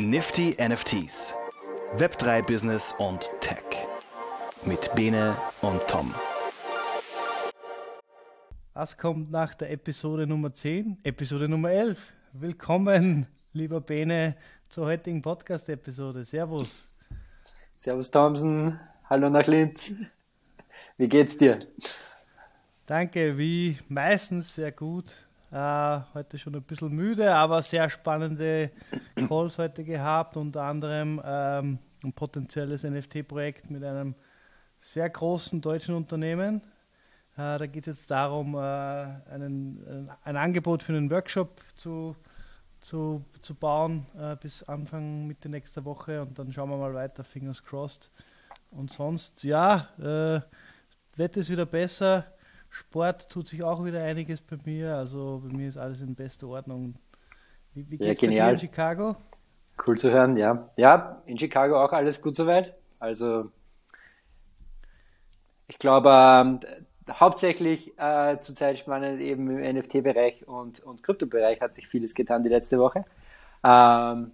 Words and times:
Nifty 0.00 0.56
NFTs, 0.58 1.34
Web3 1.98 2.42
Business 2.46 2.94
und 2.96 3.30
Tech 3.42 3.62
mit 4.64 4.90
Bene 4.94 5.36
und 5.60 5.86
Tom. 5.88 6.14
Was 8.72 8.96
kommt 8.96 9.30
nach 9.30 9.52
der 9.52 9.70
Episode 9.70 10.26
Nummer 10.26 10.54
10? 10.54 11.00
Episode 11.02 11.50
Nummer 11.50 11.70
11. 11.70 11.98
Willkommen, 12.32 13.26
lieber 13.52 13.82
Bene, 13.82 14.36
zur 14.70 14.86
heutigen 14.86 15.20
Podcast-Episode. 15.20 16.24
Servus. 16.24 16.88
Servus 17.76 18.10
Thompson, 18.10 18.80
hallo 19.10 19.28
nach 19.28 19.46
Linz. 19.46 19.92
Wie 20.96 21.08
geht's 21.08 21.36
dir? 21.36 21.66
Danke, 22.86 23.36
wie 23.36 23.76
meistens 23.90 24.54
sehr 24.54 24.72
gut. 24.72 25.12
Uh, 25.52 26.02
heute 26.14 26.38
schon 26.38 26.54
ein 26.54 26.62
bisschen 26.62 26.92
müde, 26.92 27.34
aber 27.34 27.60
sehr 27.60 27.90
spannende 27.90 28.70
Calls 29.16 29.58
heute 29.58 29.82
gehabt, 29.82 30.36
unter 30.36 30.62
anderem 30.62 31.20
ähm, 31.24 31.80
ein 32.04 32.12
potenzielles 32.12 32.84
NFT-Projekt 32.84 33.68
mit 33.68 33.82
einem 33.82 34.14
sehr 34.78 35.10
großen 35.10 35.60
deutschen 35.60 35.96
Unternehmen. 35.96 36.60
Uh, 37.36 37.58
da 37.58 37.66
geht 37.66 37.88
es 37.88 37.96
jetzt 37.96 38.10
darum, 38.12 38.54
uh, 38.54 38.58
einen, 38.60 40.08
ein 40.22 40.36
Angebot 40.36 40.84
für 40.84 40.92
einen 40.92 41.10
Workshop 41.10 41.60
zu, 41.74 42.14
zu, 42.78 43.24
zu 43.42 43.56
bauen 43.56 44.06
bis 44.40 44.62
Anfang, 44.62 45.26
Mitte 45.26 45.48
nächster 45.48 45.84
Woche 45.84 46.22
und 46.22 46.38
dann 46.38 46.52
schauen 46.52 46.70
wir 46.70 46.76
mal 46.76 46.94
weiter, 46.94 47.24
fingers 47.24 47.60
crossed. 47.64 48.08
Und 48.70 48.92
sonst, 48.92 49.42
ja, 49.42 49.88
Wetter 51.16 51.40
ist 51.40 51.50
wieder 51.50 51.66
besser 51.66 52.24
Sport 52.70 53.28
tut 53.30 53.48
sich 53.48 53.62
auch 53.64 53.84
wieder 53.84 54.02
einiges 54.02 54.40
bei 54.40 54.56
mir. 54.64 54.94
Also 54.94 55.42
bei 55.44 55.54
mir 55.54 55.68
ist 55.68 55.76
alles 55.76 56.00
in 56.00 56.14
bester 56.14 56.48
Ordnung. 56.48 56.94
Wie, 57.74 57.90
wie 57.90 57.98
geht's 57.98 58.20
ja, 58.20 58.28
genial. 58.28 58.52
in 58.54 58.58
Chicago? 58.58 59.16
Cool 59.86 59.98
zu 59.98 60.10
hören, 60.10 60.36
ja. 60.36 60.70
Ja, 60.76 61.22
in 61.26 61.38
Chicago 61.38 61.82
auch 61.82 61.92
alles 61.92 62.22
gut 62.22 62.36
soweit. 62.36 62.74
Also 62.98 63.50
ich 65.68 65.78
glaube, 65.78 66.10
ähm, 66.10 66.60
hauptsächlich 67.10 67.96
äh, 67.98 68.38
zurzeit 68.40 68.78
spannend 68.78 69.20
eben 69.20 69.50
im 69.50 69.76
NFT-Bereich 69.76 70.46
und, 70.46 70.80
und 70.80 71.02
Krypto-Bereich 71.02 71.60
hat 71.60 71.74
sich 71.74 71.88
vieles 71.88 72.14
getan 72.14 72.42
die 72.42 72.48
letzte 72.48 72.78
Woche. 72.78 73.04
Ähm, 73.64 74.32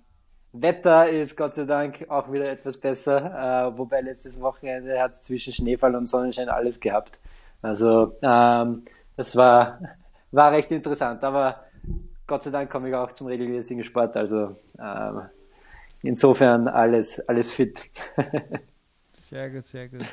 Wetter 0.52 1.08
ist 1.08 1.36
Gott 1.36 1.54
sei 1.54 1.64
Dank 1.64 2.06
auch 2.08 2.32
wieder 2.32 2.50
etwas 2.50 2.78
besser, 2.78 3.70
äh, 3.72 3.78
wobei 3.78 4.00
letztes 4.00 4.40
Wochenende 4.40 5.00
hat 5.00 5.12
es 5.12 5.22
zwischen 5.22 5.52
Schneefall 5.52 5.94
und 5.94 6.06
Sonnenschein 6.06 6.48
alles 6.48 6.80
gehabt. 6.80 7.18
Also 7.62 8.16
ähm, 8.22 8.84
das 9.16 9.36
war, 9.36 9.80
war 10.30 10.52
recht 10.52 10.70
interessant, 10.70 11.24
aber 11.24 11.64
Gott 12.26 12.42
sei 12.42 12.50
Dank 12.50 12.70
komme 12.70 12.88
ich 12.88 12.94
auch 12.94 13.12
zum 13.12 13.28
regelmäßigen 13.28 13.84
Sport, 13.84 14.16
also 14.16 14.56
ähm, 14.78 15.22
insofern 16.02 16.68
alles, 16.68 17.20
alles 17.28 17.52
fit. 17.52 17.90
sehr 19.12 19.50
gut, 19.50 19.66
sehr 19.66 19.88
gut. 19.88 20.06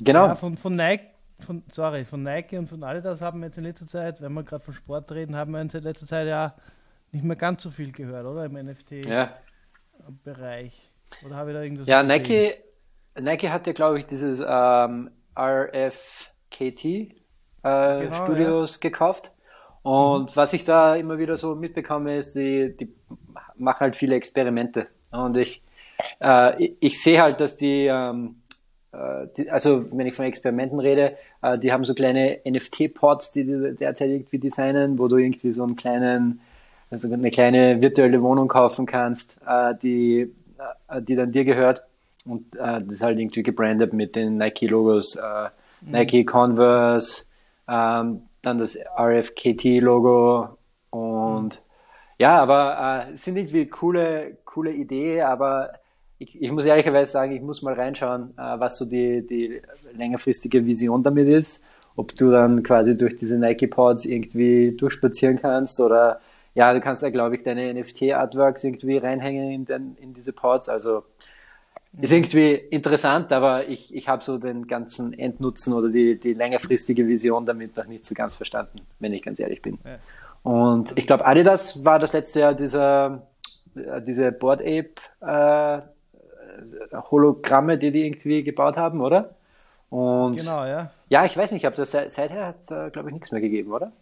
Genau. 0.00 0.26
Ja, 0.26 0.34
von, 0.34 0.56
von 0.56 0.76
Nike 0.76 1.10
von, 1.40 1.62
sorry, 1.72 2.04
von 2.04 2.22
Nike 2.22 2.58
und 2.58 2.68
von 2.68 2.84
Adidas 2.84 3.20
haben 3.20 3.40
wir 3.40 3.46
jetzt 3.46 3.58
in 3.58 3.64
letzter 3.64 3.86
Zeit, 3.86 4.20
wenn 4.20 4.32
wir 4.32 4.44
gerade 4.44 4.64
von 4.64 4.74
Sport 4.74 5.10
reden, 5.12 5.36
haben 5.36 5.52
wir 5.52 5.60
in 5.60 5.68
letzter 5.68 6.06
Zeit 6.06 6.28
ja 6.28 6.54
nicht 7.12 7.24
mehr 7.24 7.36
ganz 7.36 7.62
so 7.62 7.70
viel 7.70 7.92
gehört, 7.92 8.26
oder? 8.26 8.44
Im 8.44 8.54
NFT-Bereich. 8.54 9.12
Ja. 9.12 9.32
Oder 11.26 11.36
habe 11.36 11.50
ich 11.50 11.56
da 11.56 11.62
irgendwas 11.62 11.88
Ja, 11.88 12.02
Nike, 12.02 12.54
Nike 13.18 13.50
hatte, 13.50 13.74
glaube 13.74 13.98
ich, 13.98 14.06
dieses 14.06 14.40
ähm, 14.46 15.10
RF 15.36 16.30
KT 16.50 16.84
äh, 16.84 17.10
genau, 17.62 18.24
Studios 18.24 18.74
ja. 18.74 18.88
gekauft. 18.88 19.32
Und 19.82 20.30
mhm. 20.30 20.36
was 20.36 20.52
ich 20.52 20.64
da 20.64 20.96
immer 20.96 21.18
wieder 21.18 21.36
so 21.36 21.54
mitbekomme, 21.54 22.16
ist, 22.16 22.34
die, 22.34 22.76
die 22.76 22.92
machen 23.56 23.80
halt 23.80 23.96
viele 23.96 24.16
Experimente. 24.16 24.86
Und 25.10 25.36
ich, 25.36 25.62
äh, 26.20 26.62
ich, 26.62 26.76
ich 26.80 27.02
sehe 27.02 27.20
halt, 27.20 27.40
dass 27.40 27.56
die, 27.56 27.86
ähm, 27.86 28.36
äh, 28.92 29.26
die, 29.36 29.50
also 29.50 29.90
wenn 29.96 30.06
ich 30.06 30.14
von 30.14 30.26
Experimenten 30.26 30.80
rede, 30.80 31.16
äh, 31.42 31.58
die 31.58 31.72
haben 31.72 31.84
so 31.84 31.94
kleine 31.94 32.40
NFT-Pods, 32.46 33.32
die 33.32 33.44
die 33.44 33.76
derzeit 33.78 34.10
irgendwie 34.10 34.38
designen, 34.38 34.98
wo 34.98 35.08
du 35.08 35.16
irgendwie 35.16 35.52
so 35.52 35.62
einen 35.62 35.76
kleinen, 35.76 36.40
also 36.90 37.10
eine 37.12 37.30
kleine 37.30 37.80
virtuelle 37.80 38.22
Wohnung 38.22 38.48
kaufen 38.48 38.86
kannst, 38.86 39.36
äh, 39.46 39.74
die, 39.82 40.32
äh, 40.88 41.00
die 41.00 41.16
dann 41.16 41.32
dir 41.32 41.44
gehört. 41.44 41.82
Und 42.26 42.54
äh, 42.56 42.82
das 42.82 42.96
ist 42.96 43.02
halt 43.02 43.18
irgendwie 43.18 43.42
gebrandet 43.42 43.94
mit 43.94 44.14
den 44.14 44.36
Nike-Logos. 44.36 45.18
Mhm. 45.80 45.92
Nike, 45.92 46.24
Converse, 46.24 47.24
ähm, 47.68 48.22
dann 48.42 48.58
das 48.58 48.78
RFKT-Logo 48.98 50.56
und 50.90 51.62
ja, 52.18 52.38
aber 52.38 53.08
äh, 53.08 53.16
sind 53.16 53.36
irgendwie 53.36 53.66
coole, 53.66 54.36
coole 54.44 54.72
Idee, 54.72 55.22
aber 55.22 55.72
ich, 56.18 56.40
ich 56.40 56.52
muss 56.52 56.66
ehrlicherweise 56.66 57.10
sagen, 57.10 57.32
ich 57.32 57.40
muss 57.40 57.62
mal 57.62 57.72
reinschauen, 57.72 58.34
äh, 58.36 58.60
was 58.60 58.76
so 58.76 58.84
die, 58.84 59.26
die 59.26 59.62
längerfristige 59.94 60.66
Vision 60.66 61.02
damit 61.02 61.28
ist. 61.28 61.62
Ob 61.96 62.14
du 62.14 62.30
dann 62.30 62.62
quasi 62.62 62.96
durch 62.96 63.16
diese 63.16 63.38
Nike-Pods 63.38 64.04
irgendwie 64.04 64.76
durchspazieren 64.76 65.40
kannst 65.40 65.80
oder 65.80 66.20
ja, 66.54 66.74
du 66.74 66.80
kannst 66.80 67.02
da, 67.02 67.10
glaube 67.10 67.36
ich, 67.36 67.42
deine 67.42 67.72
NFT-Artworks 67.72 68.64
irgendwie 68.64 68.98
reinhängen 68.98 69.50
in, 69.50 69.64
den, 69.64 69.96
in 70.00 70.12
diese 70.12 70.32
Pods. 70.32 70.68
Also 70.68 71.04
ist 71.98 72.12
irgendwie 72.12 72.52
interessant, 72.52 73.32
aber 73.32 73.68
ich, 73.68 73.92
ich 73.94 74.08
habe 74.08 74.22
so 74.22 74.38
den 74.38 74.66
ganzen 74.66 75.12
Endnutzen 75.12 75.72
oder 75.72 75.88
die, 75.88 76.18
die 76.18 76.34
längerfristige 76.34 77.06
Vision 77.06 77.44
damit 77.44 77.76
noch 77.76 77.86
nicht 77.86 78.06
so 78.06 78.14
ganz 78.14 78.34
verstanden, 78.34 78.80
wenn 79.00 79.12
ich 79.12 79.22
ganz 79.22 79.40
ehrlich 79.40 79.60
bin. 79.60 79.78
Ja. 79.84 79.98
Und 80.42 80.96
ich 80.96 81.06
glaube, 81.06 81.26
Adidas 81.26 81.84
war 81.84 81.98
das 81.98 82.12
letzte 82.12 82.40
Jahr 82.40 82.54
dieser, 82.54 83.22
äh, 83.74 84.00
diese 84.02 84.30
Board 84.32 84.60
Ape 84.62 84.90
äh, 85.20 85.80
Hologramme, 87.10 87.76
die 87.76 87.90
die 87.90 88.06
irgendwie 88.06 88.42
gebaut 88.42 88.76
haben, 88.76 89.00
oder? 89.00 89.34
Und 89.90 90.36
genau, 90.38 90.64
ja. 90.64 90.90
Ja, 91.08 91.24
ich 91.24 91.36
weiß 91.36 91.50
nicht, 91.50 91.66
aber 91.66 91.76
das 91.76 91.90
seither 91.90 92.46
hat 92.46 92.56
es, 92.62 92.70
äh, 92.70 92.90
glaube 92.90 93.08
ich, 93.08 93.14
nichts 93.14 93.32
mehr 93.32 93.40
gegeben, 93.40 93.72
oder? 93.72 93.92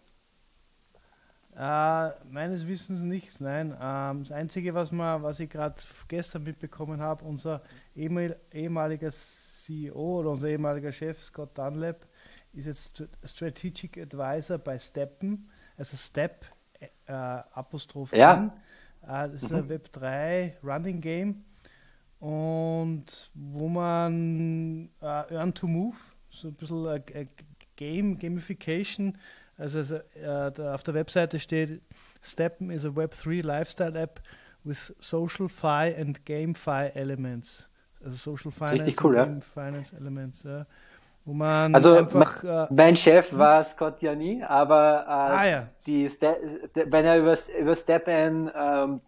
Äh, 1.59 2.11
meines 2.31 2.65
Wissens 2.65 3.01
nicht, 3.01 3.41
nein. 3.41 3.75
Ähm, 3.81 4.23
das 4.23 4.31
Einzige, 4.31 4.73
was, 4.73 4.93
man, 4.93 5.23
was 5.23 5.41
ich 5.41 5.49
gerade 5.49 5.75
gestern 6.07 6.43
mitbekommen 6.43 7.01
habe, 7.01 7.25
unser 7.25 7.61
ehemaliger 7.93 9.11
CEO 9.11 10.19
oder 10.19 10.29
unser 10.29 10.47
ehemaliger 10.47 10.93
Chef 10.93 11.21
Scott 11.21 11.57
Dunlap 11.57 12.07
ist 12.53 12.65
jetzt 12.65 13.03
Strategic 13.25 13.97
Advisor 13.97 14.57
bei 14.57 14.79
Steppen, 14.79 15.49
also 15.77 15.97
Step 15.97 16.45
äh, 16.79 17.11
Apostroph 17.11 18.13
ja. 18.13 18.35
N. 18.35 18.51
Äh, 19.01 19.29
das 19.29 19.43
ist 19.43 19.51
ein 19.51 19.65
mhm. 19.65 19.71
Web3 19.71 20.53
Running 20.63 21.01
Game 21.01 21.43
und 22.19 23.31
wo 23.33 23.67
man 23.67 24.87
äh, 25.01 25.35
Earn 25.35 25.53
to 25.53 25.67
Move, 25.67 25.97
so 26.29 26.47
ein 26.47 26.53
bisschen 26.53 26.85
äh, 26.87 27.27
Game, 27.75 28.17
Gamification 28.17 29.17
also, 29.59 29.79
also 29.79 29.95
äh, 30.15 30.67
auf 30.69 30.83
der 30.83 30.93
Webseite 30.93 31.39
steht, 31.39 31.81
Steppen 32.21 32.71
is 32.71 32.85
a 32.85 32.89
Web3 32.89 33.45
Lifestyle 33.45 33.99
App 33.99 34.21
with 34.63 34.95
social 34.99 35.49
fi 35.49 35.93
and 35.95 36.25
GameFi 36.25 36.91
Elements. 36.95 37.67
Also 38.03 38.15
Social 38.15 38.51
Finance 38.51 38.85
Richtig 38.85 39.03
cool, 39.03 39.15
Game 39.15 39.39
ja. 39.39 39.63
Finance 39.63 39.95
Elements, 39.95 40.43
ja. 40.43 40.65
Wo 41.25 41.33
man 41.33 41.75
also 41.75 41.95
einfach, 41.95 42.43
mein, 42.43 42.53
äh, 42.53 42.67
mein 42.73 42.95
Chef 42.95 43.31
hm? 43.31 43.39
war 43.39 43.63
Scott 43.63 44.01
Jani, 44.01 44.41
aber 44.41 45.03
äh, 45.05 45.11
ah, 45.11 45.45
ja. 45.45 45.67
die 45.85 46.09
wenn 46.09 47.05
er 47.05 47.19
über, 47.19 47.37
über 47.59 47.75
Steppen 47.75 48.49
ähm, 48.55 49.01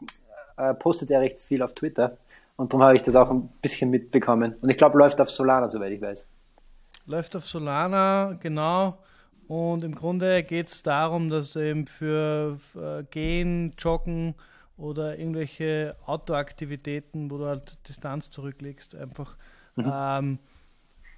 äh, 0.58 0.74
postet 0.74 1.10
er 1.10 1.22
recht 1.22 1.40
viel 1.40 1.64
auf 1.64 1.74
Twitter 1.74 2.18
und 2.58 2.74
darum 2.74 2.84
habe 2.84 2.96
ich 2.96 3.04
das 3.04 3.16
auch 3.16 3.32
ein 3.32 3.48
bisschen 3.62 3.90
mitbekommen. 3.90 4.56
Und 4.62 4.70
ich 4.70 4.78
glaube, 4.78 4.98
läuft 4.98 5.20
auf 5.22 5.32
Solana, 5.32 5.70
soweit 5.70 5.94
ich 5.94 6.02
weiß. 6.02 6.28
Läuft 7.08 7.36
auf 7.36 7.46
Solana, 7.46 8.38
genau. 8.40 8.98
Und 9.52 9.84
im 9.84 9.96
Grunde 9.96 10.44
geht 10.44 10.70
es 10.70 10.82
darum, 10.82 11.28
dass 11.28 11.52
du 11.52 11.60
eben 11.60 11.86
für, 11.86 12.56
für 12.58 13.04
Gehen, 13.04 13.74
Joggen 13.78 14.34
oder 14.78 15.20
irgendwelche 15.20 15.98
Outdoor-Aktivitäten, 16.06 17.30
wo 17.30 17.38
du 17.38 17.48
halt 17.48 17.78
Distanz 17.86 18.30
zurücklegst, 18.30 18.96
einfach 18.96 19.36
mhm. 19.76 19.92
ähm, 19.94 20.40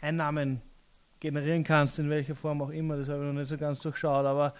Einnahmen 0.01 0.63
generieren 1.19 1.63
kannst, 1.63 1.99
in 1.99 2.09
welcher 2.09 2.33
Form 2.33 2.63
auch 2.63 2.71
immer. 2.71 2.97
Das 2.97 3.07
habe 3.07 3.19
ich 3.19 3.25
noch 3.27 3.39
nicht 3.39 3.49
so 3.49 3.57
ganz 3.57 3.79
durchschaut, 3.81 4.25
aber 4.25 4.55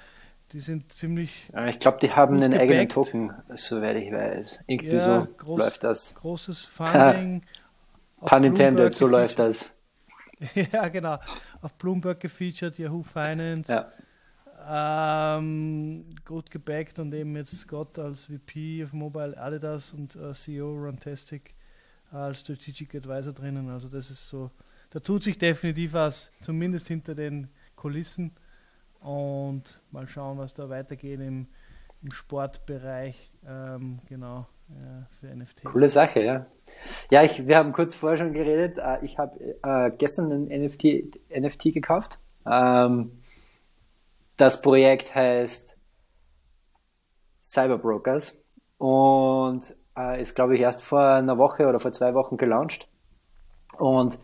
die 0.51 0.59
sind 0.59 0.93
ziemlich. 0.93 1.49
Ich 1.65 1.79
glaube, 1.79 1.97
die 1.99 2.11
haben 2.11 2.35
einen 2.35 2.51
gebackt. 2.51 2.69
eigenen 2.69 2.89
Token, 2.89 3.33
soweit 3.55 3.95
ich 3.95 4.11
weiß. 4.11 4.65
Irgendwie 4.67 4.93
ja, 4.93 4.99
so 4.99 5.27
groß, 5.35 5.59
läuft 5.59 5.83
das. 5.83 6.13
Großes 6.13 6.59
Funding. 6.65 7.41
Pun 8.23 8.43
intended, 8.43 8.93
so 8.93 9.07
läuft 9.07 9.39
das. 9.39 9.73
ja, 10.71 10.87
genau. 10.89 11.17
Auf 11.63 11.73
Bloomberg 11.75 12.19
gefeatured, 12.19 12.77
Yahoo 12.77 13.03
Finance. 13.03 13.71
Ja. 13.71 15.37
Ähm, 15.37 16.03
gut 16.25 16.51
gebackt 16.51 16.99
und 16.99 17.13
eben 17.13 17.37
jetzt 17.37 17.57
Scott 17.57 17.97
als 17.97 18.25
VP 18.25 18.83
of 18.83 18.91
Mobile 18.91 19.37
Adidas 19.37 19.93
und 19.93 20.13
äh, 20.17 20.33
CEO 20.33 20.73
Runtastic 20.73 21.53
als 22.11 22.41
Strategic 22.41 22.95
Advisor 22.95 23.31
drinnen. 23.31 23.69
Also 23.69 23.87
das 23.87 24.11
ist 24.11 24.27
so, 24.27 24.51
da 24.89 24.99
tut 24.99 25.23
sich 25.23 25.37
definitiv 25.37 25.93
was, 25.93 26.31
zumindest 26.41 26.89
hinter 26.89 27.15
den 27.15 27.47
Kulissen. 27.77 28.31
Und 28.99 29.79
mal 29.91 30.07
schauen, 30.07 30.37
was 30.37 30.53
da 30.53 30.67
weitergeht 30.67 31.21
im, 31.21 31.47
im 32.03 32.11
Sportbereich, 32.11 33.31
ähm, 33.47 33.99
genau, 34.07 34.45
äh, 34.69 35.05
für 35.19 35.27
NFTs. 35.27 35.63
Coole 35.63 35.89
Sache, 35.89 36.21
ja. 36.21 36.45
Ja, 37.09 37.23
ich, 37.23 37.47
wir 37.47 37.57
haben 37.57 37.71
kurz 37.71 37.95
vorher 37.95 38.17
schon 38.17 38.33
geredet. 38.33 38.77
Äh, 38.77 39.03
ich 39.03 39.17
habe 39.17 39.39
äh, 39.63 39.91
gestern 39.97 40.31
ein 40.31 40.65
NFT, 40.65 40.83
NFT 41.35 41.73
gekauft. 41.73 42.19
Ähm, 42.45 43.23
das 44.37 44.61
Projekt 44.61 45.15
heißt 45.15 45.77
Cyberbrokers 47.43 48.41
und 48.77 49.75
äh, 49.97 50.19
ist, 50.19 50.35
glaube 50.35 50.55
ich, 50.55 50.61
erst 50.61 50.81
vor 50.81 51.05
einer 51.05 51.37
Woche 51.37 51.67
oder 51.67 51.79
vor 51.79 51.93
zwei 51.93 52.13
Wochen 52.13 52.37
gelauncht 52.37 52.87
und 53.77 54.19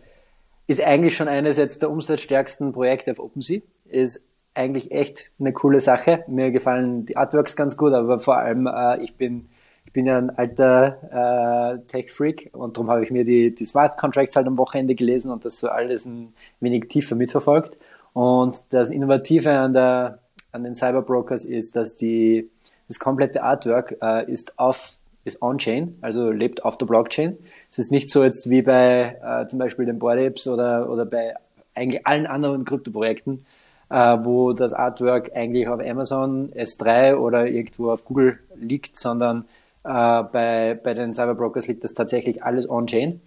ist 0.66 0.80
eigentlich 0.80 1.16
schon 1.16 1.28
eines 1.28 1.56
jetzt 1.56 1.82
der 1.82 1.90
umsatzstärksten 1.90 2.72
Projekte 2.72 3.12
auf 3.12 3.18
OpenSea. 3.18 3.60
Ist 3.86 4.29
eigentlich 4.54 4.90
echt 4.90 5.32
eine 5.38 5.52
coole 5.52 5.80
Sache. 5.80 6.24
Mir 6.26 6.50
gefallen 6.50 7.06
die 7.06 7.16
Artworks 7.16 7.56
ganz 7.56 7.76
gut, 7.76 7.92
aber 7.92 8.18
vor 8.18 8.36
allem 8.36 8.66
äh, 8.66 9.02
ich 9.02 9.16
bin 9.16 9.48
ich 9.90 9.92
bin 9.92 10.06
ja 10.06 10.18
ein 10.18 10.30
alter 10.30 11.80
äh, 11.82 11.86
Tech-Freak 11.88 12.50
und 12.52 12.76
darum 12.76 12.90
habe 12.90 13.02
ich 13.02 13.10
mir 13.10 13.24
die, 13.24 13.52
die 13.52 13.64
Smart 13.64 13.98
Contracts 13.98 14.36
halt 14.36 14.46
am 14.46 14.56
Wochenende 14.56 14.94
gelesen 14.94 15.32
und 15.32 15.44
das 15.44 15.58
so 15.58 15.68
alles 15.68 16.04
ein 16.04 16.32
wenig 16.60 16.86
tiefer 16.88 17.16
mitverfolgt. 17.16 17.76
Und 18.12 18.62
das 18.70 18.90
Innovative 18.90 19.50
an, 19.50 19.72
der, 19.72 20.20
an 20.52 20.62
den 20.62 20.76
Cyberbrokers 20.76 21.44
ist, 21.44 21.74
dass 21.74 21.96
die, 21.96 22.48
das 22.86 23.00
komplette 23.00 23.42
Artwork 23.42 23.96
äh, 24.00 24.30
ist 24.30 24.56
auf 24.60 24.92
ist 25.24 25.42
on-chain, 25.42 25.98
also 26.00 26.30
lebt 26.30 26.64
auf 26.64 26.78
der 26.78 26.86
Blockchain. 26.86 27.36
Es 27.68 27.78
ist 27.78 27.90
nicht 27.90 28.10
so 28.10 28.24
jetzt 28.24 28.48
wie 28.48 28.62
bei 28.62 29.18
äh, 29.22 29.46
zum 29.48 29.58
Beispiel 29.58 29.86
den 29.86 29.98
Bored 29.98 30.18
Apes 30.18 30.46
oder, 30.46 30.88
oder 30.88 31.04
bei 31.04 31.34
eigentlich 31.74 32.06
allen 32.06 32.26
anderen 32.26 32.64
Kryptoprojekten, 32.64 33.44
äh, 33.90 34.18
wo 34.22 34.52
das 34.52 34.72
Artwork 34.72 35.32
eigentlich 35.34 35.68
auf 35.68 35.80
Amazon 35.80 36.50
S3 36.52 37.16
oder 37.16 37.46
irgendwo 37.46 37.90
auf 37.90 38.04
Google 38.04 38.38
liegt, 38.54 38.98
sondern 38.98 39.44
äh, 39.84 40.22
bei, 40.22 40.78
bei 40.82 40.94
den 40.94 41.12
Cyberbrokers 41.12 41.66
liegt 41.66 41.84
das 41.84 41.94
tatsächlich 41.94 42.42
alles 42.42 42.68
on-chain. 42.68 43.20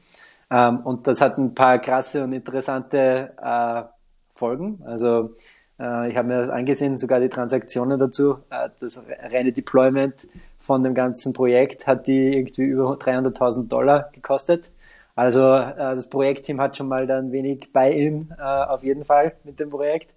Ähm, 0.49 0.79
und 0.79 1.07
das 1.07 1.21
hat 1.21 1.37
ein 1.37 1.53
paar 1.53 1.79
krasse 1.79 2.23
und 2.23 2.33
interessante 2.33 3.33
äh, 3.41 3.83
Folgen. 4.35 4.81
Also 4.85 5.35
äh, 5.79 6.09
ich 6.09 6.17
habe 6.17 6.27
mir 6.27 6.41
das 6.45 6.49
angesehen, 6.49 6.97
sogar 6.97 7.19
die 7.19 7.29
Transaktionen 7.29 7.99
dazu. 7.99 8.37
Äh, 8.49 8.69
das 8.79 9.01
reine 9.31 9.51
Deployment 9.51 10.27
von 10.59 10.83
dem 10.83 10.93
ganzen 10.93 11.33
Projekt 11.33 11.87
hat 11.87 12.07
die 12.07 12.37
irgendwie 12.37 12.63
über 12.63 12.93
300.000 12.93 13.67
Dollar 13.67 14.09
gekostet. 14.13 14.71
Also 15.15 15.41
äh, 15.41 15.75
das 15.75 16.09
Projektteam 16.09 16.61
hat 16.61 16.77
schon 16.77 16.87
mal 16.87 17.05
dann 17.05 17.31
wenig 17.31 17.71
Buy-in 17.73 18.33
äh, 18.37 18.41
auf 18.41 18.83
jeden 18.83 19.05
Fall 19.05 19.33
mit 19.43 19.59
dem 19.59 19.69
Projekt. 19.69 20.09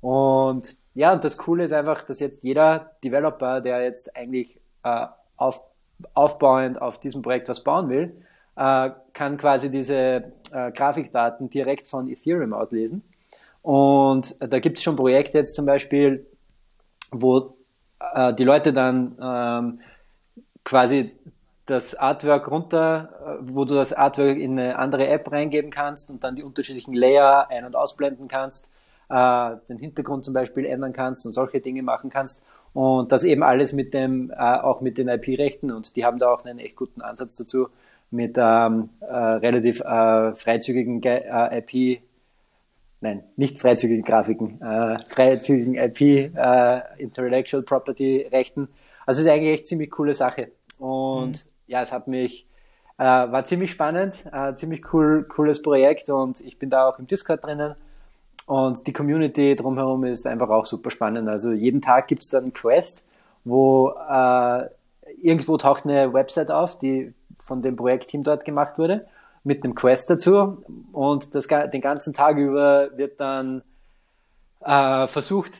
Und 0.00 0.76
ja, 0.94 1.12
und 1.12 1.24
das 1.24 1.36
Coole 1.38 1.64
ist 1.64 1.72
einfach, 1.72 2.02
dass 2.02 2.20
jetzt 2.20 2.42
jeder 2.44 2.92
Developer, 3.04 3.60
der 3.60 3.82
jetzt 3.82 4.14
eigentlich 4.16 4.60
äh, 4.84 5.06
auf 5.36 5.62
aufbauend 6.14 6.80
auf 6.80 7.00
diesem 7.00 7.22
Projekt 7.22 7.48
was 7.48 7.64
bauen 7.64 7.88
will, 7.88 8.24
äh, 8.56 8.90
kann 9.12 9.36
quasi 9.36 9.70
diese 9.70 10.32
äh, 10.52 10.70
Grafikdaten 10.72 11.50
direkt 11.50 11.86
von 11.86 12.08
Ethereum 12.08 12.52
auslesen. 12.52 13.02
Und 13.62 14.36
da 14.40 14.60
gibt 14.60 14.78
es 14.78 14.84
schon 14.84 14.96
Projekte 14.96 15.38
jetzt 15.38 15.54
zum 15.54 15.66
Beispiel, 15.66 16.26
wo 17.10 17.56
äh, 18.14 18.32
die 18.34 18.44
Leute 18.44 18.72
dann 18.72 19.16
ähm, 19.20 19.80
quasi 20.64 21.12
das 21.66 21.94
Artwork 21.94 22.50
runter, 22.50 23.10
äh, 23.20 23.36
wo 23.40 23.64
du 23.64 23.74
das 23.74 23.92
Artwork 23.92 24.38
in 24.38 24.58
eine 24.58 24.78
andere 24.78 25.08
App 25.08 25.30
reingeben 25.30 25.70
kannst 25.70 26.10
und 26.10 26.24
dann 26.24 26.36
die 26.36 26.42
unterschiedlichen 26.42 26.94
Layer 26.94 27.48
ein- 27.50 27.64
und 27.64 27.76
ausblenden 27.76 28.28
kannst, 28.28 28.70
äh, 29.08 29.56
den 29.68 29.78
Hintergrund 29.78 30.24
zum 30.24 30.34
Beispiel 30.34 30.66
ändern 30.66 30.92
kannst 30.92 31.24
und 31.26 31.32
solche 31.32 31.60
Dinge 31.60 31.82
machen 31.82 32.10
kannst. 32.10 32.44
Und 32.74 33.12
das 33.12 33.24
eben 33.24 33.42
alles 33.42 33.72
mit 33.72 33.94
dem, 33.94 34.30
äh, 34.30 34.34
auch 34.36 34.80
mit 34.80 34.98
den 34.98 35.08
IP-Rechten 35.08 35.72
und 35.72 35.96
die 35.96 36.04
haben 36.04 36.18
da 36.18 36.32
auch 36.32 36.44
einen 36.44 36.58
echt 36.58 36.76
guten 36.76 37.00
Ansatz 37.00 37.36
dazu 37.36 37.68
mit 38.10 38.36
ähm, 38.38 38.90
äh, 39.00 39.14
relativ 39.14 39.80
äh, 39.80 40.34
freizügigen 40.34 41.02
äh, 41.02 41.58
IP, 41.58 42.00
nein, 43.00 43.24
nicht 43.36 43.58
freizügigen 43.58 44.04
Grafiken, 44.04 44.60
äh, 44.62 44.98
freizügigen 45.08 45.74
IP, 45.74 46.32
Intellectual 46.98 47.62
Property 47.62 48.28
Rechten. 48.30 48.68
Also 49.06 49.20
es 49.20 49.26
ist 49.26 49.32
eigentlich 49.32 49.54
echt 49.54 49.66
ziemlich 49.66 49.90
coole 49.90 50.14
Sache. 50.14 50.50
Und 50.78 51.46
mhm. 51.46 51.50
ja, 51.66 51.82
es 51.82 51.92
hat 51.92 52.08
mich, 52.08 52.46
war 52.96 53.44
ziemlich 53.44 53.70
spannend, 53.70 54.24
ziemlich 54.56 54.92
cool, 54.92 55.24
cooles 55.28 55.62
Projekt 55.62 56.10
und 56.10 56.40
ich 56.40 56.58
bin 56.58 56.68
da 56.68 56.88
auch 56.88 56.98
im 56.98 57.06
Discord 57.06 57.44
drinnen 57.44 57.74
und 58.48 58.86
die 58.86 58.94
Community 58.94 59.54
drumherum 59.56 60.04
ist 60.04 60.26
einfach 60.26 60.48
auch 60.48 60.64
super 60.64 60.90
spannend. 60.90 61.28
Also 61.28 61.52
jeden 61.52 61.82
Tag 61.82 62.08
gibt 62.08 62.22
es 62.22 62.30
dann 62.30 62.54
Quest, 62.54 63.04
wo 63.44 63.90
äh, 63.90 64.64
irgendwo 65.20 65.58
taucht 65.58 65.84
eine 65.84 66.14
Website 66.14 66.50
auf, 66.50 66.78
die 66.78 67.12
von 67.38 67.60
dem 67.60 67.76
Projektteam 67.76 68.22
dort 68.22 68.46
gemacht 68.46 68.78
wurde, 68.78 69.06
mit 69.44 69.64
einem 69.64 69.74
Quest 69.74 70.08
dazu. 70.08 70.64
Und 70.92 71.34
das, 71.34 71.46
den 71.46 71.82
ganzen 71.82 72.14
Tag 72.14 72.38
über 72.38 72.96
wird 72.96 73.20
dann 73.20 73.60
äh, 74.64 75.06
versucht, 75.08 75.52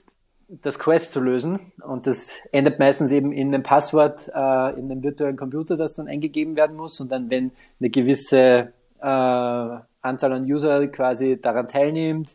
das 0.48 0.78
Quest 0.78 1.12
zu 1.12 1.20
lösen. 1.20 1.60
Und 1.86 2.06
das 2.06 2.38
endet 2.52 2.78
meistens 2.78 3.10
eben 3.10 3.32
in 3.32 3.52
einem 3.52 3.64
Passwort 3.64 4.28
äh, 4.28 4.78
in 4.78 4.90
einem 4.90 5.02
virtuellen 5.02 5.36
Computer, 5.36 5.76
das 5.76 5.94
dann 5.94 6.08
eingegeben 6.08 6.56
werden 6.56 6.74
muss. 6.74 7.00
Und 7.00 7.12
dann, 7.12 7.28
wenn 7.28 7.52
eine 7.80 7.90
gewisse 7.90 8.72
äh, 8.98 9.04
Anzahl 10.00 10.32
an 10.32 10.44
User 10.44 10.86
quasi 10.86 11.38
daran 11.38 11.68
teilnimmt, 11.68 12.34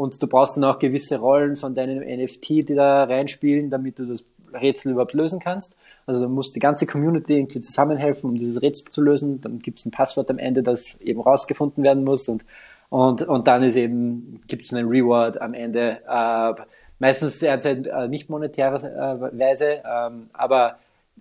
und 0.00 0.22
du 0.22 0.26
brauchst 0.26 0.56
dann 0.56 0.64
auch 0.64 0.78
gewisse 0.78 1.18
Rollen 1.18 1.56
von 1.56 1.74
deinem 1.74 1.98
NFT, 1.98 2.48
die 2.48 2.74
da 2.74 3.04
reinspielen, 3.04 3.68
damit 3.68 3.98
du 3.98 4.06
das 4.06 4.24
Rätsel 4.54 4.92
überhaupt 4.92 5.12
lösen 5.12 5.40
kannst. 5.40 5.76
Also 6.06 6.22
du 6.22 6.28
musst 6.30 6.56
die 6.56 6.58
ganze 6.58 6.86
Community 6.86 7.36
irgendwie 7.36 7.60
zusammenhelfen, 7.60 8.30
um 8.30 8.36
dieses 8.36 8.62
Rätsel 8.62 8.90
zu 8.90 9.02
lösen. 9.02 9.42
Dann 9.42 9.58
gibt 9.58 9.78
es 9.78 9.84
ein 9.84 9.90
Passwort 9.90 10.30
am 10.30 10.38
Ende, 10.38 10.62
das 10.62 10.98
eben 11.02 11.20
rausgefunden 11.20 11.84
werden 11.84 12.04
muss 12.04 12.28
und 12.28 12.44
und, 12.88 13.22
und 13.22 13.46
dann 13.46 13.62
ist 13.62 13.76
eben, 13.76 14.40
gibt 14.48 14.64
es 14.64 14.72
einen 14.72 14.88
Reward 14.88 15.40
am 15.40 15.54
Ende. 15.54 15.98
Äh, 16.08 16.54
meistens 16.98 17.38
derzeit 17.38 17.86
äh, 17.86 18.08
nicht 18.08 18.28
monetäre 18.28 18.78
äh, 18.78 19.38
Weise, 19.38 19.80
ähm, 19.88 20.28
aber 20.32 20.76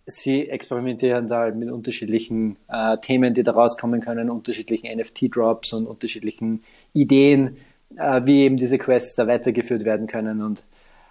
sie 0.07 0.49
experimentieren 0.49 1.27
da 1.27 1.51
mit 1.51 1.69
unterschiedlichen 1.69 2.57
äh, 2.69 2.97
Themen, 2.97 3.35
die 3.35 3.43
da 3.43 3.51
rauskommen 3.51 4.01
können, 4.01 4.31
unterschiedlichen 4.31 4.87
NFT-Drops 4.99 5.73
und 5.73 5.85
unterschiedlichen 5.85 6.63
Ideen, 6.93 7.57
äh, 7.99 8.25
wie 8.25 8.41
eben 8.41 8.57
diese 8.57 8.77
Quests 8.77 9.15
da 9.15 9.27
weitergeführt 9.27 9.85
werden 9.85 10.07
können 10.07 10.41
und 10.41 10.63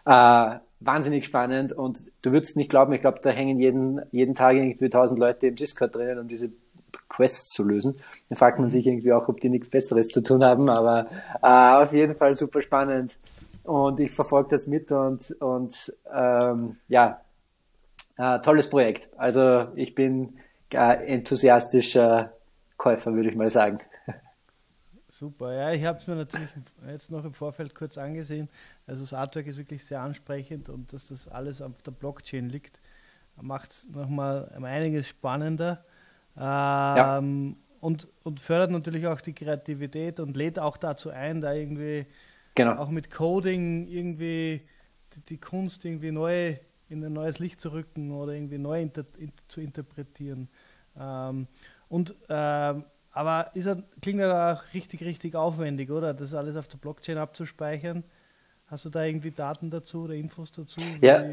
äh, 0.05 0.59
wahnsinnig 0.81 1.25
spannend 1.25 1.73
und 1.73 2.11
du 2.23 2.33
würdest 2.33 2.57
nicht 2.57 2.71
glauben, 2.71 2.93
ich 2.93 3.01
glaube, 3.01 3.21
da 3.23 3.31
hängen 3.31 3.59
jeden, 3.61 4.01
jeden 4.13 4.35
Tag 4.35 4.55
irgendwie 4.55 4.89
tausend 4.89 5.19
Leute 5.19 5.49
im 5.49 5.57
Discord 5.57 5.95
drinnen, 5.95 6.19
um 6.19 6.29
diese 6.29 6.51
Quests 7.09 7.51
zu 7.51 7.65
lösen. 7.67 7.97
Da 8.29 8.37
fragt 8.37 8.59
man 8.59 8.71
sich 8.71 8.87
irgendwie 8.87 9.13
auch, 9.13 9.29
ob 9.29 9.41
die 9.41 9.49
nichts 9.49 9.69
Besseres 9.69 10.09
zu 10.09 10.23
tun 10.23 10.45
haben, 10.45 10.69
aber 10.69 11.09
äh, 11.43 11.83
auf 11.83 11.93
jeden 11.93 12.15
Fall 12.15 12.35
super 12.35 12.63
spannend 12.63 13.19
und 13.65 14.01
ich 14.01 14.11
verfolge 14.11 14.51
das 14.51 14.67
mit 14.67 14.91
und, 14.91 15.31
und 15.41 15.93
ähm, 16.15 16.77
ja, 16.89 17.21
äh, 18.17 18.41
tolles 18.41 18.71
Projekt. 18.71 19.09
Also 19.17 19.67
ich 19.75 19.95
bin 19.95 20.39
äh, 20.73 21.07
enthusiastischer 21.07 22.33
Käufer, 22.77 23.15
würde 23.15 23.29
ich 23.29 23.37
mal 23.37 23.51
sagen. 23.51 23.79
Super, 25.19 25.53
ja, 25.53 25.73
ich 25.73 25.85
habe 25.85 25.99
es 25.99 26.07
mir 26.07 26.15
natürlich 26.15 26.49
jetzt 26.87 27.11
noch 27.11 27.25
im 27.25 27.35
Vorfeld 27.35 27.75
kurz 27.75 27.99
angesehen. 27.99 28.49
Also 28.87 29.03
das 29.03 29.13
Artwork 29.13 29.49
ist 29.49 29.57
wirklich 29.57 29.85
sehr 29.85 30.01
ansprechend 30.01 30.69
und 30.69 30.93
dass 30.93 31.09
das 31.09 31.27
alles 31.27 31.61
auf 31.61 31.83
der 31.83 31.91
Blockchain 31.91 32.49
liegt, 32.49 32.79
macht 33.35 33.73
es 33.73 33.89
nochmal 33.89 34.49
einiges 34.63 35.09
spannender. 35.09 35.85
Ähm, 36.37 36.43
ja. 36.45 37.19
und, 37.81 38.07
und 38.23 38.39
fördert 38.39 38.71
natürlich 38.71 39.09
auch 39.09 39.21
die 39.21 39.33
Kreativität 39.33 40.21
und 40.21 40.37
lädt 40.37 40.61
auch 40.61 40.77
dazu 40.77 41.11
ein, 41.11 41.41
da 41.41 41.53
irgendwie 41.53 42.07
genau. 42.55 42.77
auch 42.77 42.91
mit 42.91 43.11
Coding 43.11 43.89
irgendwie 43.89 44.69
die, 45.17 45.21
die, 45.23 45.39
Kunst 45.39 45.85
irgendwie 45.85 46.13
neu 46.13 46.55
in 46.89 47.05
ein 47.05 47.13
neues 47.13 47.41
Licht 47.41 47.61
zu 47.61 47.73
rücken 47.73 48.13
oder 48.13 48.35
irgendwie 48.35 48.59
neu 48.59 48.83
inter, 48.83 49.05
in, 49.19 49.33
zu 49.49 49.61
interpretieren. 49.61 50.49
Ähm, 50.97 51.49
und 51.89 52.15
ähm, 52.29 52.85
aber 53.19 53.51
ist 53.55 53.67
er, 53.67 53.83
klingt 54.01 54.21
ja 54.21 54.53
auch 54.53 54.63
richtig, 54.73 55.03
richtig 55.03 55.35
aufwendig, 55.35 55.91
oder? 55.91 56.15
Das 56.15 56.35
alles 56.35 56.55
auf 56.55 56.69
der 56.69 56.79
Blockchain 56.79 57.19
abzuspeichern. 57.19 58.05
Hast 58.69 58.85
du 58.85 58.91
da 58.91 59.03
irgendwie 59.03 59.33
Daten 59.33 59.71
dazu 59.71 60.05
oder 60.05 60.15
Infos 60.15 60.53
dazu? 60.53 60.81
Ja. 61.01 61.25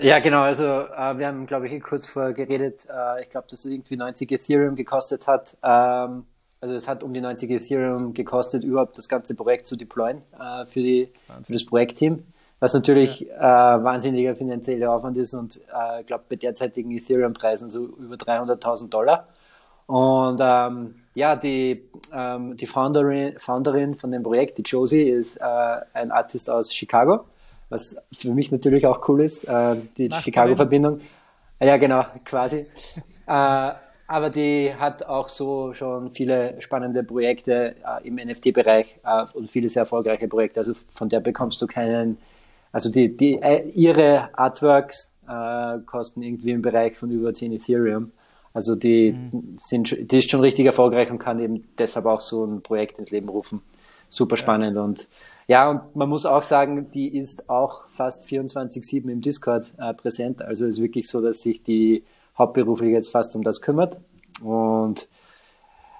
Ja, 0.00 0.18
genau. 0.18 0.42
Also 0.42 0.64
äh, 0.64 1.18
wir 1.18 1.28
haben, 1.28 1.46
glaube 1.46 1.68
ich, 1.68 1.80
kurz 1.80 2.08
vorher 2.08 2.32
geredet. 2.32 2.84
Äh, 2.90 3.22
ich 3.22 3.30
glaube, 3.30 3.46
dass 3.48 3.64
es 3.64 3.70
irgendwie 3.70 3.96
90 3.96 4.32
Ethereum 4.32 4.74
gekostet 4.74 5.28
hat. 5.28 5.56
Ähm, 5.62 6.24
also 6.60 6.74
es 6.74 6.88
hat 6.88 7.04
um 7.04 7.14
die 7.14 7.20
90 7.20 7.48
Ethereum 7.52 8.12
gekostet, 8.12 8.64
überhaupt 8.64 8.98
das 8.98 9.08
ganze 9.08 9.36
Projekt 9.36 9.68
zu 9.68 9.76
deployen 9.76 10.22
äh, 10.32 10.66
für, 10.66 10.80
die, 10.80 11.12
für 11.44 11.52
das 11.52 11.64
Projektteam. 11.64 12.24
Was 12.58 12.74
natürlich 12.74 13.20
ja. 13.20 13.76
äh, 13.76 13.84
wahnsinniger 13.84 14.34
finanzieller 14.34 14.90
Aufwand 14.90 15.16
ist 15.16 15.32
und 15.32 15.60
äh, 15.72 16.00
ich 16.00 16.08
glaube 16.08 16.24
bei 16.28 16.34
derzeitigen 16.34 16.90
Ethereum-Preisen 16.90 17.70
so 17.70 17.84
über 17.84 18.16
300.000 18.16 18.88
Dollar. 18.88 19.28
Und 19.86 20.40
ähm, 20.42 20.94
ja, 21.14 21.36
die, 21.36 21.84
ähm, 22.12 22.56
die 22.56 22.66
Founderin, 22.66 23.38
Founderin 23.38 23.94
von 23.94 24.10
dem 24.10 24.22
Projekt, 24.22 24.58
die 24.58 24.62
Josie, 24.62 25.02
ist 25.02 25.36
äh, 25.36 25.44
ein 25.92 26.10
Artist 26.10 26.50
aus 26.50 26.74
Chicago. 26.74 27.24
was 27.68 27.96
für 28.16 28.32
mich 28.32 28.50
natürlich 28.52 28.86
auch 28.86 29.08
cool 29.08 29.22
ist, 29.22 29.44
äh, 29.44 29.76
die 29.96 30.10
Chicago-Verbindung. 30.10 31.00
Ja, 31.60 31.76
genau, 31.76 32.04
quasi. 32.24 32.66
äh, 33.26 33.72
aber 34.06 34.28
die 34.30 34.74
hat 34.74 35.04
auch 35.04 35.28
so 35.28 35.72
schon 35.72 36.10
viele 36.12 36.60
spannende 36.60 37.02
Projekte 37.02 37.74
äh, 37.84 38.06
im 38.06 38.16
NFT-Bereich 38.16 39.00
äh, 39.04 39.24
und 39.32 39.50
viele 39.50 39.68
sehr 39.68 39.82
erfolgreiche 39.82 40.28
Projekte. 40.28 40.60
Also 40.60 40.74
von 40.92 41.08
der 41.08 41.20
bekommst 41.20 41.62
du 41.62 41.66
keinen, 41.66 42.18
also 42.70 42.90
die, 42.90 43.16
die 43.16 43.40
äh, 43.40 43.66
ihre 43.70 44.28
Artworks 44.36 45.12
äh, 45.26 45.78
kosten 45.86 46.22
irgendwie 46.22 46.50
im 46.50 46.60
Bereich 46.60 46.96
von 46.96 47.10
über 47.10 47.32
10 47.32 47.52
Ethereum. 47.52 48.12
Also 48.54 48.76
die 48.76 49.12
mhm. 49.12 49.56
sind, 49.58 50.10
die 50.10 50.18
ist 50.18 50.30
schon 50.30 50.40
richtig 50.40 50.64
erfolgreich 50.64 51.10
und 51.10 51.18
kann 51.18 51.40
eben 51.40 51.64
deshalb 51.76 52.06
auch 52.06 52.20
so 52.20 52.44
ein 52.44 52.62
Projekt 52.62 52.98
ins 52.98 53.10
Leben 53.10 53.28
rufen. 53.28 53.60
Super 54.08 54.36
spannend 54.36 54.76
ja. 54.76 54.82
und 54.82 55.08
ja, 55.46 55.68
und 55.68 55.94
man 55.94 56.08
muss 56.08 56.24
auch 56.24 56.42
sagen, 56.42 56.90
die 56.92 57.18
ist 57.18 57.50
auch 57.50 57.86
fast 57.88 58.24
24-7 58.24 59.10
im 59.10 59.20
Discord 59.20 59.74
äh, 59.78 59.92
präsent. 59.92 60.40
Also 60.40 60.66
es 60.66 60.76
ist 60.76 60.82
wirklich 60.82 61.06
so, 61.06 61.20
dass 61.20 61.42
sich 61.42 61.62
die 61.62 62.02
hauptberuflich 62.38 62.92
jetzt 62.92 63.10
fast 63.10 63.36
um 63.36 63.42
das 63.42 63.60
kümmert. 63.60 63.98
Und 64.42 65.06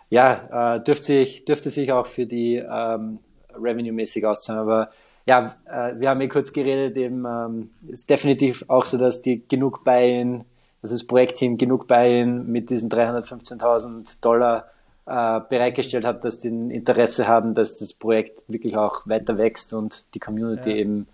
ja, 0.08 0.76
äh, 0.76 0.80
dürfte, 0.82 1.04
sich, 1.04 1.44
dürfte 1.44 1.70
sich 1.70 1.92
auch 1.92 2.06
für 2.06 2.25
die 2.25 2.56
ähm, 2.56 3.18
Revenue-mäßig 3.54 4.25
auszahlen. 4.25 4.62
Aber 4.62 4.90
ja, 5.26 5.56
äh, 5.66 5.99
wir 5.99 6.08
haben 6.08 6.20
eh 6.23 6.28
kurz 6.28 6.52
geredet, 6.52 6.96
eben 6.96 7.26
ähm, 7.26 7.70
ist 7.88 8.08
definitiv 8.08 8.64
auch 8.68 8.87
so, 8.87 8.96
dass 8.96 9.20
die 9.20 9.46
genug 9.46 9.84
Buy-in, 9.84 10.44
dass 10.84 10.92
das 10.92 11.04
Projektteam 11.04 11.56
genug 11.56 11.88
Buy-in 11.88 12.46
mit 12.52 12.68
diesen 12.68 12.90
315.000 12.90 14.20
Dollar 14.20 14.66
äh, 15.06 15.40
bereitgestellt 15.48 16.04
hat, 16.04 16.26
dass 16.26 16.40
die 16.40 16.48
ein 16.48 16.70
Interesse 16.70 17.26
haben, 17.26 17.54
dass 17.54 17.78
das 17.78 17.94
Projekt 17.94 18.42
wirklich 18.48 18.76
auch 18.76 19.06
weiter 19.06 19.38
wächst 19.38 19.72
und 19.72 20.14
die 20.14 20.20
Community 20.20 20.72
ja. 20.72 20.76
eben 20.76 21.06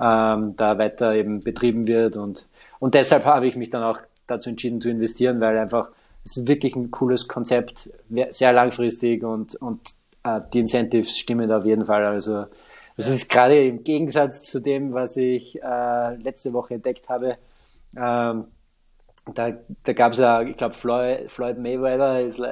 ähm, 0.00 0.56
da 0.56 0.76
weiter 0.76 1.14
eben 1.14 1.40
betrieben 1.40 1.86
wird. 1.86 2.16
Und, 2.16 2.48
und 2.80 2.94
deshalb 2.94 3.24
habe 3.24 3.46
ich 3.46 3.54
mich 3.54 3.70
dann 3.70 3.84
auch 3.84 4.00
dazu 4.26 4.50
entschieden 4.50 4.80
zu 4.80 4.90
investieren, 4.90 5.40
weil 5.40 5.56
einfach 5.56 5.90
es 6.24 6.38
ist 6.38 6.48
wirklich 6.48 6.74
ein 6.74 6.90
cooles 6.90 7.28
Konzept, 7.28 7.90
sehr 8.30 8.52
langfristig 8.52 9.22
und, 9.22 9.54
und 9.54 9.82
äh, 10.24 10.40
die 10.52 10.58
Incentives 10.58 11.16
stimmen 11.16 11.48
da 11.48 11.58
auf 11.58 11.64
jeden 11.64 11.86
Fall. 11.86 12.04
Also 12.06 12.46
das 12.96 13.08
ist 13.08 13.30
gerade 13.30 13.64
im 13.68 13.84
Gegensatz 13.84 14.42
zu 14.42 14.58
dem, 14.58 14.92
was 14.94 15.16
ich 15.16 15.62
äh, 15.62 16.16
letzte 16.16 16.52
Woche 16.52 16.74
entdeckt 16.74 17.08
habe. 17.08 17.36
Ähm, 17.96 18.46
da, 19.34 19.52
da 19.84 19.92
gab 19.92 20.12
es 20.12 20.18
ja, 20.18 20.42
ich 20.42 20.56
glaube, 20.56 20.74
Floyd, 20.74 21.30
Floyd 21.30 21.58
Mayweather, 21.58 22.20
ist, 22.20 22.38
äh, 22.38 22.44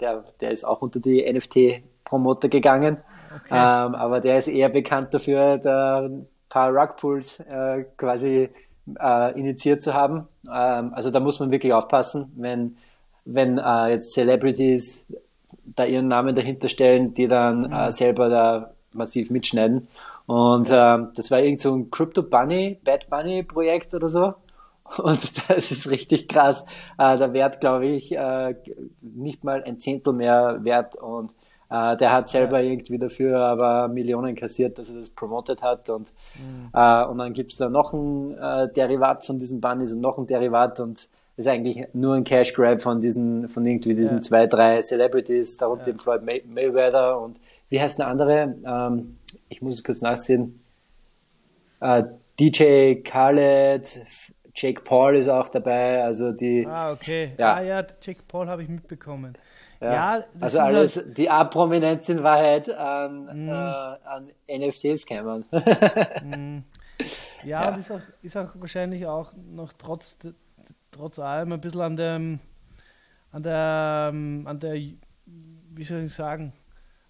der, 0.00 0.24
der 0.40 0.50
ist 0.50 0.64
auch 0.64 0.82
unter 0.82 1.00
die 1.00 1.30
NFT-Promoter 1.30 2.48
gegangen. 2.48 2.98
Okay. 3.44 3.54
Ähm, 3.54 3.94
aber 3.94 4.20
der 4.20 4.38
ist 4.38 4.48
eher 4.48 4.68
bekannt 4.68 5.14
dafür, 5.14 5.58
da 5.58 6.02
ein 6.02 6.26
paar 6.48 6.70
Rugpools 6.72 7.40
äh, 7.40 7.84
quasi 7.96 8.50
äh, 9.00 9.38
initiiert 9.38 9.82
zu 9.82 9.94
haben. 9.94 10.28
Ähm, 10.44 10.92
also 10.94 11.10
da 11.10 11.20
muss 11.20 11.40
man 11.40 11.50
wirklich 11.50 11.72
aufpassen, 11.72 12.32
wenn, 12.36 12.76
wenn 13.24 13.58
äh, 13.58 13.88
jetzt 13.88 14.12
Celebrities 14.12 15.06
da 15.64 15.84
ihren 15.84 16.08
Namen 16.08 16.34
dahinter 16.34 16.68
stellen, 16.68 17.14
die 17.14 17.28
dann 17.28 17.62
mhm. 17.68 17.72
äh, 17.72 17.92
selber 17.92 18.28
da 18.28 18.72
massiv 18.92 19.30
mitschneiden. 19.30 19.88
Und 20.26 20.68
ähm, 20.70 21.08
das 21.16 21.30
war 21.30 21.40
irgend 21.40 21.60
so 21.60 21.74
ein 21.74 21.90
Crypto 21.90 22.22
Bunny, 22.22 22.78
Bad 22.84 23.08
Bunny 23.10 23.42
Projekt 23.42 23.94
oder 23.94 24.08
so. 24.08 24.34
Und 24.98 25.48
das 25.48 25.70
ist 25.70 25.90
richtig 25.90 26.28
krass. 26.28 26.64
Äh, 26.98 27.16
der 27.18 27.32
Wert, 27.32 27.60
glaube 27.60 27.86
ich, 27.86 28.12
äh, 28.12 28.54
nicht 29.00 29.44
mal 29.44 29.62
ein 29.64 29.80
Zehntel 29.80 30.12
mehr 30.12 30.58
wert. 30.62 30.96
Und 30.96 31.32
äh, 31.70 31.96
der 31.96 32.12
hat 32.12 32.28
selber 32.28 32.60
ja. 32.60 32.70
irgendwie 32.70 32.98
dafür 32.98 33.38
aber 33.40 33.88
Millionen 33.88 34.34
kassiert, 34.34 34.78
dass 34.78 34.90
er 34.90 35.00
das 35.00 35.10
promotet 35.10 35.62
hat. 35.62 35.88
Und, 35.90 36.12
mhm. 36.36 36.68
äh, 36.72 37.04
und 37.04 37.18
dann 37.18 37.32
gibt's 37.32 37.56
da 37.56 37.68
noch 37.68 37.92
ein 37.92 38.36
äh, 38.36 38.72
Derivat 38.72 39.24
von 39.24 39.38
diesem 39.38 39.60
Bunnies 39.60 39.92
und 39.92 40.00
noch 40.00 40.18
ein 40.18 40.26
Derivat. 40.26 40.80
Und 40.80 41.08
ist 41.36 41.48
eigentlich 41.48 41.86
nur 41.94 42.14
ein 42.14 42.24
Cash 42.24 42.52
Grab 42.52 42.82
von 42.82 43.00
diesen, 43.00 43.48
von 43.48 43.64
irgendwie 43.64 43.94
diesen 43.94 44.18
ja. 44.18 44.22
zwei, 44.22 44.46
drei 44.46 44.82
Celebrities, 44.82 45.56
darunter 45.56 45.90
ja. 45.90 45.98
Floyd 45.98 46.22
May 46.22 46.42
Mayweather 46.46 47.20
und 47.20 47.38
wie 47.68 47.80
heißt 47.80 47.98
der 47.98 48.08
andere? 48.08 48.54
Ähm, 48.66 49.16
ich 49.48 49.62
muss 49.62 49.76
es 49.76 49.84
kurz 49.84 50.02
nachsehen. 50.02 50.60
Äh, 51.80 52.04
DJ 52.38 52.96
Khaled, 53.02 54.04
Jake 54.54 54.82
Paul 54.82 55.16
ist 55.16 55.28
auch 55.28 55.48
dabei, 55.48 56.02
also 56.02 56.32
die. 56.32 56.66
Ah, 56.66 56.92
okay. 56.92 57.32
Ja, 57.38 57.54
ah, 57.54 57.62
ja 57.62 57.84
Jake 58.02 58.22
Paul 58.28 58.48
habe 58.48 58.62
ich 58.62 58.68
mitbekommen. 58.68 59.36
Ja, 59.80 59.92
ja 59.92 60.24
also 60.40 60.60
alles, 60.60 60.96
halt... 60.96 61.16
die 61.18 61.30
A-Prominenz 61.30 62.08
in 62.08 62.22
Wahrheit 62.22 62.68
an, 62.70 63.46
mm. 63.46 63.48
äh, 63.48 63.52
an 63.52 64.30
NFTs 64.48 65.06
kämen. 65.06 65.44
mm. 66.22 66.64
Ja, 67.44 67.62
ja. 67.62 67.68
Und 67.68 67.78
ist 67.78 67.90
auch, 67.90 68.00
ist 68.22 68.36
auch 68.36 68.50
wahrscheinlich 68.56 69.06
auch 69.06 69.32
noch 69.34 69.72
trotz, 69.72 70.18
trotz 70.90 71.18
allem 71.18 71.52
ein 71.52 71.60
bisschen 71.60 71.80
an 71.80 71.96
dem, 71.96 72.40
an 73.32 73.42
der, 73.42 74.10
an 74.12 74.60
der, 74.60 74.74
wie 74.74 75.84
soll 75.84 76.04
ich 76.04 76.14
sagen, 76.14 76.52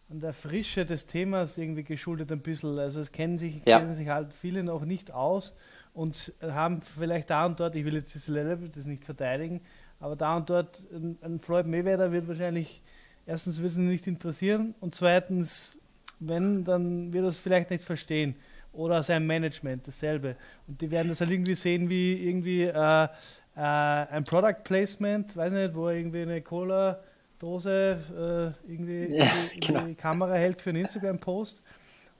an 0.08 0.20
der 0.20 0.32
Frische 0.32 0.86
des 0.86 1.06
Themas 1.06 1.58
irgendwie 1.58 1.84
geschuldet 1.84 2.30
ein 2.30 2.40
bisschen. 2.40 2.78
Also 2.78 3.00
es 3.00 3.12
kennen 3.12 3.38
sich, 3.38 3.62
ja. 3.66 3.80
kennen 3.80 3.94
sich 3.94 4.08
halt 4.08 4.32
viele 4.32 4.62
noch 4.62 4.84
nicht 4.84 5.12
aus 5.12 5.54
und 5.94 6.32
haben 6.42 6.82
vielleicht 6.82 7.30
da 7.30 7.46
und 7.46 7.60
dort, 7.60 7.74
ich 7.74 7.84
will 7.84 7.94
jetzt 7.94 8.14
das 8.14 8.26
das 8.26 8.86
nicht 8.86 9.04
verteidigen, 9.04 9.60
aber 10.00 10.16
da 10.16 10.36
und 10.36 10.50
dort 10.50 10.82
ein, 10.92 11.18
ein 11.22 11.40
Floyd 11.40 11.66
Mayweather 11.66 12.12
wird 12.12 12.28
wahrscheinlich 12.28 12.82
erstens 13.26 13.60
wird 13.60 13.70
es 13.70 13.76
nicht 13.76 14.06
interessieren 14.06 14.74
und 14.80 14.94
zweitens, 14.94 15.78
wenn, 16.18 16.64
dann 16.64 17.12
wird 17.12 17.24
er 17.24 17.28
es 17.28 17.38
vielleicht 17.38 17.70
nicht 17.70 17.84
verstehen. 17.84 18.36
Oder 18.72 19.02
sein 19.02 19.26
Management, 19.26 19.86
dasselbe. 19.86 20.36
Und 20.66 20.80
die 20.80 20.90
werden 20.90 21.08
das 21.08 21.20
halt 21.20 21.30
irgendwie 21.30 21.54
sehen 21.54 21.90
wie 21.90 22.26
irgendwie 22.26 22.62
äh, 22.62 23.04
äh, 23.04 23.08
ein 23.54 24.24
Product 24.24 24.64
Placement, 24.64 25.36
weiß 25.36 25.52
nicht, 25.52 25.74
wo 25.74 25.88
er 25.88 25.96
irgendwie 25.96 26.22
eine 26.22 26.40
Cola-Dose 26.40 28.54
äh, 28.66 28.70
irgendwie 28.70 29.14
ja, 29.14 29.24
in 29.24 29.60
die, 29.60 29.66
genau. 29.66 29.84
die 29.84 29.94
Kamera 29.94 30.34
hält 30.34 30.62
für 30.62 30.70
einen 30.70 30.82
Instagram-Post 30.82 31.62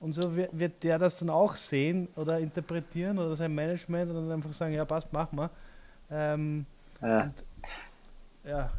und 0.03 0.11
so 0.11 0.35
wird, 0.35 0.83
der 0.83 0.99
das 0.99 1.17
dann 1.17 1.29
auch 1.29 1.55
sehen 1.55 2.09
oder 2.17 2.37
interpretieren 2.37 3.17
oder 3.17 3.37
sein 3.37 3.55
Management 3.55 4.11
und 4.11 4.15
dann 4.15 4.31
einfach 4.33 4.51
sagen, 4.51 4.73
ja 4.73 4.83
passt, 4.83 5.07
mach 5.11 5.31
mal. 5.31 5.49
Ähm, 6.11 6.65
ja. 7.01 7.21
Und, 7.21 7.33
ja. 8.43 8.69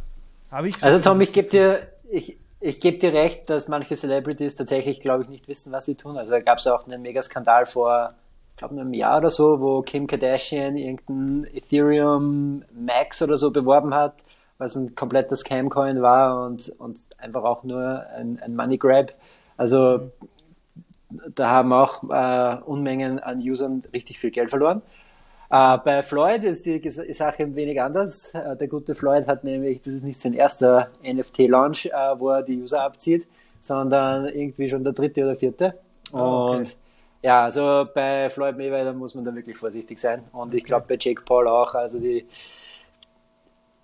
Habe 0.50 0.69
ich 0.69 0.83
also 0.85 0.99
Tom, 0.99 1.21
ich 1.23 1.33
gebe 1.33 1.49
dir, 1.49 1.88
ich, 2.11 2.37
ich 2.61 2.78
gebe 2.78 2.99
dir 2.99 3.14
recht, 3.14 3.49
dass 3.49 3.69
manche 3.69 3.97
Celebrities 3.97 4.54
tatsächlich, 4.54 5.00
glaube 5.00 5.23
ich, 5.23 5.31
nicht 5.31 5.49
wissen, 5.49 5.73
was 5.73 5.87
sie 5.87 5.95
tun. 5.95 6.19
Also 6.19 6.33
da 6.33 6.40
gab 6.40 6.59
es 6.59 6.66
auch 6.66 6.87
einen 6.87 7.00
Mega-Skandal 7.00 7.64
vor, 7.64 8.12
ich 8.50 8.59
glaube, 8.59 8.78
einem 8.78 8.93
Jahr 8.93 9.16
oder 9.19 9.31
so, 9.31 9.61
wo 9.61 9.81
Kim 9.81 10.07
Kardashian 10.07 10.76
irgendein 10.76 11.47
Ethereum 11.54 12.64
Max 12.71 13.23
oder 13.23 13.38
so 13.38 13.50
beworben 13.50 13.95
hat, 13.95 14.14
was 14.59 14.76
ein 14.76 14.95
kompletter 14.95 15.37
Scam-Coin 15.37 16.02
war 16.02 16.45
und, 16.45 16.69
und 16.78 16.99
einfach 17.16 17.45
auch 17.45 17.64
nur 17.64 18.04
ein, 18.14 18.38
ein 18.40 18.54
Money 18.54 18.76
Grab. 18.76 19.12
Also 19.57 19.99
mhm 19.99 20.34
da 21.35 21.50
haben 21.50 21.73
auch 21.73 22.02
äh, 22.11 22.62
Unmengen 22.64 23.18
an 23.18 23.38
Usern 23.38 23.83
richtig 23.92 24.18
viel 24.18 24.30
Geld 24.30 24.50
verloren. 24.50 24.83
Äh, 25.50 25.78
bei 25.78 26.02
Floyd 26.02 26.44
ist 26.44 26.66
die 26.66 26.80
Sache 26.90 27.42
ein 27.42 27.54
wenig 27.54 27.80
anders. 27.80 28.35
Äh, 28.35 28.56
der 28.56 28.68
gute 28.68 28.94
Floyd 28.94 29.26
hat 29.26 29.44
nämlich, 29.44 29.80
das 29.80 29.94
ist 29.94 30.04
nicht 30.04 30.21
sein 30.21 30.33
erster 30.33 30.88
NFT-Launch, 31.02 31.87
äh, 31.87 32.18
wo 32.18 32.30
er 32.30 32.42
die 32.42 32.61
User 32.61 32.83
abzieht, 32.83 33.26
sondern 33.61 34.26
irgendwie 34.26 34.68
schon 34.68 34.85
der 34.85 34.92
dritte 34.92 35.23
oder 35.23 35.37
vierte. 35.37 35.78
Oh, 36.12 36.18
okay. 36.18 36.56
Und 36.59 36.76
ja, 37.23 37.44
also 37.44 37.87
bei 37.94 38.28
Floyd 38.28 38.56
Mayweather 38.56 38.92
muss 38.92 39.14
man 39.14 39.25
da 39.25 39.35
wirklich 39.35 39.56
vorsichtig 39.56 39.99
sein. 39.99 40.25
Und 40.33 40.52
ich 40.54 40.64
glaube 40.64 40.87
bei 40.88 40.97
Jake 41.00 41.23
Paul 41.23 41.49
auch. 41.49 41.75
Also 41.75 41.99
die, 41.99 42.26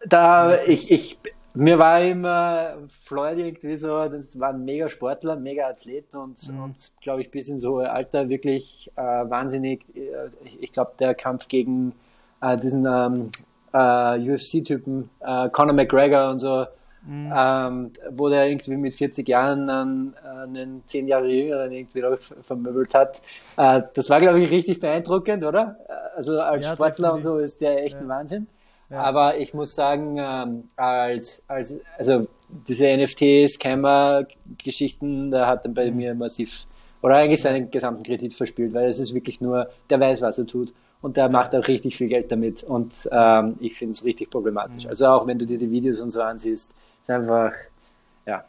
da, 0.07 0.63
ich, 0.65 0.91
ich, 0.91 1.19
mir 1.55 1.79
war 1.79 2.01
immer 2.03 2.75
Floyd 3.03 3.39
irgendwie 3.39 3.77
so, 3.77 4.09
das 4.09 4.39
war 4.39 4.51
ein 4.51 4.65
mega 4.65 4.89
Sportler, 4.89 5.37
mega 5.37 5.69
Athlet 5.69 6.15
und, 6.15 6.49
mhm. 6.49 6.63
und 6.63 6.77
glaube 7.01 7.23
ich, 7.23 7.31
bis 7.31 7.49
ins 7.49 7.65
hohe 7.65 7.91
Alter 7.91 8.29
wirklich 8.29 8.91
äh, 8.97 9.03
wahnsinnig. 9.03 9.85
Äh, 9.95 10.31
ich 10.61 10.73
glaube, 10.73 10.93
der 10.99 11.15
Kampf 11.15 11.49
gegen 11.49 11.93
äh, 12.41 12.57
diesen 12.57 12.87
ähm, 12.87 13.31
äh, 13.73 14.33
UFC-Typen, 14.33 15.11
äh, 15.21 15.49
Conor 15.51 15.75
McGregor 15.75 16.31
und 16.31 16.39
so, 16.39 16.67
mhm. 17.05 17.33
ähm, 17.35 17.93
wo 18.11 18.29
der 18.29 18.49
irgendwie 18.49 18.77
mit 18.77 18.95
40 18.95 19.29
Jahren 19.29 19.67
dann 19.67 20.15
äh, 20.25 20.43
einen 20.43 20.83
10 20.87 21.09
Jahre 21.09 21.29
jüngeren 21.29 21.73
irgendwie 21.73 22.05
vermöbelt 22.43 22.95
hat. 22.95 23.23
Äh, 23.57 23.83
das 23.95 24.09
war, 24.09 24.21
glaube 24.21 24.41
ich, 24.41 24.51
richtig 24.51 24.79
beeindruckend, 24.81 25.45
oder? 25.45 25.77
Also 26.17 26.41
als 26.41 26.67
ja, 26.67 26.75
Sportler 26.75 27.15
und 27.15 27.23
so 27.23 27.39
ist 27.39 27.61
der 27.61 27.83
echt 27.85 27.95
ja. 27.95 28.01
ein 28.01 28.09
Wahnsinn. 28.09 28.47
Aber 28.99 29.39
ich 29.39 29.55
muss 29.55 29.75
sagen, 29.75 30.19
ähm, 30.19 30.69
als, 30.77 31.43
als, 31.47 31.75
also 31.97 32.27
diese 32.67 32.87
NFT-Scammer-Geschichten, 32.87 35.31
da 35.31 35.47
hat 35.47 35.65
er 35.65 35.71
bei 35.71 35.91
mhm. 35.91 35.97
mir 35.97 36.15
massiv, 36.15 36.67
oder 37.03 37.17
eigentlich 37.17 37.41
seinen 37.41 37.71
gesamten 37.71 38.03
Kredit 38.03 38.35
verspielt, 38.35 38.75
weil 38.75 38.89
es 38.89 38.99
ist 38.99 39.15
wirklich 39.15 39.41
nur, 39.41 39.71
der 39.89 40.01
weiß, 40.01 40.21
was 40.23 40.39
er 40.39 40.47
tut 40.47 40.75
und 41.03 41.17
der 41.17 41.29
macht 41.29 41.55
auch 41.55 41.69
richtig 41.69 41.97
viel 41.97 42.09
Geld 42.09 42.33
damit 42.33 42.65
und 42.65 42.93
ähm, 43.11 43.57
ich 43.61 43.75
finde 43.75 43.93
es 43.93 44.05
richtig 44.05 44.31
problematisch. 44.31 44.85
Mhm. 44.85 44.91
Also 44.91 45.07
auch 45.07 45.27
wenn 45.27 45.39
du 45.39 45.47
dir 45.47 45.59
die 45.59 45.71
Videos 45.71 46.01
und 46.01 46.11
so 46.11 46.21
ansiehst, 46.23 46.73
ist 47.03 47.11
einfach, 47.11 47.53
ja, 48.27 48.45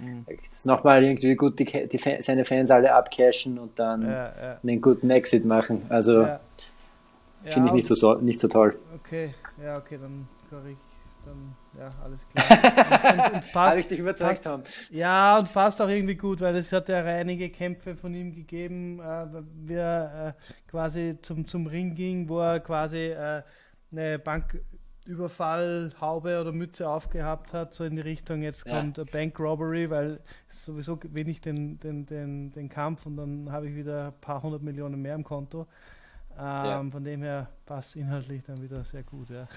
mhm. 0.00 0.24
nochmal 0.64 1.02
irgendwie 1.02 1.34
gut 1.34 1.58
die, 1.58 1.64
die, 1.64 1.98
seine 2.20 2.44
Fans 2.44 2.70
alle 2.70 2.94
abcashen 2.94 3.58
und 3.58 3.76
dann 3.78 4.02
ja, 4.02 4.32
ja. 4.40 4.58
einen 4.62 4.80
guten 4.80 5.10
Exit 5.10 5.44
machen. 5.44 5.82
Also 5.88 6.22
ja. 6.22 6.38
Finde 7.52 7.68
ich 7.68 7.74
nicht 7.74 7.86
so, 7.86 8.14
nicht 8.14 8.40
so 8.40 8.48
toll. 8.48 8.78
Okay, 8.94 9.34
ja, 9.62 9.76
okay, 9.76 9.98
dann 10.00 10.28
korrekt. 10.50 10.78
Dann, 11.24 11.56
ja, 11.76 11.92
alles 12.04 12.20
klar. 12.32 13.12
Und, 13.12 13.18
und, 13.18 13.34
und 13.34 13.52
passt, 13.52 13.78
ich 13.78 13.88
dich 13.88 13.98
überzeugt 13.98 14.30
passt, 14.30 14.46
haben. 14.46 14.62
Ja, 14.90 15.38
und 15.38 15.52
passt 15.52 15.82
auch 15.82 15.88
irgendwie 15.88 16.14
gut, 16.14 16.40
weil 16.40 16.54
es 16.54 16.72
hat 16.72 16.88
ja 16.88 17.04
einige 17.04 17.50
Kämpfe 17.50 17.96
von 17.96 18.14
ihm 18.14 18.32
gegeben, 18.32 19.00
äh, 19.00 19.26
wie 19.64 19.74
er 19.74 20.36
äh, 20.38 20.70
quasi 20.70 21.18
zum, 21.22 21.46
zum 21.48 21.66
Ring 21.66 21.96
ging, 21.96 22.28
wo 22.28 22.38
er 22.38 22.60
quasi 22.60 23.08
äh, 23.08 23.42
eine 23.90 24.18
Bank 24.20 24.60
Überfall, 25.06 25.92
Haube 26.00 26.40
oder 26.40 26.52
Mütze 26.52 26.88
aufgehabt 26.88 27.52
hat, 27.52 27.74
so 27.74 27.84
in 27.84 27.94
die 27.94 28.02
Richtung, 28.02 28.42
jetzt 28.42 28.66
ja. 28.66 28.76
kommt 28.76 29.00
Bank 29.12 29.38
Robbery, 29.38 29.88
weil 29.88 30.20
sowieso 30.48 30.96
gewinne 30.96 31.30
ich 31.30 31.40
den, 31.40 31.78
den, 31.78 32.06
den, 32.06 32.52
den 32.52 32.68
Kampf 32.68 33.06
und 33.06 33.16
dann 33.16 33.52
habe 33.52 33.68
ich 33.68 33.76
wieder 33.76 34.08
ein 34.08 34.20
paar 34.20 34.42
hundert 34.42 34.62
Millionen 34.62 35.00
mehr 35.00 35.14
im 35.14 35.24
Konto. 35.24 35.66
Ähm, 36.38 36.64
ja. 36.64 36.84
Von 36.90 37.04
dem 37.04 37.22
her 37.22 37.48
passt 37.64 37.96
inhaltlich 37.96 38.42
dann 38.46 38.62
wieder 38.62 38.84
sehr 38.84 39.02
gut. 39.02 39.30
Ja. 39.30 39.48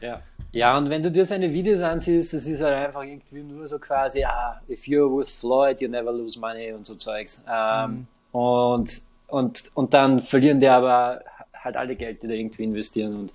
ja. 0.00 0.22
Ja, 0.52 0.78
und 0.78 0.90
wenn 0.90 1.02
du 1.02 1.10
dir 1.10 1.26
seine 1.26 1.52
Videos 1.52 1.80
ansiehst, 1.80 2.32
das 2.32 2.46
ist 2.46 2.62
halt 2.62 2.74
einfach 2.74 3.02
irgendwie 3.02 3.42
nur 3.42 3.66
so 3.66 3.78
quasi, 3.78 4.24
ah, 4.24 4.60
if 4.68 4.84
you're 4.84 5.18
with 5.18 5.30
Floyd, 5.30 5.80
you 5.80 5.88
never 5.88 6.12
lose 6.12 6.38
money 6.38 6.72
und 6.72 6.84
so 6.84 6.94
Zeugs. 6.94 7.44
Ähm, 7.48 7.90
mhm. 7.90 8.06
und, 8.32 9.02
und, 9.28 9.70
und 9.74 9.94
dann 9.94 10.20
verlieren 10.20 10.60
die 10.60 10.68
aber 10.68 11.20
halt 11.54 11.76
alle 11.76 11.94
Geld, 11.94 12.22
die 12.22 12.28
da 12.28 12.34
irgendwie 12.34 12.64
investieren 12.64 13.20
und 13.20 13.32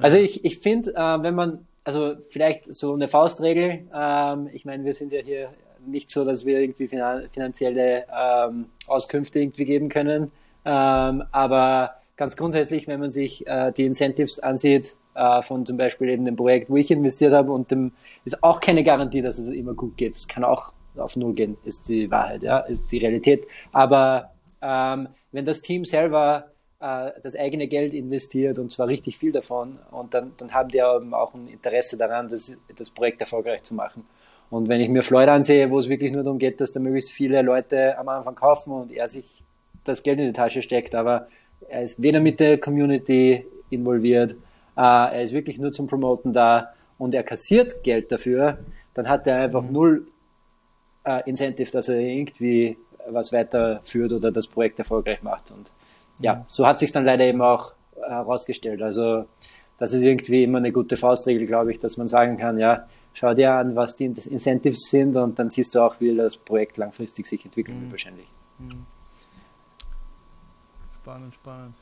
also 0.00 0.18
ich, 0.18 0.44
ich 0.44 0.58
finde, 0.58 0.94
äh, 0.94 1.22
wenn 1.22 1.34
man, 1.34 1.66
also 1.84 2.14
vielleicht 2.30 2.74
so 2.74 2.94
eine 2.94 3.08
Faustregel, 3.08 3.86
ähm, 3.94 4.50
ich 4.52 4.64
meine, 4.64 4.84
wir 4.84 4.94
sind 4.94 5.12
ja 5.12 5.20
hier 5.20 5.50
nicht 5.84 6.10
so, 6.10 6.24
dass 6.24 6.46
wir 6.46 6.60
irgendwie 6.60 6.88
finanzielle 6.88 8.04
ähm, 8.12 8.66
Auskünfte 8.86 9.40
irgendwie 9.40 9.64
geben 9.64 9.88
können, 9.88 10.30
ähm, 10.64 11.24
aber 11.32 11.96
ganz 12.16 12.36
grundsätzlich, 12.36 12.86
wenn 12.86 13.00
man 13.00 13.10
sich 13.10 13.46
äh, 13.46 13.72
die 13.72 13.84
Incentives 13.84 14.38
ansieht, 14.38 14.96
äh, 15.14 15.42
von 15.42 15.66
zum 15.66 15.76
Beispiel 15.76 16.08
eben 16.08 16.24
dem 16.24 16.36
Projekt, 16.36 16.70
wo 16.70 16.76
ich 16.76 16.90
investiert 16.90 17.32
habe 17.32 17.52
und 17.52 17.70
dem 17.70 17.92
ist 18.24 18.42
auch 18.42 18.60
keine 18.60 18.84
Garantie, 18.84 19.22
dass 19.22 19.38
es 19.38 19.48
immer 19.48 19.74
gut 19.74 19.96
geht. 19.96 20.16
Es 20.16 20.28
kann 20.28 20.44
auch 20.44 20.72
auf 20.96 21.16
Null 21.16 21.34
gehen, 21.34 21.56
ist 21.64 21.88
die 21.88 22.10
Wahrheit, 22.10 22.42
ja, 22.42 22.58
ist 22.60 22.90
die 22.92 22.98
Realität. 22.98 23.46
Aber 23.72 24.32
ähm, 24.60 25.08
wenn 25.32 25.44
das 25.44 25.62
Team 25.62 25.84
selber 25.84 26.52
äh, 26.80 27.10
das 27.22 27.36
eigene 27.36 27.68
Geld 27.68 27.94
investiert 27.94 28.58
und 28.58 28.70
zwar 28.70 28.88
richtig 28.88 29.18
viel 29.18 29.32
davon 29.32 29.78
und 29.90 30.14
dann, 30.14 30.32
dann 30.36 30.52
haben 30.52 30.68
die 30.68 30.82
auch 30.82 31.34
ein 31.34 31.48
Interesse 31.48 31.96
daran, 31.96 32.28
das, 32.28 32.56
das 32.76 32.90
Projekt 32.90 33.20
erfolgreich 33.20 33.62
zu 33.62 33.74
machen. 33.74 34.04
Und 34.50 34.68
wenn 34.68 34.82
ich 34.82 34.90
mir 34.90 35.02
Floyd 35.02 35.28
ansehe, 35.28 35.70
wo 35.70 35.78
es 35.78 35.88
wirklich 35.88 36.12
nur 36.12 36.24
darum 36.24 36.38
geht, 36.38 36.60
dass 36.60 36.72
da 36.72 36.80
möglichst 36.80 37.10
viele 37.10 37.40
Leute 37.40 37.96
am 37.96 38.08
Anfang 38.08 38.34
kaufen 38.34 38.72
und 38.72 38.92
er 38.92 39.08
sich 39.08 39.42
das 39.84 40.02
Geld 40.02 40.18
in 40.18 40.26
die 40.26 40.32
Tasche 40.32 40.60
steckt, 40.60 40.94
aber 40.94 41.28
er 41.68 41.82
ist 41.82 42.02
weder 42.02 42.20
mit 42.20 42.40
der 42.40 42.58
Community 42.58 43.46
involviert, 43.70 44.32
äh, 44.76 44.80
er 44.80 45.22
ist 45.22 45.32
wirklich 45.32 45.58
nur 45.58 45.72
zum 45.72 45.86
Promoten 45.86 46.32
da 46.32 46.72
und 46.98 47.14
er 47.14 47.22
kassiert 47.22 47.82
Geld 47.82 48.12
dafür, 48.12 48.58
dann 48.94 49.08
hat 49.08 49.26
er 49.26 49.36
einfach 49.36 49.62
mhm. 49.62 49.72
null 49.72 50.06
äh, 51.04 51.28
Incentive, 51.28 51.70
dass 51.70 51.88
er 51.88 51.98
irgendwie 51.98 52.76
was 53.08 53.32
weiterführt 53.32 54.12
oder 54.12 54.30
das 54.30 54.46
Projekt 54.46 54.78
erfolgreich 54.78 55.22
macht. 55.22 55.50
Und 55.50 55.72
ja, 56.20 56.44
so 56.46 56.66
hat 56.66 56.78
sich 56.78 56.92
dann 56.92 57.04
leider 57.04 57.24
eben 57.24 57.42
auch 57.42 57.72
herausgestellt. 58.00 58.82
Also 58.82 59.24
das 59.78 59.92
ist 59.92 60.02
irgendwie 60.02 60.44
immer 60.44 60.58
eine 60.58 60.72
gute 60.72 60.96
Faustregel, 60.96 61.46
glaube 61.46 61.72
ich, 61.72 61.80
dass 61.80 61.96
man 61.96 62.08
sagen 62.08 62.36
kann, 62.36 62.58
ja, 62.58 62.86
schau 63.12 63.34
dir 63.34 63.54
an, 63.54 63.74
was 63.74 63.96
die 63.96 64.04
Incentives 64.04 64.88
sind 64.90 65.16
und 65.16 65.38
dann 65.38 65.50
siehst 65.50 65.74
du 65.74 65.80
auch, 65.80 65.96
wie 65.98 66.14
das 66.14 66.36
Projekt 66.36 66.76
langfristig 66.76 67.26
sich 67.26 67.44
entwickeln 67.44 67.76
wird 67.78 67.88
mhm. 67.88 67.92
wahrscheinlich. 67.92 68.26
Mhm. 68.58 68.86
Spannend, 71.02 71.34
spannend. 71.34 71.74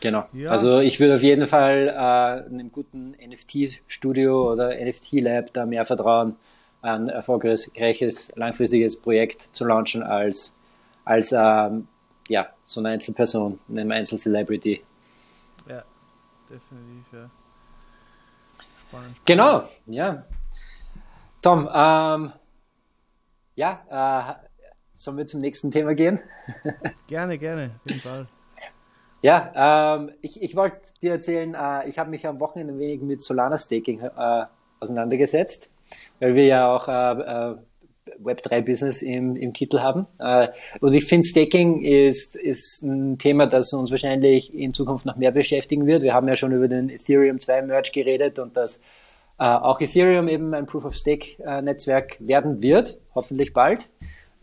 Genau. 0.00 0.26
Ja. 0.32 0.50
Also 0.50 0.80
ich 0.80 1.00
würde 1.00 1.14
auf 1.16 1.22
jeden 1.22 1.46
Fall 1.46 1.88
äh, 1.88 2.50
einem 2.50 2.70
guten 2.70 3.12
NFT-Studio 3.12 4.52
oder 4.52 4.74
NFT-Lab 4.74 5.52
da 5.52 5.64
mehr 5.64 5.86
vertrauen, 5.86 6.36
ein 6.82 7.08
erfolgreiches, 7.08 8.32
langfristiges 8.36 9.00
Projekt 9.00 9.54
zu 9.54 9.64
launchen, 9.64 10.02
als, 10.02 10.54
als 11.04 11.32
ähm, 11.32 11.88
ja, 12.28 12.48
so 12.64 12.80
eine 12.80 12.90
Einzelperson, 12.90 13.58
eine 13.70 13.94
Einzelcelebrity. 13.94 14.82
Ja, 15.68 15.84
definitiv, 16.50 17.12
ja. 17.12 17.30
Spannend, 18.88 19.16
spannend. 19.16 19.16
Genau, 19.24 19.68
ja. 19.86 20.24
Tom, 21.42 21.68
ähm, 21.72 22.32
ja, 23.54 24.36
äh, 24.40 24.45
sollen 24.96 25.18
wir 25.18 25.26
zum 25.26 25.40
nächsten 25.40 25.70
Thema 25.70 25.94
gehen? 25.94 26.20
gerne, 27.06 27.38
gerne, 27.38 27.70
auf 27.76 27.90
jeden 27.90 28.00
Fall. 28.00 28.26
Ja, 29.22 29.96
ähm, 29.96 30.12
ich, 30.20 30.42
ich 30.42 30.56
wollte 30.56 30.78
dir 31.02 31.12
erzählen, 31.12 31.54
äh, 31.54 31.88
ich 31.88 31.98
habe 31.98 32.10
mich 32.10 32.26
am 32.26 32.40
Wochenende 32.40 32.74
ein 32.74 32.78
wenig 32.78 33.02
mit 33.02 33.22
Solana 33.22 33.58
Staking 33.58 34.00
äh, 34.00 34.44
auseinandergesetzt, 34.80 35.70
weil 36.20 36.34
wir 36.34 36.46
ja 36.46 36.70
auch 36.70 36.88
äh, 36.88 37.52
äh 37.52 37.56
Web3-Business 38.22 39.02
im, 39.02 39.34
im 39.36 39.52
Titel 39.52 39.80
haben. 39.80 40.06
Äh, 40.18 40.48
und 40.80 40.94
ich 40.94 41.06
finde, 41.06 41.26
Staking 41.26 41.82
ist, 41.82 42.36
ist 42.36 42.82
ein 42.82 43.18
Thema, 43.18 43.46
das 43.46 43.72
uns 43.72 43.90
wahrscheinlich 43.90 44.54
in 44.54 44.72
Zukunft 44.72 45.06
noch 45.06 45.16
mehr 45.16 45.32
beschäftigen 45.32 45.86
wird. 45.86 46.02
Wir 46.02 46.14
haben 46.14 46.28
ja 46.28 46.36
schon 46.36 46.52
über 46.52 46.68
den 46.68 46.88
Ethereum 46.88 47.40
2 47.40 47.62
Merge 47.62 47.90
geredet 47.92 48.38
und 48.38 48.56
dass 48.56 48.80
äh, 49.38 49.44
auch 49.44 49.80
Ethereum 49.80 50.28
eben 50.28 50.54
ein 50.54 50.66
Proof-of-Stake-Netzwerk 50.66 52.16
werden 52.20 52.62
wird, 52.62 52.98
hoffentlich 53.14 53.52
bald. 53.52 53.88